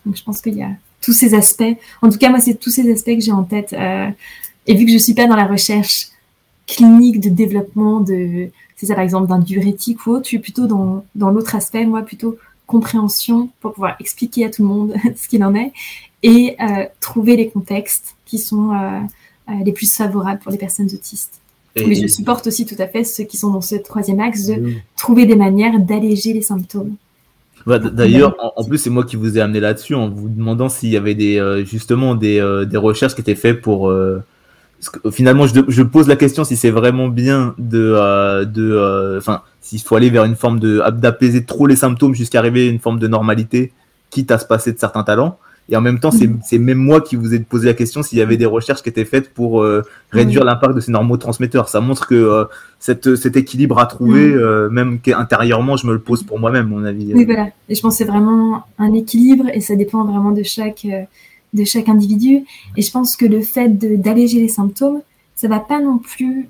Donc, 0.06 0.16
je 0.18 0.24
pense 0.24 0.42
qu'il 0.42 0.56
y 0.56 0.64
a 0.64 0.72
tous 1.02 1.14
ces 1.14 1.34
aspects. 1.34 1.76
En 2.02 2.10
tout 2.10 2.18
cas, 2.18 2.30
moi, 2.30 2.40
c'est 2.40 2.56
tous 2.56 2.70
ces 2.70 2.90
aspects 2.92 3.16
que 3.16 3.20
j'ai 3.20 3.32
en 3.32 3.44
tête. 3.44 3.74
Euh, 3.74 4.10
et 4.68 4.76
vu 4.76 4.86
que 4.86 4.92
je 4.92 4.98
suis 4.98 5.14
pas 5.14 5.28
dans 5.28 5.36
la 5.36 5.46
recherche 5.46 6.08
clinique 6.68 7.20
de 7.20 7.30
développement 7.30 8.00
de, 8.00 8.50
c'est 8.76 8.86
ça 8.86 8.96
par 8.96 9.04
exemple 9.04 9.28
d'un 9.28 9.40
diurétique 9.40 10.06
ou 10.06 10.12
autre, 10.12 10.24
je 10.26 10.30
suis 10.30 10.40
plutôt 10.40 10.68
dans, 10.68 11.06
dans 11.16 11.30
l'autre 11.30 11.56
aspect, 11.56 11.86
moi 11.86 12.02
plutôt 12.02 12.38
compréhension 12.66 13.50
pour 13.62 13.74
pouvoir 13.74 13.96
expliquer 14.00 14.46
à 14.46 14.50
tout 14.50 14.62
le 14.64 14.68
monde 14.68 14.94
ce 15.16 15.28
qu'il 15.28 15.44
en 15.44 15.54
est 15.56 15.74
et 16.24 16.56
euh, 16.62 16.86
trouver 17.02 17.36
les 17.36 17.50
contextes 17.50 18.16
qui 18.26 18.40
sont 18.40 18.72
euh, 18.72 19.00
euh, 19.50 19.54
les 19.66 19.74
plus 19.74 19.94
favorables 19.94 20.40
pour 20.40 20.52
les 20.52 20.58
personnes 20.58 20.90
autistes. 20.94 21.42
Et 21.76 21.86
Mais 21.86 21.96
je 21.96 22.08
supporte 22.08 22.46
aussi 22.48 22.66
tout 22.66 22.76
à 22.80 22.88
fait 22.88 23.04
ceux 23.04 23.24
qui 23.24 23.36
sont 23.36 23.50
dans 23.50 23.62
ce 23.62 23.76
troisième 23.76 24.20
axe 24.20 24.46
de 24.46 24.74
trouver 24.96 25.26
des 25.26 25.36
manières 25.36 25.80
d'alléger 25.80 26.32
les 26.32 26.44
symptômes. 26.44 26.96
Bah, 27.66 27.80
D'ailleurs, 27.80 28.36
en, 28.40 28.62
en, 28.62 28.64
plus, 28.64 28.78
c'est 28.78 28.92
moi 28.92 29.04
qui 29.04 29.16
vous 29.16 29.38
ai 29.38 29.42
amené 29.42 29.60
là-dessus 29.60 29.96
en 29.96 30.08
vous 30.08 30.30
demandant 30.30 30.70
s'il 30.70 30.90
y 30.90 30.98
avait 30.98 31.16
des, 31.16 31.40
euh, 31.40 31.66
justement 31.66 32.14
des, 32.14 32.66
des 32.70 32.78
recherches 32.78 33.16
qui 33.16 33.22
étaient 33.22 33.36
faites 33.36 33.62
pour 33.62 33.92
que, 34.90 35.12
finalement, 35.12 35.48
je, 35.48 35.62
je, 35.68 35.84
pose 35.84 36.08
la 36.08 36.16
question 36.16 36.44
si 36.44 36.56
c'est 36.56 36.72
vraiment 36.72 37.08
bien 37.08 37.56
de, 37.58 37.94
euh, 37.96 38.46
de, 38.46 39.18
enfin, 39.18 39.34
euh, 39.34 39.50
s'il 39.62 39.82
faut 39.82 39.96
aller 39.96 40.10
vers 40.10 40.26
une 40.26 40.36
forme 40.36 40.60
de 40.60 40.82
d'apaiser 40.92 41.46
trop 41.46 41.68
les 41.68 41.76
symptômes 41.76 42.16
jusqu'à 42.16 42.40
arriver 42.40 42.68
à 42.68 42.72
une 42.72 42.80
forme 42.80 43.00
de 43.00 43.08
normalité, 43.08 43.74
quitte 44.10 44.32
à 44.32 44.38
se 44.38 44.46
passer 44.46 44.72
de 44.74 44.80
certains 44.80 45.04
talents. 45.04 45.38
Et 45.70 45.78
en 45.78 45.82
même 45.82 46.00
temps, 46.00 46.12
c'est 46.12 46.28
mm-hmm. 46.28 46.60
même 46.60 46.78
moi 46.78 47.00
qui 47.00 47.16
vous 47.16 47.34
ai 47.34 47.40
posé 47.40 47.68
la 47.68 47.74
question 47.74 48.04
s'il 48.04 48.18
y 48.18 48.22
avait 48.22 48.36
des 48.36 48.46
recherches 48.46 48.82
qui 48.82 48.90
étaient 48.90 49.06
faites 49.06 49.34
pour 49.34 49.62
euh, 49.62 49.82
réduire 50.12 50.44
mmh. 50.44 50.48
l'impact 50.48 50.76
de 50.76 50.82
ces 50.82 50.92
neurotransmetteurs. 50.92 51.70
Ça 51.70 51.80
montre 51.80 52.06
que 52.06 52.16
euh, 52.16 52.44
cette, 52.80 53.16
cet 53.16 53.38
équilibre 53.38 53.80
à 53.80 53.86
trouver, 53.86 54.28
mmh. 54.28 54.38
euh, 54.38 54.70
même 54.70 55.00
qu'intérieurement, 55.00 55.78
je 55.78 55.88
me 55.88 55.94
le 55.94 56.00
pose 56.00 56.24
pour 56.24 56.38
moi-même, 56.38 56.68
mon 56.68 56.84
avis. 56.84 57.14
Oui, 57.14 57.24
voilà. 57.24 57.48
Et 57.70 57.76
je 57.76 57.82
pense 57.82 57.94
que 57.94 58.04
c'est 58.04 58.12
vraiment 58.12 58.64
un 58.78 58.94
équilibre 58.94 59.46
et 59.54 59.62
ça 59.62 59.76
dépend 59.76 60.04
vraiment 60.04 60.32
de 60.32 60.44
chaque 60.44 60.86
de 61.54 61.64
chaque 61.64 61.90
individu. 61.90 62.46
Et 62.78 62.82
je 62.82 62.92
pense 62.92 63.16
que 63.16 63.26
le 63.26 63.42
fait 63.42 63.70
d'alléger 64.00 64.40
les 64.40 64.48
symptômes, 64.48 65.02
ça 65.36 65.48
va 65.48 65.60
pas 65.60 65.80
non 65.80 65.98
plus. 65.98 66.50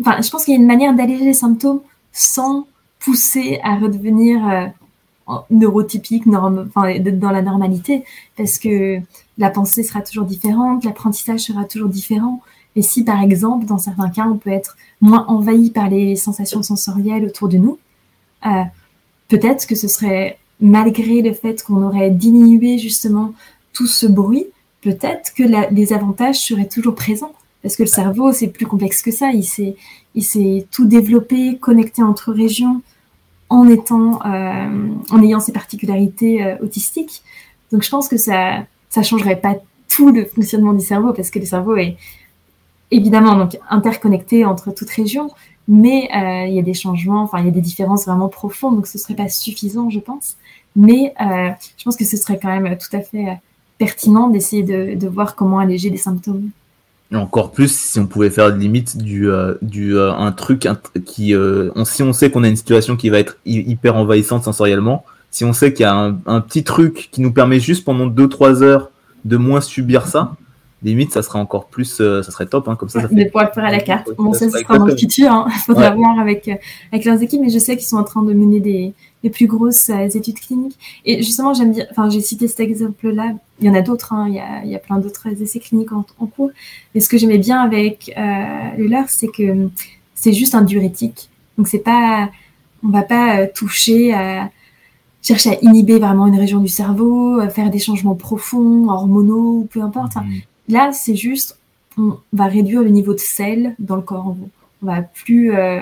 Enfin, 0.00 0.20
je 0.20 0.30
pense 0.30 0.44
qu'il 0.44 0.54
y 0.54 0.56
a 0.56 0.60
une 0.60 0.66
manière 0.66 0.94
d'alléger 0.94 1.24
les 1.24 1.34
symptômes 1.34 1.80
sans 2.12 2.66
pousser 3.00 3.60
à 3.62 3.76
redevenir 3.76 4.48
euh, 4.48 4.66
neurotypique, 5.50 6.26
norme, 6.26 6.66
enfin, 6.68 6.98
dans 6.98 7.30
la 7.30 7.42
normalité, 7.42 8.04
parce 8.36 8.58
que 8.58 8.98
la 9.38 9.50
pensée 9.50 9.82
sera 9.82 10.00
toujours 10.02 10.24
différente, 10.24 10.84
l'apprentissage 10.84 11.40
sera 11.40 11.64
toujours 11.64 11.88
différent. 11.88 12.40
Et 12.76 12.82
si, 12.82 13.04
par 13.04 13.22
exemple, 13.22 13.66
dans 13.66 13.78
certains 13.78 14.10
cas, 14.10 14.26
on 14.28 14.36
peut 14.36 14.50
être 14.50 14.76
moins 15.00 15.24
envahi 15.28 15.70
par 15.70 15.88
les 15.88 16.16
sensations 16.16 16.62
sensorielles 16.62 17.24
autour 17.24 17.48
de 17.48 17.56
nous, 17.56 17.78
euh, 18.46 18.62
peut-être 19.28 19.66
que 19.66 19.74
ce 19.74 19.88
serait 19.88 20.38
malgré 20.60 21.22
le 21.22 21.32
fait 21.32 21.62
qu'on 21.62 21.82
aurait 21.82 22.10
diminué 22.10 22.78
justement 22.78 23.32
tout 23.74 23.86
ce 23.86 24.06
bruit, 24.06 24.46
peut-être 24.80 25.34
que 25.34 25.42
les 25.72 25.92
avantages 25.92 26.38
seraient 26.38 26.68
toujours 26.68 26.94
présents. 26.94 27.32
Parce 27.64 27.76
que 27.76 27.82
le 27.82 27.88
cerveau, 27.88 28.30
c'est 28.32 28.48
plus 28.48 28.66
complexe 28.66 29.00
que 29.00 29.10
ça. 29.10 29.30
Il 29.30 29.42
s'est, 29.42 29.74
il 30.14 30.22
s'est 30.22 30.66
tout 30.70 30.84
développé, 30.84 31.56
connecté 31.56 32.02
entre 32.02 32.30
régions, 32.30 32.82
en 33.48 33.66
étant, 33.68 34.20
euh, 34.26 34.88
en 35.10 35.22
ayant 35.22 35.40
ses 35.40 35.52
particularités 35.52 36.44
euh, 36.44 36.56
autistiques. 36.62 37.22
Donc, 37.72 37.82
je 37.82 37.88
pense 37.88 38.06
que 38.06 38.18
ça, 38.18 38.66
ça 38.90 39.02
changerait 39.02 39.40
pas 39.40 39.54
tout 39.88 40.10
le 40.12 40.26
fonctionnement 40.26 40.74
du 40.74 40.84
cerveau, 40.84 41.14
parce 41.14 41.30
que 41.30 41.38
le 41.38 41.46
cerveau 41.46 41.76
est 41.76 41.96
évidemment 42.90 43.34
donc 43.34 43.58
interconnecté 43.70 44.44
entre 44.44 44.70
toutes 44.70 44.90
régions, 44.90 45.30
mais 45.66 46.10
euh, 46.14 46.46
il 46.46 46.54
y 46.54 46.58
a 46.58 46.62
des 46.62 46.74
changements, 46.74 47.22
enfin 47.22 47.38
il 47.38 47.46
y 47.46 47.48
a 47.48 47.52
des 47.52 47.62
différences 47.62 48.04
vraiment 48.04 48.28
profondes, 48.28 48.76
donc 48.76 48.86
ce 48.86 48.98
serait 48.98 49.14
pas 49.14 49.30
suffisant, 49.30 49.88
je 49.88 50.00
pense. 50.00 50.36
Mais 50.76 51.14
je 51.18 51.84
pense 51.84 51.96
que 51.96 52.04
ce 52.04 52.16
serait 52.16 52.38
quand 52.38 52.48
même 52.48 52.76
tout 52.76 52.94
à 52.94 53.00
fait 53.00 53.38
pertinent 53.78 54.28
d'essayer 54.28 54.62
de, 54.62 55.08
voir 55.08 55.34
comment 55.34 55.58
alléger 55.58 55.90
les 55.90 55.96
symptômes. 55.96 56.50
Encore 57.12 57.52
plus 57.52 57.72
si 57.72 58.00
on 58.00 58.06
pouvait 58.06 58.30
faire 58.30 58.48
limite 58.48 58.96
du, 58.96 59.30
euh, 59.30 59.54
du 59.62 59.96
euh, 59.96 60.12
un 60.12 60.32
truc 60.32 60.66
qui 61.04 61.34
euh, 61.34 61.70
on, 61.76 61.84
si 61.84 62.02
on 62.02 62.12
sait 62.12 62.30
qu'on 62.30 62.42
a 62.42 62.48
une 62.48 62.56
situation 62.56 62.96
qui 62.96 63.08
va 63.08 63.18
être 63.18 63.36
hyper 63.46 63.94
envahissante 63.96 64.42
sensoriellement, 64.42 65.04
si 65.30 65.44
on 65.44 65.52
sait 65.52 65.72
qu'il 65.72 65.84
y 65.84 65.86
a 65.86 65.94
un, 65.94 66.18
un, 66.26 66.40
petit 66.40 66.64
truc 66.64 67.08
qui 67.12 67.20
nous 67.20 67.32
permet 67.32 67.60
juste 67.60 67.84
pendant 67.84 68.08
2-3 68.08 68.62
heures 68.62 68.90
de 69.24 69.36
moins 69.36 69.60
subir 69.60 70.06
ça, 70.06 70.34
limite 70.84 71.12
ça 71.12 71.22
serait 71.22 71.38
encore 71.38 71.66
plus 71.66 72.00
euh, 72.00 72.22
ça 72.22 72.30
serait 72.30 72.46
top 72.46 72.68
hein, 72.68 72.76
comme 72.76 72.88
ça, 72.88 73.00
ça 73.00 73.08
fait... 73.08 73.14
de 73.14 73.24
pouvoir 73.24 73.46
le 73.46 73.52
faire 73.52 73.64
à 73.64 73.70
la 73.70 73.80
carte 73.80 74.10
bon 74.16 74.32
ça, 74.32 74.50
ça 74.50 74.58
sera 74.58 74.78
dans 74.78 74.84
le 74.84 74.96
futur 74.96 75.32
hein. 75.32 75.48
faudra 75.66 75.90
ouais. 75.90 75.96
voir 75.96 76.18
avec 76.18 76.46
euh, 76.48 76.54
avec 76.92 77.04
leurs 77.04 77.20
équipes 77.22 77.40
mais 77.42 77.50
je 77.50 77.58
sais 77.58 77.76
qu'ils 77.76 77.86
sont 77.86 77.96
en 77.96 78.04
train 78.04 78.22
de 78.22 78.32
mener 78.32 78.60
des, 78.60 78.92
plus 79.30 79.46
grosses 79.46 79.88
euh, 79.88 80.06
études 80.06 80.38
cliniques 80.38 80.76
et 81.06 81.22
justement 81.22 81.54
j'aime 81.54 81.72
dire 81.72 81.86
enfin 81.90 82.10
j'ai 82.10 82.20
cité 82.20 82.46
cet 82.46 82.60
exemple 82.60 83.08
là 83.08 83.32
il 83.58 83.66
y 83.66 83.70
en 83.70 83.74
a 83.74 83.80
d'autres 83.80 84.12
hein. 84.12 84.26
il, 84.28 84.34
y 84.34 84.38
a, 84.38 84.62
il 84.64 84.70
y 84.70 84.76
a 84.76 84.78
plein 84.78 84.98
d'autres 84.98 85.26
essais 85.40 85.60
cliniques 85.60 85.92
en, 85.92 86.04
en, 86.18 86.26
cours 86.26 86.50
mais 86.94 87.00
ce 87.00 87.08
que 87.08 87.16
j'aimais 87.16 87.38
bien 87.38 87.60
avec 87.60 88.12
le 88.16 88.86
leur 88.86 89.08
c'est 89.08 89.28
que 89.28 89.70
c'est 90.14 90.34
juste 90.34 90.54
un 90.54 90.60
diurétique 90.60 91.30
donc 91.56 91.68
c'est 91.68 91.78
pas 91.78 92.28
on 92.84 92.90
va 92.90 93.00
pas 93.00 93.46
toucher 93.46 94.12
à 94.12 94.50
chercher 95.22 95.52
à 95.52 95.58
inhiber 95.62 95.98
vraiment 95.98 96.26
une 96.26 96.38
région 96.38 96.60
du 96.60 96.68
cerveau, 96.68 97.40
faire 97.48 97.70
des 97.70 97.78
changements 97.78 98.14
profonds, 98.14 98.90
hormonaux, 98.90 99.66
peu 99.70 99.80
importe. 99.80 100.08
Enfin, 100.08 100.26
Là, 100.68 100.92
c'est 100.92 101.16
juste, 101.16 101.58
on 101.98 102.18
va 102.32 102.46
réduire 102.46 102.82
le 102.82 102.90
niveau 102.90 103.12
de 103.12 103.18
sel 103.18 103.74
dans 103.78 103.96
le 103.96 104.02
corps. 104.02 104.36
On 104.82 104.86
va 104.86 105.02
plus, 105.02 105.54
euh, 105.54 105.80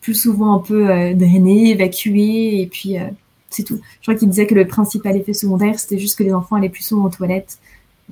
plus 0.00 0.14
souvent 0.14 0.54
un 0.54 0.58
peu 0.58 0.90
euh, 0.90 1.14
drainer, 1.14 1.70
évacuer, 1.70 2.62
et 2.62 2.66
puis 2.66 2.98
euh, 2.98 3.04
c'est 3.50 3.62
tout. 3.62 3.80
Je 4.00 4.02
crois 4.02 4.14
qu'il 4.14 4.28
disait 4.28 4.46
que 4.46 4.54
le 4.54 4.66
principal 4.66 5.16
effet 5.16 5.32
secondaire, 5.32 5.78
c'était 5.78 5.98
juste 5.98 6.16
que 6.16 6.22
les 6.22 6.32
enfants 6.32 6.56
allaient 6.56 6.68
plus 6.68 6.82
souvent 6.84 7.06
aux 7.06 7.10
toilettes. 7.10 7.58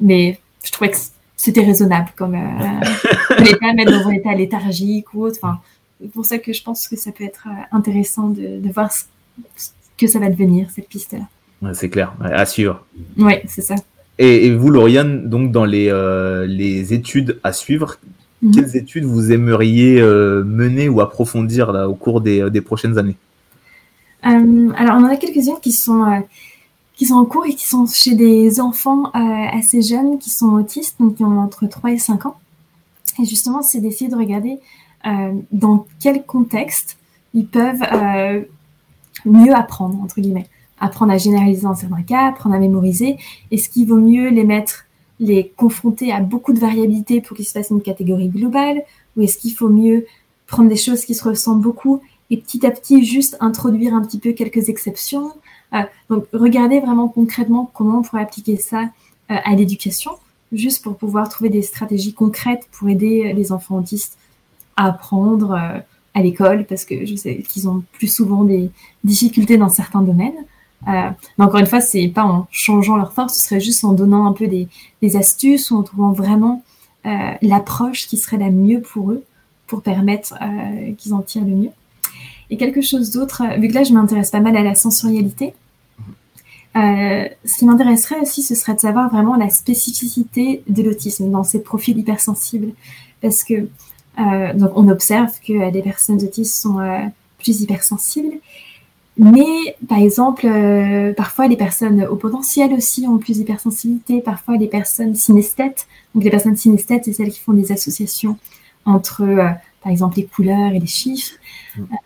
Mais 0.01 0.39
je 0.65 0.73
trouvais 0.73 0.91
que 0.91 0.97
c'était 1.37 1.65
raisonnable, 1.65 2.11
comme 2.17 2.35
euh, 2.35 2.81
les 3.45 3.57
pas 3.57 3.73
mettre 3.73 3.93
dans 3.93 4.09
un 4.09 4.13
état 4.13 4.35
léthargique 4.35 5.15
ou 5.15 5.25
autre. 5.25 5.39
Enfin, 5.43 5.61
c'est 6.01 6.11
pour 6.11 6.27
ça 6.27 6.39
que 6.39 6.53
je 6.53 6.63
pense 6.63 6.89
que 6.89 6.97
ça 6.97 7.13
peut 7.13 7.25
être 7.25 7.49
intéressant 7.73 8.29
de, 8.29 8.59
de 8.59 8.73
voir 8.73 8.93
ce, 8.93 9.05
que 9.97 10.07
ça 10.07 10.19
va 10.19 10.29
devenir, 10.29 10.69
cette 10.71 10.89
piste-là. 10.89 11.27
Ouais, 11.63 11.73
c'est 11.73 11.89
clair, 11.89 12.13
assure. 12.21 12.85
Oui, 13.17 13.35
c'est 13.47 13.63
ça. 13.63 13.77
Et, 14.19 14.47
et, 14.47 14.55
vous, 14.55 14.71
Lauriane, 14.71 15.29
donc 15.29 15.53
dans 15.53 15.65
les, 15.65 15.89
euh, 15.91 16.47
les 16.47 16.95
études 16.95 17.39
à 17.45 17.53
suivre, 17.53 17.97
mmh. 18.43 18.51
quelles 18.53 18.77
études 18.77 19.05
vous 19.05 19.31
aimeriez 19.31 20.01
euh, 20.01 20.43
mener 20.45 20.89
ou 20.89 21.01
approfondir 21.01 21.73
là, 21.73 21.89
au 21.89 21.95
cours 21.95 22.21
des, 22.21 22.51
des 22.51 22.61
prochaines 22.63 22.97
années? 22.97 23.17
Euh, 24.25 24.71
Alors, 24.77 24.97
on 24.97 25.05
en 25.05 25.09
a 25.09 25.17
quelques-unes 25.17 25.61
qui 25.61 25.73
sont, 25.73 26.23
qui 26.95 27.05
sont 27.07 27.17
en 27.17 27.27
cours 27.27 27.45
et 27.47 27.55
qui 27.55 27.67
sont 27.67 27.87
chez 27.87 28.15
des 28.15 28.59
enfants 28.61 29.11
assez 29.13 29.83
jeunes 29.83 30.19
qui 30.19 30.31
sont 30.31 30.55
autistes, 30.55 30.97
donc 30.99 31.17
qui 31.17 31.25
ont 31.25 31.39
entre 31.39 31.67
3 31.67 31.93
et 31.93 31.99
5 31.99 32.27
ans. 32.27 32.37
Et 33.21 33.27
justement, 33.27 33.63
c'est 33.63 33.81
d'essayer 33.81 34.11
de 34.11 34.17
regarder 34.17 34.59
dans 35.53 35.87
quel 36.01 36.25
contexte 36.25 36.97
ils 37.35 37.47
peuvent 37.47 37.85
mieux 39.25 39.55
apprendre, 39.55 40.01
entre 40.03 40.21
guillemets. 40.21 40.49
Apprendre 40.79 41.13
à 41.13 41.19
généraliser 41.19 41.63
dans 41.63 41.75
certains 41.75 42.03
cas, 42.03 42.29
apprendre 42.29 42.55
à 42.55 42.59
mémoriser. 42.59 43.17
Est-ce 43.51 43.69
qu'il 43.69 43.87
vaut 43.87 43.97
mieux 43.97 44.29
les 44.29 44.45
mettre, 44.45 44.85
les 45.21 45.53
confronter 45.57 46.13
à 46.13 46.21
beaucoup 46.21 46.53
de 46.53 46.59
variabilité 46.59 47.21
pour 47.21 47.37
qu'ils 47.37 47.47
se 47.47 47.53
fassent 47.53 47.71
une 47.71 47.83
catégorie 47.83 48.29
globale 48.29 48.83
Ou 49.17 49.23
est-ce 49.23 49.39
qu'il 49.39 49.53
faut 49.53 49.69
mieux 49.69 50.07
prendre 50.47 50.69
des 50.69 50.77
choses 50.77 51.05
qui 51.05 51.15
se 51.15 51.25
ressemblent 51.25 51.63
beaucoup 51.63 52.01
et 52.31 52.37
petit 52.37 52.67
à 52.67 52.71
petit 52.71 53.05
juste 53.05 53.37
introduire 53.41 53.95
un 53.95 54.03
petit 54.03 54.19
peu 54.19 54.33
quelques 54.33 54.69
exceptions 54.69 55.33
euh, 55.75 55.83
Donc, 56.11 56.27
regardez 56.33 56.81
vraiment 56.81 57.09
concrètement 57.09 57.71
comment 57.73 58.01
on 58.01 58.03
pourrait 58.03 58.23
appliquer 58.23 58.57
ça 58.57 58.83
euh, 58.83 59.37
à 59.45 59.55
l'éducation, 59.55 60.13
juste 60.53 60.83
pour 60.83 60.97
pouvoir 60.97 61.29
trouver 61.29 61.51
des 61.51 61.63
stratégies 61.63 62.13
concrètes 62.13 62.69
pour 62.73 62.89
aider 62.89 63.33
les 63.33 63.53
enfants 63.53 63.77
autistes 63.79 64.19
à 64.77 64.87
apprendre. 64.87 65.53
Euh, 65.53 65.81
à 66.17 66.23
l'école 66.23 66.65
parce 66.65 66.87
que 66.87 67.05
je 67.05 67.15
sais 67.15 67.37
qu'ils 67.47 67.69
ont 67.69 67.85
plus 67.93 68.09
souvent 68.09 68.43
des 68.43 68.71
difficultés 69.05 69.59
dans 69.59 69.69
certains 69.69 70.01
domaines. 70.01 70.47
Euh, 70.89 71.11
mais 71.39 71.45
encore 71.45 71.61
une 71.61 71.67
fois, 71.67 71.81
c'est 71.81 72.09
pas 72.09 72.25
en 72.25 72.47
changeant 72.51 72.97
leur 72.97 73.13
force, 73.13 73.35
ce 73.35 73.43
serait 73.43 73.61
juste 73.61 73.85
en 73.85 73.93
donnant 73.93 74.27
un 74.27 74.33
peu 74.33 74.47
des, 74.47 74.69
astuces 75.17 75.71
ou 75.71 75.77
en 75.77 75.83
trouvant 75.83 76.13
vraiment 76.13 76.63
euh, 77.07 77.33
l'approche 77.43 78.07
qui 78.09 78.17
serait 78.17 78.39
la 78.39 78.51
mieux 78.51 78.81
pour 78.81 79.13
eux, 79.13 79.25
pour 79.67 79.83
permettre 79.83 80.35
euh, 80.43 80.93
qu'ils 80.95 81.15
en 81.15 81.23
tirent 81.23 81.45
le 81.45 81.55
mieux. 81.55 81.71
Et 82.51 82.57
quelque 82.57 82.81
chose 82.81 83.11
d'autre, 83.11 83.43
vu 83.59 83.69
que 83.69 83.75
là 83.75 83.83
je 83.83 83.93
m'intéresse 83.93 84.31
pas 84.31 84.41
mal 84.41 84.57
à 84.57 84.63
la 84.63 84.75
sensorialité, 84.75 85.55
ce 86.75 87.59
qui 87.59 87.65
m'intéresserait 87.65 88.21
aussi, 88.21 88.43
ce 88.43 88.55
serait 88.55 88.75
de 88.75 88.81
savoir 88.81 89.11
vraiment 89.11 89.35
la 89.37 89.49
spécificité 89.49 90.63
de 90.69 90.83
l'autisme 90.83 91.31
dans 91.31 91.43
ces 91.43 91.63
profils 91.63 91.97
hypersensibles. 91.97 92.73
Parce 93.23 93.45
que 93.45 93.69
donc, 94.19 94.73
on 94.75 94.87
observe 94.89 95.33
que 95.41 95.71
les 95.73 95.83
personnes 95.83 96.23
autistes 96.23 96.55
sont 96.55 96.79
plus 97.39 97.63
hypersensibles. 97.63 98.35
Mais, 99.19 99.77
par 99.89 99.99
exemple, 99.99 100.47
parfois 101.17 101.49
les 101.49 101.57
personnes 101.57 102.05
au 102.05 102.17
potentiel 102.17 102.73
aussi 102.75 103.07
ont 103.07 103.19
plus 103.19 103.39
d'hypersensibilité. 103.39 104.21
Parfois, 104.21 104.57
les 104.57 104.67
personnes 104.67 105.15
synesthètes. 105.15 105.87
Donc, 106.15 106.25
les 106.25 106.31
personnes 106.31 106.57
synesthètes, 106.57 107.07
c'est 107.07 107.13
celles 107.13 107.31
qui 107.31 107.41
font 107.41 107.55
des 107.55 107.73
associations 107.73 108.37
entre, 108.85 109.25
par 109.83 109.91
exemple, 109.91 110.19
les 110.19 110.27
couleurs 110.27 110.73
et 110.73 110.79
les 110.79 110.87
chiffres. 110.87 111.35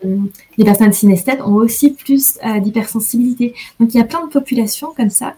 Mm. 0.03 0.25
les 0.57 0.65
personnes 0.65 0.93
synesthètes 0.93 1.41
ont 1.41 1.55
aussi 1.55 1.91
plus 1.91 2.37
d'hypersensibilité. 2.61 3.55
Donc, 3.79 3.93
il 3.93 3.97
y 3.97 4.01
a 4.01 4.05
plein 4.05 4.25
de 4.25 4.31
populations 4.31 4.93
comme 4.95 5.09
ça. 5.09 5.35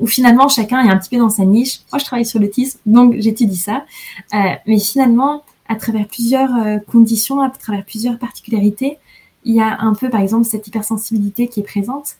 où 0.00 0.06
finalement 0.06 0.48
chacun 0.48 0.84
est 0.84 0.90
un 0.90 0.96
petit 0.98 1.10
peu 1.10 1.18
dans 1.18 1.30
sa 1.30 1.44
niche. 1.44 1.82
Moi, 1.92 2.00
je 2.00 2.04
travaille 2.04 2.26
sur 2.26 2.40
l'autisme, 2.40 2.80
donc 2.84 3.14
j'étudie 3.18 3.56
ça. 3.56 3.84
mais 4.32 4.80
finalement, 4.80 5.44
à 5.68 5.76
travers 5.76 6.06
plusieurs 6.06 6.54
euh, 6.56 6.78
conditions, 6.78 7.40
à 7.40 7.50
travers 7.50 7.84
plusieurs 7.84 8.18
particularités. 8.18 8.98
Il 9.44 9.54
y 9.54 9.60
a 9.60 9.80
un 9.80 9.94
peu, 9.94 10.10
par 10.10 10.20
exemple, 10.20 10.44
cette 10.44 10.66
hypersensibilité 10.66 11.48
qui 11.48 11.60
est 11.60 11.64
présente. 11.64 12.16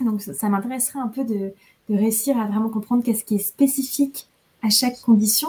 Donc, 0.00 0.22
ça, 0.22 0.48
m'intéresserait 0.48 1.00
un 1.00 1.08
peu 1.08 1.24
de, 1.24 1.52
réussir 1.88 2.36
à 2.36 2.46
vraiment 2.46 2.68
comprendre 2.68 3.04
qu'est-ce 3.04 3.24
qui 3.24 3.36
est 3.36 3.46
spécifique 3.46 4.26
à 4.62 4.70
chaque 4.70 5.00
condition 5.02 5.48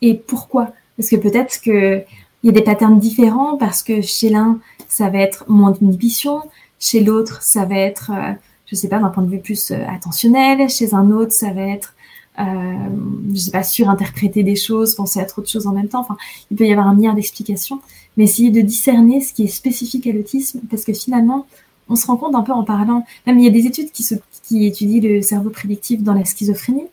et 0.00 0.14
pourquoi. 0.14 0.72
Parce 0.96 1.08
que 1.08 1.16
peut-être 1.16 1.60
qu'il 1.60 2.04
y 2.44 2.48
a 2.48 2.52
des 2.52 2.62
patterns 2.62 3.00
différents 3.00 3.56
parce 3.56 3.82
que 3.82 4.00
chez 4.00 4.28
l'un, 4.28 4.60
ça 4.86 5.08
va 5.08 5.18
être 5.18 5.44
moins 5.48 5.72
d'inhibition, 5.72 6.42
chez 6.78 7.00
l'autre, 7.00 7.42
ça 7.42 7.64
va 7.64 7.76
être, 7.76 8.12
euh, 8.12 8.32
je 8.66 8.76
sais 8.76 8.88
pas, 8.88 9.00
d'un 9.00 9.08
point 9.08 9.24
de 9.24 9.30
vue 9.30 9.40
plus 9.40 9.72
euh, 9.72 9.84
attentionnel, 9.88 10.68
chez 10.68 10.94
un 10.94 11.10
autre, 11.10 11.32
ça 11.32 11.52
va 11.52 11.62
être 11.62 11.94
euh, 12.38 12.88
je 13.34 13.38
sais 13.38 13.50
pas, 13.50 13.62
surinterpréter 13.62 14.42
des 14.42 14.56
choses, 14.56 14.94
penser 14.94 15.20
à 15.20 15.24
trop 15.26 15.42
de 15.42 15.46
choses 15.46 15.66
en 15.66 15.72
même 15.72 15.88
temps. 15.88 16.00
Enfin, 16.00 16.16
il 16.50 16.56
peut 16.56 16.66
y 16.66 16.72
avoir 16.72 16.86
un 16.86 16.94
milliard 16.94 17.14
d'explications, 17.14 17.80
mais 18.16 18.24
essayer 18.24 18.50
de 18.50 18.60
discerner 18.60 19.20
ce 19.20 19.32
qui 19.32 19.44
est 19.44 19.48
spécifique 19.48 20.06
à 20.06 20.12
l'autisme, 20.12 20.60
parce 20.70 20.84
que 20.84 20.92
finalement, 20.92 21.46
on 21.88 21.96
se 21.96 22.06
rend 22.06 22.16
compte 22.16 22.34
un 22.34 22.42
peu 22.42 22.52
en 22.52 22.64
parlant. 22.64 23.04
Même 23.26 23.38
il 23.38 23.44
y 23.44 23.48
a 23.48 23.50
des 23.50 23.66
études 23.66 23.90
qui, 23.90 24.66
étudient 24.66 25.00
le 25.00 25.22
cerveau 25.22 25.50
prédictif 25.50 26.02
dans 26.02 26.14
la 26.14 26.24
schizophrénie, 26.24 26.88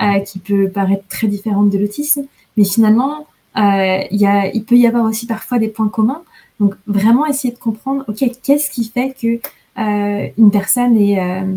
euh, 0.00 0.20
qui 0.20 0.38
peut 0.38 0.68
paraître 0.68 1.06
très 1.08 1.26
différente 1.26 1.70
de 1.70 1.78
l'autisme, 1.78 2.24
mais 2.56 2.64
finalement, 2.64 3.26
euh, 3.56 4.02
il, 4.10 4.20
y 4.20 4.26
a, 4.26 4.52
il 4.54 4.64
peut 4.64 4.76
y 4.76 4.86
avoir 4.86 5.04
aussi 5.04 5.26
parfois 5.26 5.58
des 5.58 5.68
points 5.68 5.88
communs. 5.88 6.22
Donc 6.60 6.74
vraiment 6.86 7.26
essayer 7.26 7.52
de 7.52 7.58
comprendre, 7.58 8.04
ok, 8.08 8.24
qu'est-ce 8.42 8.70
qui 8.70 8.84
fait 8.84 9.14
que 9.20 9.40
euh, 9.78 10.28
une 10.36 10.50
personne 10.50 10.96
est 10.96 11.18
euh, 11.18 11.56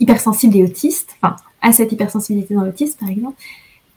hypersensible 0.00 0.56
et 0.56 0.62
autiste, 0.62 1.16
enfin 1.20 1.36
à 1.60 1.72
cette 1.72 1.90
hypersensibilité 1.90 2.54
dans 2.54 2.62
l'autisme, 2.62 2.98
par 2.98 3.10
exemple. 3.10 3.36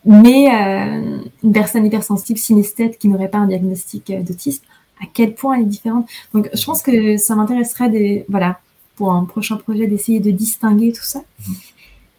Mais 0.05 0.49
euh, 0.51 1.19
une 1.43 1.53
personne 1.53 1.85
hypersensible 1.85 2.39
synesthète 2.39 2.97
qui 2.97 3.07
n'aurait 3.07 3.29
pas 3.29 3.37
un 3.37 3.47
diagnostic 3.47 4.09
euh, 4.09 4.21
d'autisme, 4.21 4.63
à 5.01 5.05
quel 5.11 5.35
point 5.35 5.55
elle 5.55 5.63
est 5.63 5.65
différente? 5.65 6.07
Donc, 6.33 6.49
je 6.53 6.65
pense 6.65 6.81
que 6.81 7.17
ça 7.17 7.35
m'intéresserait, 7.35 7.89
de, 7.89 8.23
voilà, 8.29 8.59
pour 8.95 9.11
un 9.11 9.25
prochain 9.25 9.57
projet, 9.57 9.87
d'essayer 9.87 10.19
de 10.19 10.31
distinguer 10.31 10.91
tout 10.91 11.03
ça. 11.03 11.21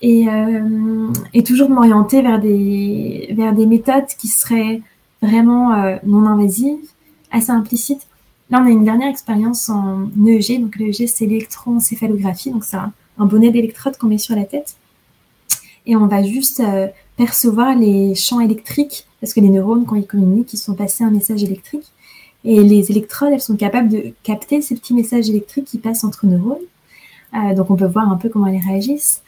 Et, 0.01 0.29
euh, 0.29 1.09
et 1.33 1.45
toujours 1.45 1.71
m'orienter 1.71 2.23
vers 2.23 2.41
des, 2.41 3.33
vers 3.37 3.53
des 3.53 3.67
méthodes 3.67 4.07
qui 4.19 4.29
seraient 4.29 4.81
vraiment 5.21 5.75
euh, 5.75 5.97
non 6.05 6.27
invasives, 6.27 6.79
assez 7.31 7.51
implicites. 7.51 8.07
Là, 8.51 8.61
on 8.63 8.67
a 8.67 8.71
une 8.71 8.85
dernière 8.85 9.09
expérience 9.09 9.69
en 9.69 10.09
EEG. 10.25 10.61
Donc, 10.61 10.77
l'EEG, 10.77 11.07
c'est 11.07 11.27
l'électroencéphalographie. 11.27 12.51
Donc, 12.51 12.65
c'est 12.65 12.77
un, 12.77 12.93
un 13.19 13.27
bonnet 13.27 13.51
d'électrode 13.51 13.97
qu'on 13.97 14.09
met 14.09 14.19
sur 14.19 14.37
la 14.37 14.45
tête 14.45 14.77
et 15.87 15.97
on 15.97 16.07
va 16.07 16.23
juste 16.23 16.63
percevoir 17.17 17.77
les 17.77 18.15
champs 18.15 18.41
électriques 18.41 19.07
parce 19.23 19.35
que 19.35 19.41
les 19.41 19.51
neurones, 19.51 19.87
quand 19.87 19.95
ils 19.95 20.07
communiquent, 20.07 20.53
ils 20.53 20.59
sont 20.59 20.75
passés 20.75 21.05
un 21.05 21.11
message 21.11 21.45
électrique. 21.45 21.87
Et 22.45 22.61
les 22.61 22.91
électrodes, 22.91 23.33
elles 23.33 23.41
sont 23.41 23.57
capables 23.57 23.89
de 23.89 24.13
capter 24.25 24.61
ces 24.61 24.75
petits 24.75 24.95
messages 24.95 25.31
électriques 25.31 25.67
qui 25.67 25.79
passent 25.79 26.03
entre 26.03 26.27
neurones. 26.27 26.59
Euh, 27.35 27.55
donc 27.55 27.71
on 27.71 27.77
peut 27.77 27.87
voir 27.87 28.11
un 28.11 28.17
peu 28.17 28.29
comment 28.29 28.49
elles 28.49 28.61
réagissent. 28.61 29.23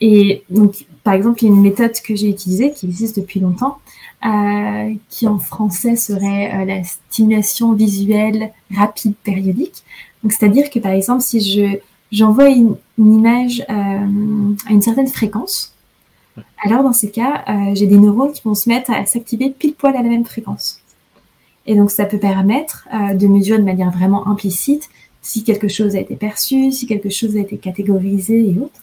Et 0.00 0.44
donc, 0.48 0.86
par 1.04 1.12
exemple, 1.12 1.44
il 1.44 1.48
y 1.48 1.50
a 1.50 1.54
une 1.54 1.60
méthode 1.60 1.92
que 2.00 2.16
j'ai 2.16 2.30
utilisée, 2.30 2.72
qui 2.72 2.86
existe 2.86 3.18
depuis 3.18 3.38
longtemps, 3.38 3.78
euh, 4.24 4.94
qui 5.10 5.28
en 5.28 5.38
français 5.38 5.96
serait 5.96 6.54
euh, 6.54 6.64
la 6.64 6.82
stimulation 6.84 7.74
visuelle 7.74 8.50
rapide 8.74 9.14
périodique. 9.24 9.82
Donc, 10.22 10.32
c'est-à-dire 10.32 10.70
que, 10.70 10.78
par 10.78 10.92
exemple, 10.92 11.20
si 11.20 11.40
je 11.40 11.78
j'envoie 12.10 12.48
une, 12.48 12.76
image 12.96 13.62
à 13.68 13.98
une 14.70 14.80
certaine 14.80 15.08
fréquence, 15.08 15.74
alors 16.62 16.82
dans 16.82 16.92
ces 16.92 17.10
cas, 17.10 17.44
euh, 17.48 17.74
j'ai 17.74 17.86
des 17.86 17.98
neurones 17.98 18.32
qui 18.32 18.42
vont 18.44 18.54
se 18.54 18.68
mettre 18.68 18.90
à 18.90 19.04
s'activer 19.06 19.50
pile 19.50 19.74
poil 19.74 19.96
à 19.96 20.02
la 20.02 20.08
même 20.08 20.24
fréquence. 20.24 20.80
Et 21.66 21.74
donc 21.74 21.90
ça 21.90 22.04
peut 22.04 22.18
permettre 22.18 22.88
euh, 22.92 23.14
de 23.14 23.26
mesurer 23.26 23.58
de 23.58 23.64
manière 23.64 23.90
vraiment 23.90 24.26
implicite 24.26 24.88
si 25.22 25.44
quelque 25.44 25.68
chose 25.68 25.94
a 25.96 26.00
été 26.00 26.16
perçu, 26.16 26.72
si 26.72 26.86
quelque 26.86 27.10
chose 27.10 27.36
a 27.36 27.40
été 27.40 27.58
catégorisé 27.58 28.38
et 28.38 28.58
autres. 28.58 28.82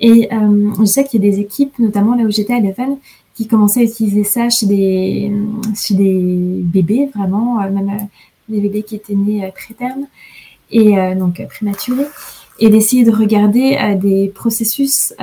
Et 0.00 0.28
euh, 0.32 0.72
je 0.78 0.84
sais 0.84 1.04
qu'il 1.04 1.24
y 1.24 1.28
a 1.28 1.30
des 1.30 1.40
équipes, 1.40 1.78
notamment 1.78 2.14
là 2.14 2.24
où 2.24 2.30
j'étais 2.30 2.54
à 2.54 2.60
Leven, 2.60 2.98
qui 3.34 3.46
commençaient 3.46 3.80
à 3.80 3.84
utiliser 3.84 4.24
ça 4.24 4.50
chez 4.50 4.66
des, 4.66 5.32
chez 5.74 5.94
des 5.94 6.60
bébés, 6.62 7.08
vraiment, 7.14 7.56
même 7.70 8.08
des 8.48 8.60
bébés 8.60 8.82
qui 8.82 8.96
étaient 8.96 9.14
nés 9.14 9.50
prétermes 9.54 10.06
et 10.70 10.94
donc 11.14 11.42
prématurés, 11.48 12.08
et 12.58 12.68
d'essayer 12.68 13.04
de 13.04 13.12
regarder 13.12 13.96
des 14.02 14.28
processus 14.34 15.14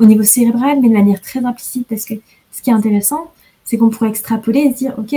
au 0.00 0.06
niveau 0.06 0.22
cérébral, 0.22 0.80
mais 0.80 0.88
de 0.88 0.94
manière 0.94 1.20
très 1.20 1.44
implicite, 1.44 1.86
parce 1.86 2.04
que 2.04 2.14
ce 2.50 2.62
qui 2.62 2.70
est 2.70 2.72
intéressant, 2.72 3.30
c'est 3.64 3.78
qu'on 3.78 3.90
pourrait 3.90 4.08
extrapoler 4.08 4.60
et 4.60 4.72
se 4.72 4.78
dire, 4.78 4.94
OK, 4.98 5.14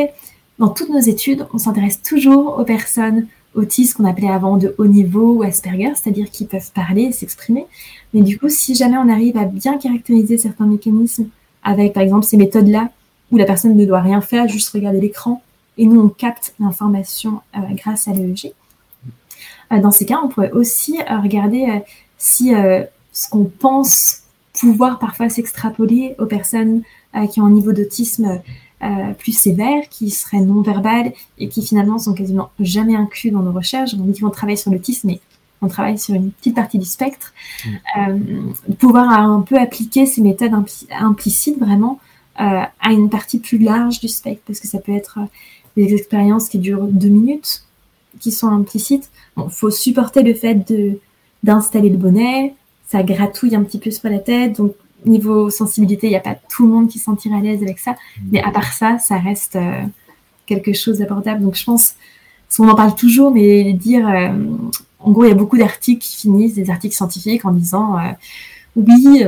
dans 0.59 0.67
toutes 0.67 0.89
nos 0.89 0.99
études, 0.99 1.47
on 1.53 1.57
s'intéresse 1.57 2.01
toujours 2.01 2.59
aux 2.59 2.65
personnes 2.65 3.27
autistes 3.55 3.95
qu'on 3.95 4.05
appelait 4.05 4.29
avant 4.29 4.57
de 4.57 4.75
haut 4.77 4.85
niveau 4.85 5.33
ou 5.33 5.43
Asperger, 5.43 5.93
c'est-à-dire 5.95 6.29
qui 6.29 6.45
peuvent 6.45 6.71
parler 6.73 7.03
et 7.03 7.11
s'exprimer. 7.11 7.65
Mais 8.13 8.21
du 8.21 8.37
coup, 8.37 8.49
si 8.49 8.75
jamais 8.75 8.97
on 8.97 9.09
arrive 9.09 9.37
à 9.37 9.45
bien 9.45 9.77
caractériser 9.77 10.37
certains 10.37 10.65
mécanismes 10.65 11.27
avec, 11.63 11.93
par 11.93 12.03
exemple, 12.03 12.25
ces 12.25 12.37
méthodes-là, 12.37 12.89
où 13.31 13.37
la 13.37 13.45
personne 13.45 13.75
ne 13.75 13.85
doit 13.85 14.01
rien 14.01 14.21
faire, 14.21 14.47
juste 14.47 14.69
regarder 14.69 14.99
l'écran, 14.99 15.41
et 15.77 15.85
nous, 15.85 15.99
on 15.99 16.09
capte 16.09 16.53
l'information 16.59 17.41
euh, 17.55 17.59
grâce 17.71 18.07
à 18.07 18.11
l'EEG, 18.11 18.53
euh, 19.71 19.79
dans 19.79 19.91
ces 19.91 20.05
cas, 20.05 20.19
on 20.23 20.27
pourrait 20.27 20.51
aussi 20.51 20.99
euh, 20.99 21.19
regarder 21.19 21.81
si 22.17 22.53
ce 23.11 23.29
qu'on 23.29 23.45
pense 23.45 24.22
pouvoir 24.53 24.99
parfois 24.99 25.29
s'extrapoler 25.29 26.15
aux 26.19 26.25
personnes 26.25 26.83
euh, 27.15 27.27
qui 27.27 27.41
ont 27.41 27.45
un 27.45 27.51
niveau 27.51 27.73
d'autisme 27.73 28.41
euh, 28.83 29.13
plus 29.17 29.31
sévère, 29.31 29.89
qui 29.89 30.09
seraient 30.09 30.41
non 30.41 30.61
verbales 30.61 31.13
et 31.39 31.49
qui 31.49 31.65
finalement 31.65 31.97
sont 31.97 32.13
quasiment 32.13 32.51
jamais 32.59 32.95
inclus 32.95 33.31
dans 33.31 33.41
nos 33.41 33.51
recherches. 33.51 33.95
On 33.95 34.05
dit 34.05 34.21
qu'on 34.21 34.29
travaille 34.29 34.57
sur 34.57 34.71
l'autisme, 34.71 35.07
mais 35.07 35.19
on 35.61 35.67
travaille 35.67 35.97
sur 35.97 36.13
une 36.13 36.31
petite 36.31 36.55
partie 36.55 36.77
du 36.77 36.85
spectre. 36.85 37.33
Mm. 37.65 37.69
Euh, 37.97 38.73
pouvoir 38.77 39.09
un 39.09 39.41
peu 39.41 39.57
appliquer 39.57 40.05
ces 40.05 40.21
méthodes 40.21 40.53
implicites 40.91 41.59
vraiment 41.59 41.99
à 42.35 42.91
une 42.91 43.11
partie 43.11 43.37
plus 43.37 43.59
large 43.59 43.99
du 43.99 44.07
spectre, 44.07 44.41
parce 44.47 44.59
que 44.59 44.67
ça 44.67 44.79
peut 44.79 44.91
être 44.91 45.19
des 45.77 45.93
expériences 45.93 46.49
qui 46.49 46.57
durent 46.57 46.87
deux 46.87 47.07
minutes, 47.07 47.63
qui 48.19 48.31
sont 48.31 48.47
implicites. 48.47 49.11
Il 49.37 49.51
faut 49.51 49.69
supporter 49.69 50.23
le 50.23 50.33
fait 50.33 50.55
de 50.55 50.99
d'installer 51.43 51.89
le 51.89 51.97
bonnet, 51.97 52.55
ça 52.87 53.03
gratouille 53.03 53.55
un 53.55 53.63
petit 53.63 53.79
peu 53.79 53.91
sur 53.91 54.09
la 54.09 54.19
tête, 54.19 54.57
donc 54.57 54.73
niveau 55.05 55.49
sensibilité, 55.49 56.07
il 56.07 56.11
n'y 56.11 56.15
a 56.15 56.21
pas 56.21 56.35
tout 56.49 56.65
le 56.65 56.73
monde 56.73 56.87
qui 56.87 56.99
se 56.99 57.05
sentirait 57.05 57.35
à 57.35 57.41
l'aise 57.41 57.61
avec 57.61 57.79
ça, 57.79 57.95
mais 58.31 58.41
à 58.41 58.51
part 58.51 58.73
ça, 58.73 58.97
ça 58.99 59.17
reste 59.17 59.55
euh, 59.55 59.81
quelque 60.45 60.73
chose 60.73 60.99
d'abordable. 60.99 61.43
Donc 61.43 61.55
je 61.55 61.63
pense, 61.63 61.95
on 62.59 62.67
en 62.67 62.75
parle 62.75 62.95
toujours, 62.95 63.31
mais 63.31 63.73
dire, 63.73 64.07
euh, 64.07 64.29
en 64.99 65.11
gros, 65.11 65.25
il 65.25 65.29
y 65.29 65.31
a 65.31 65.35
beaucoup 65.35 65.57
d'articles 65.57 66.01
qui 66.01 66.17
finissent, 66.21 66.55
des 66.55 66.69
articles 66.69 66.95
scientifiques, 66.95 67.45
en 67.45 67.51
disant, 67.51 67.97
euh, 67.97 68.11
oui, 68.75 69.23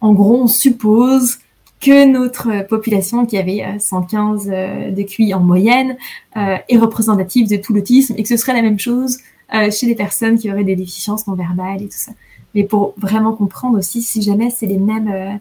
en 0.00 0.12
gros, 0.12 0.42
on 0.42 0.46
suppose 0.46 1.38
que 1.80 2.06
notre 2.06 2.66
population, 2.68 3.26
qui 3.26 3.36
avait 3.38 3.64
115 3.78 4.46
de 4.46 5.02
QI 5.02 5.34
en 5.34 5.40
moyenne, 5.40 5.96
est 6.36 6.76
représentative 6.76 7.48
de 7.48 7.56
tout 7.56 7.72
l'autisme 7.72 8.14
et 8.16 8.22
que 8.22 8.28
ce 8.28 8.36
serait 8.36 8.52
la 8.52 8.62
même 8.62 8.78
chose 8.78 9.18
chez 9.50 9.86
les 9.86 9.96
personnes 9.96 10.38
qui 10.38 10.50
auraient 10.50 10.62
des 10.62 10.76
déficiences 10.76 11.26
non 11.26 11.34
verbales 11.34 11.82
et 11.82 11.86
tout 11.86 11.96
ça 11.96 12.12
mais 12.54 12.64
pour 12.64 12.94
vraiment 12.96 13.32
comprendre 13.32 13.78
aussi 13.78 14.02
si 14.02 14.22
jamais 14.22 14.50
c'est 14.50 14.66
les 14.66 14.78
mêmes. 14.78 15.10
Euh, 15.10 15.36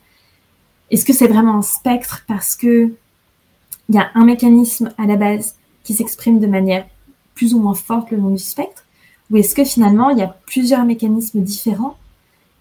est-ce 0.89 1.05
que 1.05 1.13
c'est 1.13 1.27
vraiment 1.27 1.55
un 1.55 1.61
spectre 1.61 2.23
parce 2.27 2.55
que 2.55 2.93
il 3.89 3.95
y 3.95 3.97
a 3.97 4.09
un 4.15 4.25
mécanisme 4.25 4.93
à 4.97 5.05
la 5.05 5.15
base 5.15 5.55
qui 5.83 5.93
s'exprime 5.93 6.39
de 6.39 6.47
manière 6.47 6.85
plus 7.35 7.53
ou 7.53 7.59
moins 7.59 7.73
forte 7.73 8.11
le 8.11 8.17
long 8.17 8.29
du 8.29 8.37
spectre, 8.37 8.85
ou 9.29 9.37
est-ce 9.37 9.55
que 9.55 9.63
finalement 9.63 10.09
il 10.09 10.19
y 10.19 10.21
a 10.21 10.35
plusieurs 10.45 10.85
mécanismes 10.85 11.41
différents 11.41 11.97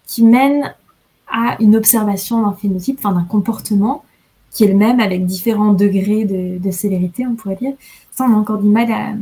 qui 0.05 0.23
mènent 0.23 0.73
à 1.31 1.55
une 1.61 1.75
observation 1.75 2.41
d'un 2.41 2.53
phénotype, 2.53 2.99
enfin 2.99 3.13
d'un 3.13 3.23
comportement 3.23 4.03
qui 4.51 4.65
est 4.65 4.67
le 4.67 4.75
même 4.75 4.99
avec 4.99 5.25
différents 5.25 5.73
degrés 5.73 6.25
de, 6.25 6.57
de, 6.57 6.71
sévérité, 6.71 7.25
on 7.25 7.35
pourrait 7.35 7.55
dire. 7.55 7.73
Ça, 8.11 8.25
on 8.29 8.33
a 8.33 8.35
encore 8.35 8.57
du 8.57 8.67
mal 8.67 8.91
à, 8.91 9.13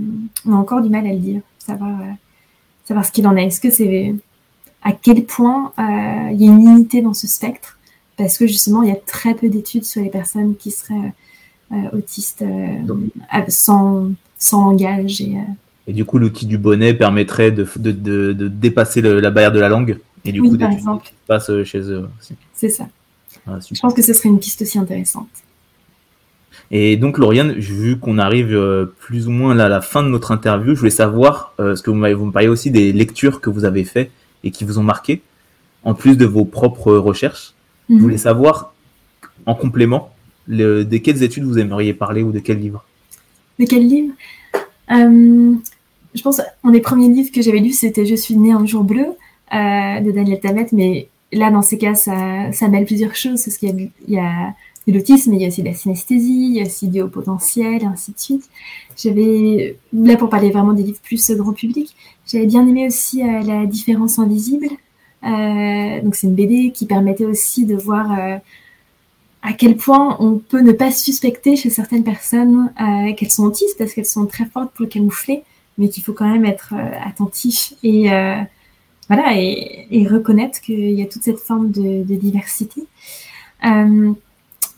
on 0.48 0.54
a 0.54 0.56
encore 0.56 0.82
du 0.82 0.90
mal 0.90 1.06
à 1.06 1.14
le 1.14 1.20
dire, 1.20 1.42
savoir, 1.60 2.02
euh, 2.02 2.14
savoir 2.86 3.06
ce 3.06 3.12
qu'il 3.12 3.28
en 3.28 3.36
est. 3.36 3.46
Est-ce 3.46 3.62
que 3.62 3.70
c'est 3.70 4.16
à 4.84 4.94
quel 4.94 5.26
point 5.26 5.72
euh, 5.78 6.32
il 6.32 6.42
y 6.42 6.48
a 6.48 6.52
une 6.52 6.62
unité 6.62 7.02
dans 7.02 7.14
ce 7.14 7.28
spectre, 7.28 7.78
parce 8.18 8.38
que 8.38 8.48
justement, 8.48 8.84
il 8.84 8.90
y 8.90 8.92
a 8.92 8.98
très 8.98 9.34
peu 9.34 9.50
d'études 9.50 9.86
sur 9.86 10.02
les 10.02 10.10
personnes 10.10 10.56
qui 10.56 10.72
seraient 10.72 11.14
euh, 11.72 11.76
autistes 11.94 12.42
euh, 12.42 13.46
sans, 13.50 14.10
sans 14.38 14.66
langage. 14.66 15.22
Et, 15.22 15.38
et 15.88 15.94
du 15.94 16.06
coup, 16.06 16.18
l'outil 16.18 16.46
du 16.46 16.58
bonnet 16.58 16.94
permettrait 16.94 17.52
de, 17.52 17.68
de, 17.78 17.92
de, 18.34 18.48
dépasser 18.48 19.02
la 19.02 19.32
barrière 19.32 19.52
de 19.52 19.60
la 19.60 19.70
langue 19.70 20.00
et 20.26 20.32
du 20.32 20.42
coup, 20.42 20.58
par 20.58 20.72
exemple. 20.72 21.12
passe 21.28 21.52
chez 21.64 21.80
eux 21.80 22.10
aussi. 22.20 22.36
C'est 22.54 22.70
ça. 22.70 22.88
Ah, 23.48 23.60
Je 23.60 23.80
pense 23.80 23.94
que 23.94 24.02
ce 24.02 24.14
serait 24.14 24.30
une 24.30 24.40
piste 24.40 24.62
aussi 24.62 24.78
intéressante. 24.78 25.30
Et 26.72 26.98
donc, 26.98 27.18
Lauriane, 27.18 27.54
vu 27.54 27.98
qu'on 27.98 28.18
arrive 28.20 28.90
plus 29.00 29.28
ou 29.28 29.32
moins 29.32 29.58
à 29.58 29.70
la 29.70 29.82
fin 29.82 30.04
de 30.04 30.10
notre 30.10 30.32
interview, 30.32 30.76
je 30.76 30.80
voulais 30.80 30.92
savoir, 30.92 31.54
ce 31.58 31.82
que 31.82 31.90
vous, 31.90 31.98
vous 31.98 32.26
me 32.26 32.32
parliez 32.32 32.50
aussi 32.50 32.70
des 32.70 32.92
lectures 32.92 33.42
que 33.42 33.50
vous 33.50 33.66
avez 33.66 33.86
faites 33.86 34.12
et 34.44 34.52
qui 34.52 34.64
vous 34.64 34.80
ont 34.80 34.84
marqué, 34.84 35.22
en 35.84 35.94
plus 35.94 36.18
de 36.18 36.26
vos 36.26 36.46
propres 36.46 36.94
recherches. 36.94 37.54
Je 37.90 37.96
mhm. 37.96 38.02
voulais 38.02 38.18
savoir, 38.18 38.74
en 39.46 39.56
complément, 39.56 40.12
le, 40.48 40.84
de 40.84 40.98
quelles 40.98 41.24
études 41.24 41.44
vous 41.44 41.60
aimeriez 41.60 41.94
parler 41.94 42.24
ou 42.24 42.32
de 42.32 42.40
quels 42.40 42.60
livres 42.60 42.86
De 43.60 43.66
quels 43.66 43.88
livres 43.88 44.14
euh, 44.92 45.56
Je 46.16 46.22
pense, 46.22 46.42
un 46.64 46.72
des 46.72 46.82
premiers 46.82 47.10
livres 47.10 47.32
que 47.32 47.42
j'avais 47.42 47.60
lu, 47.60 47.72
c'était 47.72 48.06
Je 48.06 48.16
suis 48.16 48.36
né 48.36 48.52
un 48.52 48.66
jour 48.66 48.84
bleu 48.84 49.06
euh, 49.54 50.00
de 50.00 50.12
Daniel 50.12 50.40
Tammet, 50.40 50.68
mais 50.72 51.10
là, 51.32 51.52
dans 51.52 51.62
ces 51.62 51.78
cas, 51.78 51.96
ça, 51.96 52.52
ça 52.52 52.68
mêle 52.68 52.86
plusieurs 52.86 53.16
choses, 53.16 53.44
parce 53.44 53.58
qu'il 53.58 53.92
y 54.08 54.18
a 54.18 54.54
de 54.92 54.98
l'autisme, 54.98 55.32
mais 55.32 55.38
il 55.38 55.42
y 55.42 55.46
a 55.46 55.48
aussi 55.48 55.62
de 55.62 55.68
la 55.68 55.74
synesthésie, 55.74 56.48
il 56.52 56.58
y 56.58 56.62
a 56.62 56.66
aussi 56.66 56.88
du 56.88 57.02
haut 57.02 57.08
potentiel, 57.08 57.86
ainsi 57.86 58.12
de 58.12 58.20
suite. 58.20 58.50
J'avais, 58.98 59.78
là 59.94 60.18
pour 60.18 60.30
parler 60.30 60.52
vraiment 60.52 60.74
des 60.74 60.84
livres 60.84 61.00
plus 61.02 61.32
grand 61.32 61.54
public, 61.54 61.96
j'avais 62.28 62.46
bien 62.46 62.68
aimé 62.68 62.88
aussi 62.88 63.24
euh, 63.24 63.42
La 63.42 63.66
différence 63.66 64.20
invisible. 64.20 64.68
Euh, 65.24 66.02
donc 66.02 66.16
c'est 66.16 66.28
une 66.28 66.36
BD 66.36 66.72
qui 66.72 66.86
permettait 66.86 67.26
aussi 67.26 67.66
de 67.66 67.76
voir 67.76 68.12
euh, 68.12 68.38
à 69.42 69.54
quel 69.54 69.76
point 69.76 70.16
on 70.20 70.38
peut 70.38 70.62
ne 70.62 70.72
pas 70.72 70.92
suspecter 70.92 71.56
chez 71.56 71.70
certaines 71.70 72.04
personnes 72.04 72.72
qu'elles 73.18 73.32
sont 73.32 73.44
autistes 73.44 73.78
parce 73.78 73.94
qu'elles 73.94 74.06
sont 74.06 74.26
très 74.26 74.46
fortes 74.46 74.72
pour 74.74 74.84
le 74.84 74.90
camoufler, 74.90 75.44
mais 75.78 75.90
qu'il 75.90 76.04
faut 76.04 76.14
quand 76.14 76.30
même 76.30 76.46
être 76.46 76.74
attentif 77.06 77.74
et 77.84 78.10
voilà 79.08 79.34
et, 79.34 80.08
reconnaître 80.10 80.60
qu'il 80.60 80.92
y 80.92 81.02
a 81.02 81.06
toute 81.06 81.24
cette 81.24 81.40
forme 81.40 81.72
de, 81.72 82.04
diversité. 82.16 82.84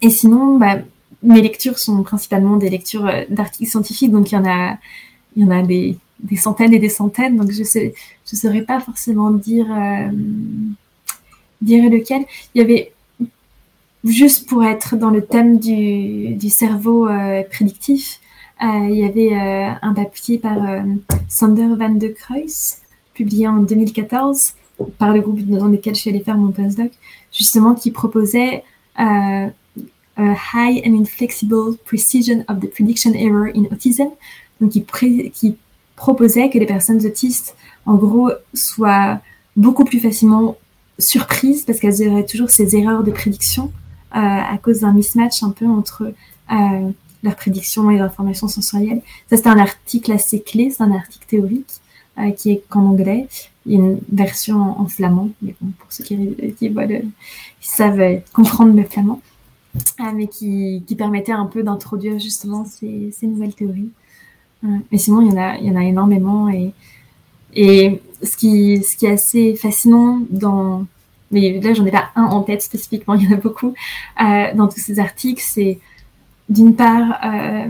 Et 0.02 0.10
sinon, 0.10 0.58
bah, 0.58 0.78
mes 1.24 1.42
lectures 1.42 1.78
sont 1.78 2.04
principalement 2.04 2.58
des 2.58 2.70
lectures 2.70 3.10
d'articles 3.30 3.70
scientifiques, 3.70 4.12
donc 4.12 4.32
il 4.32 4.36
y 4.36 4.38
en 4.38 4.46
a, 4.46 4.78
il 5.36 5.44
y 5.44 5.46
en 5.46 5.52
a 5.52 5.62
des 5.62 5.98
centaines 6.36 6.74
et 6.74 6.80
des 6.80 6.90
centaines, 6.90 7.38
donc 7.38 7.52
je 7.52 7.62
ne 7.62 7.92
je 8.32 8.36
saurais 8.36 8.62
pas 8.62 8.80
forcément 8.80 9.32
dire, 9.32 9.68
euh, 9.70 10.10
dire 11.62 11.90
lequel. 11.90 12.26
Il 12.54 12.62
y 12.62 12.64
avait, 12.64 12.94
juste 14.04 14.48
pour 14.48 14.64
être 14.64 14.96
dans 14.96 15.10
le 15.10 15.26
thème 15.26 15.60
du, 15.60 16.50
cerveau 16.50 17.08
euh, 17.08 17.44
prédictif, 17.44 18.20
euh, 18.64 18.88
il 18.90 18.96
y 18.96 19.06
avait 19.06 19.34
un 19.82 19.94
papier 19.94 20.38
par 20.38 20.58
Sander 21.28 21.68
van 21.78 21.90
de 21.90 22.08
Kruis, 22.08 22.76
publié 23.14 23.48
en 23.48 23.58
2014 23.58 24.54
par 24.98 25.14
le 25.14 25.22
groupe 25.22 25.40
dans 25.42 25.68
lequel 25.68 25.96
je 25.96 26.02
suis 26.02 26.10
allée 26.10 26.22
faire 26.22 26.38
mon 26.38 26.52
postdoc, 26.52 26.92
justement 27.32 27.76
qui 27.76 27.92
proposait 27.92 28.64
high 30.18 30.82
and 30.86 30.94
inflexible 30.94 31.78
precision 31.86 32.44
of 32.48 32.60
the 32.60 32.68
prediction 32.68 33.14
error 33.16 33.48
in 33.56 33.64
autism, 33.72 34.10
donc 34.60 34.72
qui, 34.72 35.58
proposait 35.96 36.50
que 36.50 36.58
les 36.58 36.66
personnes 36.66 37.06
autistes, 37.06 37.56
en 37.86 37.96
gros, 37.96 38.32
soient 38.54 39.20
beaucoup 39.56 39.84
plus 39.84 40.00
facilement 40.00 40.58
surprises 40.98 41.64
parce 41.64 41.80
qu'elles 41.80 42.08
auraient 42.08 42.26
toujours 42.26 42.50
ces 42.50 42.76
erreurs 42.76 43.04
de 43.04 43.12
prédiction 43.12 43.72
euh, 44.16 44.20
à 44.20 44.58
cause 44.62 44.82
d'un 44.82 44.94
mismatch 44.94 45.44
un 45.44 45.52
peu 45.52 45.66
entre 45.68 46.14
euh, 46.52 46.92
leurs 47.24 47.36
prédictions 47.36 47.90
et 47.92 47.98
leur 47.98 48.08
information 48.08 48.48
sensorielle. 48.48 49.02
Ça, 49.30 49.38
c'est 49.38 49.48
un 49.48 49.58
article 49.58 50.12
assez 50.12 50.42
clé, 50.42 50.72
c'est 50.72 50.84
un 50.84 50.92
article 50.92 51.26
théorique 51.28 51.74
euh, 52.18 52.32
qui 52.32 52.52
est 52.52 52.64
qu'en 52.70 52.86
anglais. 52.86 53.28
Il 53.66 53.74
y 53.74 53.76
a 53.76 53.80
une 53.80 54.00
version 54.12 54.58
en, 54.80 54.88
flamand, 54.88 55.30
mais 55.42 55.56
bon, 55.62 55.72
pour 55.78 55.94
ceux 55.94 56.04
qui, 56.04 56.18
qui, 56.58 56.74
savent 57.62 58.22
comprendre 58.34 58.76
le 58.76 58.84
flamand, 58.84 59.22
mais 60.14 60.28
qui, 60.28 60.84
qui, 60.86 60.96
permettait 60.96 61.32
un 61.32 61.46
peu 61.46 61.64
d'introduire 61.64 62.20
justement 62.20 62.66
ces, 62.66 63.14
nouvelles 63.24 63.54
théories. 63.54 63.90
Mais 64.64 64.98
sinon, 64.98 65.22
il 65.22 65.30
y 65.30 65.32
en 65.32 65.38
a, 65.38 65.58
il 65.58 65.66
y 65.66 65.72
en 65.72 65.76
a 65.76 65.84
énormément. 65.84 66.50
Et, 66.50 68.02
ce, 68.24 68.38
qui, 68.38 68.84
ce 68.84 68.96
qui 68.96 69.06
est 69.06 69.12
assez 69.12 69.56
fascinant 69.56 70.22
dans. 70.30 70.86
Mais 71.32 71.60
là, 71.62 71.74
j'en 71.74 71.86
ai 71.86 71.92
pas 71.92 72.10
un 72.16 72.26
en 72.26 72.42
tête 72.42 72.62
spécifiquement, 72.62 73.14
il 73.14 73.24
y 73.24 73.28
en 73.28 73.38
a 73.38 73.40
beaucoup. 73.40 73.74
Euh, 74.22 74.54
dans 74.54 74.68
tous 74.68 74.80
ces 74.80 75.00
articles, 75.00 75.42
c'est 75.44 75.80
d'une 76.50 76.76
part 76.76 77.18
euh, 77.26 77.68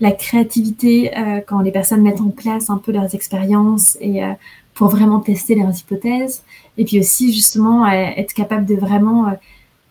la 0.00 0.12
créativité 0.12 1.16
euh, 1.16 1.40
quand 1.46 1.60
les 1.60 1.72
personnes 1.72 2.02
mettent 2.02 2.20
en 2.20 2.30
place 2.30 2.70
un 2.70 2.78
peu 2.78 2.92
leurs 2.92 3.12
expériences 3.14 3.98
et 4.00 4.22
pour 4.74 4.88
vraiment 4.88 5.18
tester 5.18 5.56
leurs 5.56 5.76
hypothèses. 5.76 6.44
Et 6.78 6.84
puis 6.84 7.00
aussi, 7.00 7.32
justement, 7.32 7.86
être 7.88 8.34
capable 8.34 8.66
de 8.66 8.76
vraiment 8.76 9.32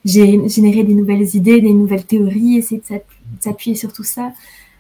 générer 0.05 0.83
des 0.83 0.93
nouvelles 0.93 1.35
idées, 1.35 1.61
des 1.61 1.73
nouvelles 1.73 2.05
théories, 2.05 2.57
essayer 2.57 2.81
de 2.89 3.01
s'appuyer 3.39 3.75
sur 3.75 3.91
tout 3.91 4.03
ça. 4.03 4.31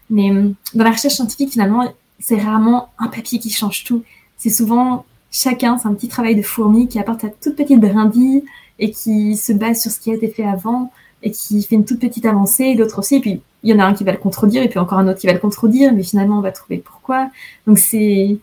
Mais 0.09 0.31
euh, 0.31 0.49
dans 0.73 0.83
la 0.83 0.91
recherche 0.91 1.15
scientifique, 1.15 1.51
finalement, 1.51 1.91
c'est 2.19 2.37
rarement 2.37 2.89
un 2.99 3.07
papier 3.07 3.39
qui 3.39 3.49
change 3.49 3.83
tout. 3.83 4.03
C'est 4.37 4.49
souvent 4.49 5.05
chacun, 5.31 5.77
c'est 5.77 5.87
un 5.87 5.93
petit 5.93 6.07
travail 6.07 6.35
de 6.35 6.41
fourmi 6.41 6.87
qui 6.87 6.99
apporte 6.99 7.21
sa 7.21 7.29
toute 7.29 7.55
petite 7.55 7.79
brindille 7.79 8.43
et 8.79 8.91
qui 8.91 9.35
se 9.35 9.51
base 9.51 9.81
sur 9.81 9.91
ce 9.91 9.99
qui 9.99 10.11
a 10.11 10.15
été 10.15 10.27
fait 10.27 10.45
avant 10.45 10.91
et 11.23 11.31
qui 11.31 11.63
fait 11.63 11.75
une 11.75 11.85
toute 11.85 11.99
petite 11.99 12.25
avancée, 12.25 12.75
l'autre 12.75 12.99
aussi. 12.99 13.15
Et 13.15 13.19
puis, 13.19 13.41
il 13.63 13.69
y 13.69 13.73
en 13.73 13.79
a 13.79 13.85
un 13.85 13.93
qui 13.95 14.03
va 14.03 14.11
le 14.11 14.19
contredire 14.19 14.61
et 14.61 14.69
puis 14.69 14.77
encore 14.77 14.99
un 14.99 15.07
autre 15.07 15.19
qui 15.19 15.27
va 15.27 15.33
le 15.33 15.39
contredire, 15.39 15.91
mais 15.93 16.03
finalement, 16.03 16.37
on 16.37 16.41
va 16.41 16.51
trouver 16.51 16.77
pourquoi. 16.77 17.31
Donc, 17.65 17.79
c'est, 17.79 18.37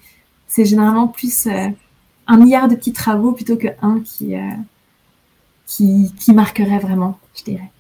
c'est 0.49 0.64
généralement 0.64 1.07
plus 1.07 1.47
euh, 1.47 1.68
un 2.26 2.37
milliard 2.39 2.66
de 2.66 2.74
petits 2.74 2.93
travaux 2.93 3.33
plutôt 3.33 3.57
qu'un 3.57 4.01
qui, 4.05 4.35
euh, 4.35 4.41
qui, 5.67 6.13
qui 6.19 6.33
marquerait 6.33 6.79
vraiment, 6.79 7.19
je 7.35 7.45
dirais 7.45 7.71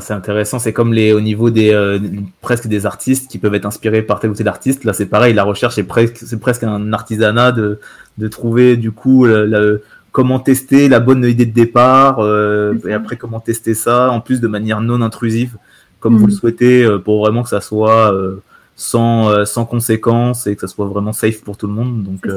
c'est 0.00 0.12
intéressant. 0.12 0.58
C'est 0.58 0.72
comme 0.72 0.92
les 0.92 1.12
au 1.12 1.20
niveau 1.20 1.50
des 1.50 1.72
euh, 1.72 1.98
presque 2.40 2.68
des 2.68 2.86
artistes 2.86 3.30
qui 3.30 3.38
peuvent 3.38 3.54
être 3.54 3.66
inspirés 3.66 4.02
par 4.02 4.20
tel 4.20 4.30
ou 4.30 4.34
tel 4.34 4.48
artiste. 4.48 4.84
Là, 4.84 4.92
c'est 4.92 5.06
pareil. 5.06 5.34
La 5.34 5.44
recherche 5.44 5.78
est 5.78 5.84
presque 5.84 6.18
c'est 6.18 6.38
presque 6.38 6.62
un 6.62 6.92
artisanat 6.92 7.52
de 7.52 7.80
de 8.18 8.28
trouver 8.28 8.76
du 8.76 8.92
coup 8.92 9.26
comment 10.12 10.38
tester 10.38 10.88
la 10.88 11.00
bonne 11.00 11.24
idée 11.24 11.46
de 11.46 11.52
départ 11.52 12.20
euh, 12.20 12.78
et 12.86 12.92
après 12.92 13.16
comment 13.16 13.40
tester 13.40 13.74
ça 13.74 14.12
en 14.12 14.20
plus 14.20 14.40
de 14.40 14.46
manière 14.46 14.80
non 14.80 15.02
intrusive 15.02 15.56
comme 15.98 16.16
vous 16.16 16.26
le 16.26 16.32
mm. 16.32 16.36
souhaitez 16.36 16.84
euh, 16.84 16.98
pour 16.98 17.24
vraiment 17.24 17.42
que 17.42 17.48
ça 17.48 17.60
soit 17.60 18.14
sans 18.76 19.44
sans 19.44 19.64
conséquences 19.64 20.46
et 20.46 20.54
que 20.54 20.60
ça 20.60 20.68
soit 20.68 20.86
vraiment 20.86 21.12
safe 21.12 21.42
pour 21.42 21.56
tout 21.56 21.66
le 21.66 21.72
monde. 21.72 22.04
Donc 22.04 22.28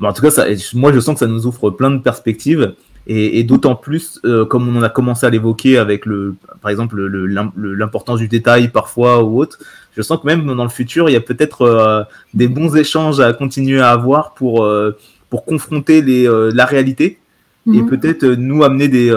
bon, 0.00 0.08
en 0.08 0.12
tout 0.12 0.22
cas, 0.22 0.30
ça, 0.32 0.46
moi 0.74 0.92
je 0.92 0.98
sens 0.98 1.14
que 1.14 1.20
ça 1.20 1.28
nous 1.28 1.46
offre 1.46 1.70
plein 1.70 1.92
de 1.92 1.98
perspectives. 1.98 2.74
Et, 3.06 3.40
et 3.40 3.44
d'autant 3.44 3.74
plus, 3.74 4.20
euh, 4.24 4.44
comme 4.44 4.68
on 4.68 4.78
en 4.78 4.82
a 4.82 4.88
commencé 4.88 5.26
à 5.26 5.30
l'évoquer 5.30 5.76
avec 5.76 6.06
le, 6.06 6.36
par 6.60 6.70
exemple, 6.70 7.00
l'importance 7.56 8.20
du 8.20 8.28
détail 8.28 8.68
parfois 8.68 9.24
ou 9.24 9.40
autre, 9.40 9.58
je 9.96 10.02
sens 10.02 10.20
que 10.20 10.26
même 10.26 10.46
dans 10.46 10.62
le 10.62 10.70
futur, 10.70 11.08
il 11.10 11.12
y 11.12 11.16
a 11.16 11.20
peut-être 11.20 11.62
euh, 11.62 12.04
des 12.32 12.46
bons 12.46 12.76
échanges 12.76 13.18
à 13.20 13.32
continuer 13.32 13.80
à 13.80 13.90
avoir 13.90 14.34
pour, 14.34 14.64
euh, 14.64 14.96
pour 15.30 15.44
confronter 15.44 16.00
les, 16.00 16.28
la 16.54 16.64
réalité 16.64 17.18
et 17.66 17.82
mhm. 17.82 17.88
peut-être 17.88 18.24
nous 18.24 18.64
amener 18.64 18.88
des 18.88 19.10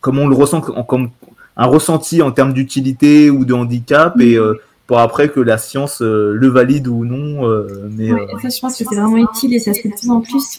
comme 0.00 0.18
on 0.18 0.28
le 0.28 0.34
ressent 0.34 0.60
comme 0.60 1.10
un 1.56 1.66
ressenti 1.66 2.20
en 2.20 2.30
termes 2.30 2.52
d'utilité 2.52 3.30
ou 3.30 3.44
de 3.44 3.54
handicap 3.54 4.20
et. 4.20 4.38
Pour 4.86 4.98
après 4.98 5.30
que 5.30 5.40
la 5.40 5.56
science 5.58 6.00
le 6.00 6.48
valide 6.48 6.88
ou 6.88 7.04
non. 7.04 7.48
mais 7.90 8.10
ça, 8.42 8.48
je 8.48 8.60
pense 8.60 8.76
que 8.76 8.84
c'est 8.84 8.94
vraiment 8.94 9.16
utile 9.16 9.54
et 9.54 9.58
ça 9.58 9.72
se 9.72 9.80
fait 9.80 9.88
de 9.88 9.94
plus 9.94 10.10
en 10.10 10.20
plus. 10.20 10.58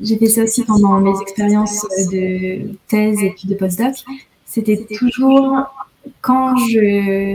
J'ai 0.00 0.16
fait 0.16 0.26
ça 0.26 0.42
aussi 0.42 0.64
pendant 0.64 0.98
mes 1.00 1.18
expériences 1.20 1.86
de 2.10 2.70
thèse 2.88 3.22
et 3.22 3.30
puis 3.30 3.48
de 3.48 3.54
postdoc. 3.54 3.94
C'était 4.46 4.86
toujours 4.98 5.66
quand 6.20 6.54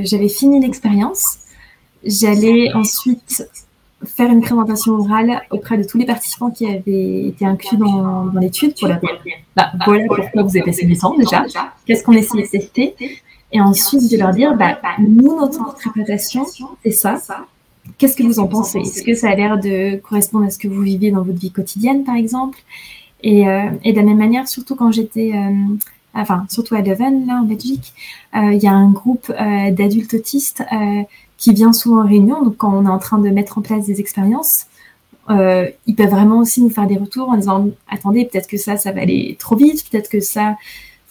j'avais 0.03 0.29
fini 0.29 0.59
l'expérience, 0.59 1.37
j'allais 2.03 2.73
ensuite 2.73 3.47
faire 4.05 4.31
une 4.31 4.41
présentation 4.41 4.93
orale 4.93 5.43
auprès 5.51 5.77
de 5.77 5.83
tous 5.83 5.97
les 5.97 6.05
participants 6.05 6.49
qui 6.49 6.65
avaient 6.65 7.27
été 7.27 7.45
inclus 7.45 7.77
dans, 7.77 8.31
l'étude 8.39 8.73
pour 8.77 8.87
leur 8.87 8.99
dire 8.99 9.11
bah, 9.55 9.71
voilà 9.85 10.05
pourquoi 10.07 10.43
vous 10.43 10.49
avez 10.49 10.63
passé 10.63 10.85
du 10.85 10.97
temps 10.97 11.15
déjà, 11.15 11.45
qu'est-ce 11.85 12.03
qu'on 12.03 12.13
essayait 12.13 12.43
de 12.43 12.49
tester, 12.49 12.95
et 13.51 13.61
ensuite 13.61 14.11
de 14.11 14.17
leur 14.17 14.31
dire 14.31 14.55
bah, 14.55 14.77
nous, 14.99 15.39
notre 15.39 15.61
interprétation, 15.61 16.45
c'est 16.83 16.91
ça. 16.91 17.17
Qu'est-ce 17.97 18.15
que 18.15 18.23
vous 18.23 18.39
en 18.39 18.47
pensez? 18.47 18.79
Est-ce 18.79 19.03
que 19.03 19.13
ça 19.13 19.29
a 19.29 19.35
l'air 19.35 19.59
de 19.59 19.97
correspondre 19.97 20.45
à 20.45 20.49
ce 20.49 20.57
que 20.57 20.67
vous 20.67 20.81
vivez 20.81 21.11
dans 21.11 21.23
votre 21.23 21.39
vie 21.39 21.51
quotidienne, 21.51 22.03
par 22.03 22.15
exemple? 22.15 22.59
Et, 23.23 23.47
euh, 23.47 23.69
de 23.69 23.95
la 23.95 24.03
même 24.03 24.17
manière, 24.17 24.47
surtout 24.47 24.75
quand 24.75 24.91
j'étais 24.91 25.33
euh, 25.35 25.53
enfin 26.13 26.45
surtout 26.49 26.75
à 26.75 26.81
Leuven, 26.81 27.25
là 27.27 27.39
en 27.41 27.43
Belgique, 27.43 27.93
euh, 28.35 28.53
il 28.53 28.61
y 28.61 28.67
a 28.67 28.73
un 28.73 28.91
groupe 28.91 29.31
d'adultes 29.31 30.13
autistes 30.13 30.63
qui 31.37 31.53
vient 31.53 31.73
souvent 31.73 32.03
en 32.03 32.07
réunion. 32.07 32.43
Donc 32.43 32.57
quand 32.57 32.73
on 32.73 32.85
est 32.85 32.89
en 32.89 32.99
train 32.99 33.17
de 33.17 33.29
mettre 33.29 33.57
en 33.57 33.61
place 33.61 33.85
des 33.85 33.99
expériences, 33.99 34.67
ils 35.29 35.95
peuvent 35.95 36.09
vraiment 36.09 36.39
aussi 36.39 36.61
nous 36.61 36.69
faire 36.69 36.87
des 36.87 36.97
retours 36.97 37.29
en 37.29 37.37
disant 37.37 37.69
attendez, 37.89 38.25
peut-être 38.25 38.47
que 38.47 38.57
ça, 38.57 38.77
ça 38.77 38.91
va 38.91 39.01
aller 39.01 39.37
trop 39.39 39.55
vite, 39.55 39.85
peut-être 39.89 40.09
que 40.09 40.19
ça, 40.19 40.57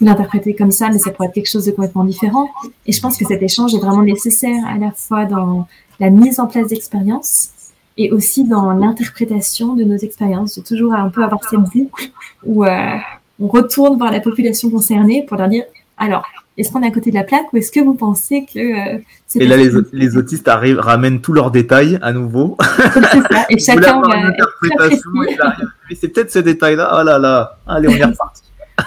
vous 0.00 0.06
l'interprétez 0.06 0.54
comme 0.54 0.70
ça, 0.70 0.88
mais 0.88 0.98
ça 0.98 1.10
pourrait 1.10 1.28
être 1.28 1.34
quelque 1.34 1.50
chose 1.50 1.66
de 1.66 1.72
complètement 1.72 2.04
différent. 2.04 2.48
Et 2.86 2.92
je 2.92 3.00
pense 3.00 3.16
que 3.16 3.26
cet 3.26 3.42
échange 3.42 3.74
est 3.74 3.78
vraiment 3.78 4.02
nécessaire 4.02 4.64
à 4.66 4.78
la 4.78 4.90
fois 4.92 5.26
dans 5.26 5.68
la 5.98 6.10
mise 6.10 6.40
en 6.40 6.46
place 6.46 6.68
d'expériences 6.68 7.50
et 7.98 8.10
aussi 8.10 8.44
dans 8.44 8.72
l'interprétation 8.72 9.74
de 9.74 9.84
nos 9.84 9.96
expériences, 9.96 10.58
de 10.58 10.62
toujours 10.62 10.94
un 10.94 11.10
peu 11.10 11.22
avoir 11.22 11.42
cette 11.44 11.60
boucle 11.60 12.10
où 12.46 12.64
on 12.64 13.46
retourne 13.46 13.98
voir 13.98 14.10
la 14.10 14.20
population 14.20 14.70
concernée 14.70 15.24
pour 15.26 15.36
leur 15.36 15.48
dire 15.48 15.64
alors, 16.00 16.24
est-ce 16.56 16.72
qu'on 16.72 16.82
est 16.82 16.86
à 16.86 16.90
côté 16.90 17.10
de 17.10 17.14
la 17.14 17.24
plaque 17.24 17.52
ou 17.52 17.58
est-ce 17.58 17.70
que 17.70 17.80
vous 17.80 17.94
pensez 17.94 18.46
que 18.46 18.96
euh, 18.96 18.98
Et 19.34 19.46
là, 19.46 19.56
les, 19.92 20.16
autistes 20.16 20.48
arrivent, 20.48 20.80
ramènent 20.80 21.20
tous 21.20 21.34
leurs 21.34 21.50
détails 21.50 21.98
à 22.00 22.12
nouveau. 22.12 22.56
C'est 23.12 23.20
ça. 23.20 23.46
Et 23.50 23.58
chacun 23.58 24.00
va. 24.00 24.16
interprétation 24.16 25.10
mais 25.90 25.96
c'est 25.96 26.08
peut-être 26.08 26.30
ce 26.30 26.38
détail-là. 26.38 26.98
Oh 26.98 27.04
là 27.04 27.18
là. 27.18 27.58
Allez, 27.66 27.88
on 27.88 27.92
est 27.92 28.04
reparti. 28.04 28.42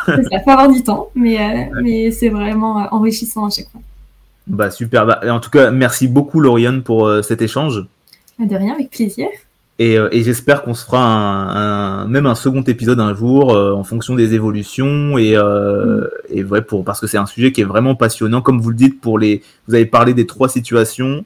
Ça 0.05 0.39
faut 0.43 0.49
avoir 0.49 0.71
du 0.71 0.83
temps, 0.83 1.09
mais, 1.15 1.39
euh, 1.39 1.81
mais 1.81 2.11
c'est 2.11 2.29
vraiment 2.29 2.81
euh, 2.81 2.85
enrichissant 2.91 3.45
à 3.45 3.49
chaque 3.49 3.69
fois. 3.69 3.81
Bah 4.47 4.71
super. 4.71 5.05
Bah, 5.05 5.21
en 5.29 5.39
tout 5.39 5.49
cas, 5.49 5.71
merci 5.71 6.07
beaucoup 6.07 6.39
Lauriane 6.39 6.83
pour 6.83 7.09
cet 7.23 7.41
échange. 7.41 7.85
De 8.39 8.55
rien, 8.55 8.73
avec 8.73 8.89
plaisir. 8.89 9.27
Euh, 9.81 10.09
et, 10.11 10.23
j'espère 10.23 10.61
qu'on 10.61 10.75
se 10.75 10.85
fera 10.85 11.01
un, 11.03 12.07
même 12.07 12.27
un 12.27 12.35
second 12.35 12.61
épisode 12.61 12.99
un 12.99 13.15
jour 13.15 13.51
euh, 13.51 13.73
en 13.73 13.83
fonction 13.83 14.13
des 14.13 14.35
évolutions 14.35 15.17
et, 15.17 15.35
euh, 15.35 16.07
et 16.29 16.43
ouais, 16.43 16.61
pour 16.61 16.83
parce 16.83 16.99
que 16.99 17.07
c'est 17.07 17.17
un 17.17 17.25
sujet 17.25 17.51
qui 17.51 17.61
est 17.61 17.65
vraiment 17.65 17.95
passionnant 17.95 18.41
comme 18.41 18.61
vous 18.61 18.69
le 18.69 18.75
dites 18.75 19.01
pour 19.01 19.17
les 19.17 19.41
vous 19.67 19.73
avez 19.73 19.87
parlé 19.87 20.13
des 20.13 20.27
trois 20.27 20.49
situations 20.49 21.25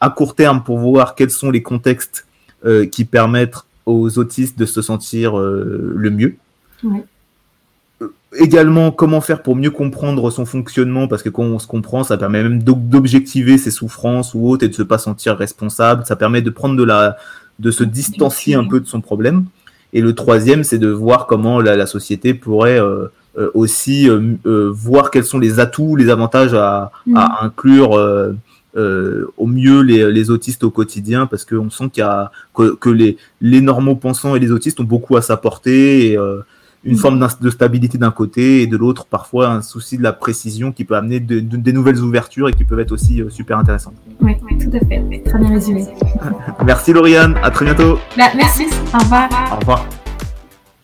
à 0.00 0.10
court 0.10 0.34
terme 0.34 0.64
pour 0.64 0.78
voir 0.78 1.14
quels 1.14 1.30
sont 1.30 1.48
les 1.48 1.62
contextes 1.62 2.26
qui 2.90 3.04
permettent 3.04 3.58
aux 3.86 4.18
autistes 4.18 4.58
de 4.58 4.66
se 4.66 4.82
sentir 4.82 5.36
le 5.36 6.10
mieux. 6.10 6.34
Également, 8.38 8.92
comment 8.92 9.20
faire 9.20 9.42
pour 9.42 9.56
mieux 9.56 9.72
comprendre 9.72 10.30
son 10.30 10.46
fonctionnement, 10.46 11.08
parce 11.08 11.22
que 11.24 11.28
quand 11.28 11.42
on 11.42 11.58
se 11.58 11.66
comprend, 11.66 12.04
ça 12.04 12.16
permet 12.16 12.44
même 12.44 12.62
d'objectiver 12.62 13.58
ses 13.58 13.72
souffrances 13.72 14.34
ou 14.34 14.48
autres 14.48 14.64
et 14.64 14.68
de 14.68 14.74
se 14.74 14.84
pas 14.84 14.98
sentir 14.98 15.36
responsable. 15.36 16.04
Ça 16.06 16.14
permet 16.14 16.40
de 16.40 16.50
prendre 16.50 16.76
de 16.76 16.84
la, 16.84 17.16
de 17.58 17.72
se 17.72 17.82
distancier 17.82 18.54
un 18.54 18.64
peu 18.64 18.78
de 18.78 18.86
son 18.86 19.00
problème. 19.00 19.46
Et 19.92 20.00
le 20.00 20.14
troisième, 20.14 20.62
c'est 20.62 20.78
de 20.78 20.88
voir 20.88 21.26
comment 21.26 21.60
la, 21.60 21.86
société 21.86 22.32
pourrait 22.32 22.80
euh, 22.80 23.06
euh, 23.36 23.50
aussi 23.54 24.08
euh, 24.08 24.70
voir 24.72 25.10
quels 25.10 25.24
sont 25.24 25.40
les 25.40 25.58
atouts, 25.58 25.96
les 25.96 26.08
avantages 26.08 26.54
à, 26.54 26.92
mm. 27.06 27.16
inclure 27.40 27.90
au 28.76 29.46
mieux 29.46 29.80
les, 29.80 30.30
autistes 30.30 30.62
au 30.62 30.70
quotidien, 30.70 31.26
parce 31.26 31.44
qu'on 31.44 31.70
sent 31.70 31.90
qu'il 31.92 32.02
y 32.02 32.06
a, 32.06 32.30
que, 32.54 32.90
les, 32.90 33.16
les 33.40 33.60
normaux 33.60 33.96
pensants 33.96 34.36
et 34.36 34.38
les 34.38 34.52
autistes 34.52 34.78
ont 34.78 34.84
beaucoup 34.84 35.16
à 35.16 35.22
s'apporter. 35.22 36.12
Et, 36.12 36.18
une 36.84 36.96
forme 36.96 37.26
de 37.40 37.50
stabilité 37.50 37.98
d'un 37.98 38.10
côté 38.10 38.62
et 38.62 38.66
de 38.66 38.76
l'autre 38.76 39.06
parfois 39.06 39.48
un 39.48 39.62
souci 39.62 39.98
de 39.98 40.02
la 40.02 40.12
précision 40.12 40.72
qui 40.72 40.84
peut 40.84 40.96
amener 40.96 41.20
des 41.20 41.72
nouvelles 41.72 42.00
ouvertures 42.00 42.48
et 42.48 42.52
qui 42.52 42.64
peuvent 42.64 42.80
être 42.80 42.92
aussi 42.92 43.22
euh, 43.22 43.28
super 43.28 43.58
intéressantes. 43.58 43.94
Oui, 44.20 44.36
tout 44.58 44.70
à 44.74 44.80
fait. 44.86 45.22
Très 45.24 45.38
bien 45.38 45.50
résumé. 45.50 45.86
merci 46.64 46.92
Lauriane, 46.92 47.36
à 47.42 47.50
très 47.50 47.66
bientôt. 47.66 47.98
Bah, 48.16 48.24
merci, 48.34 48.66
au 48.94 48.98
revoir. 48.98 49.28
Au 49.52 49.56
revoir. 49.56 49.99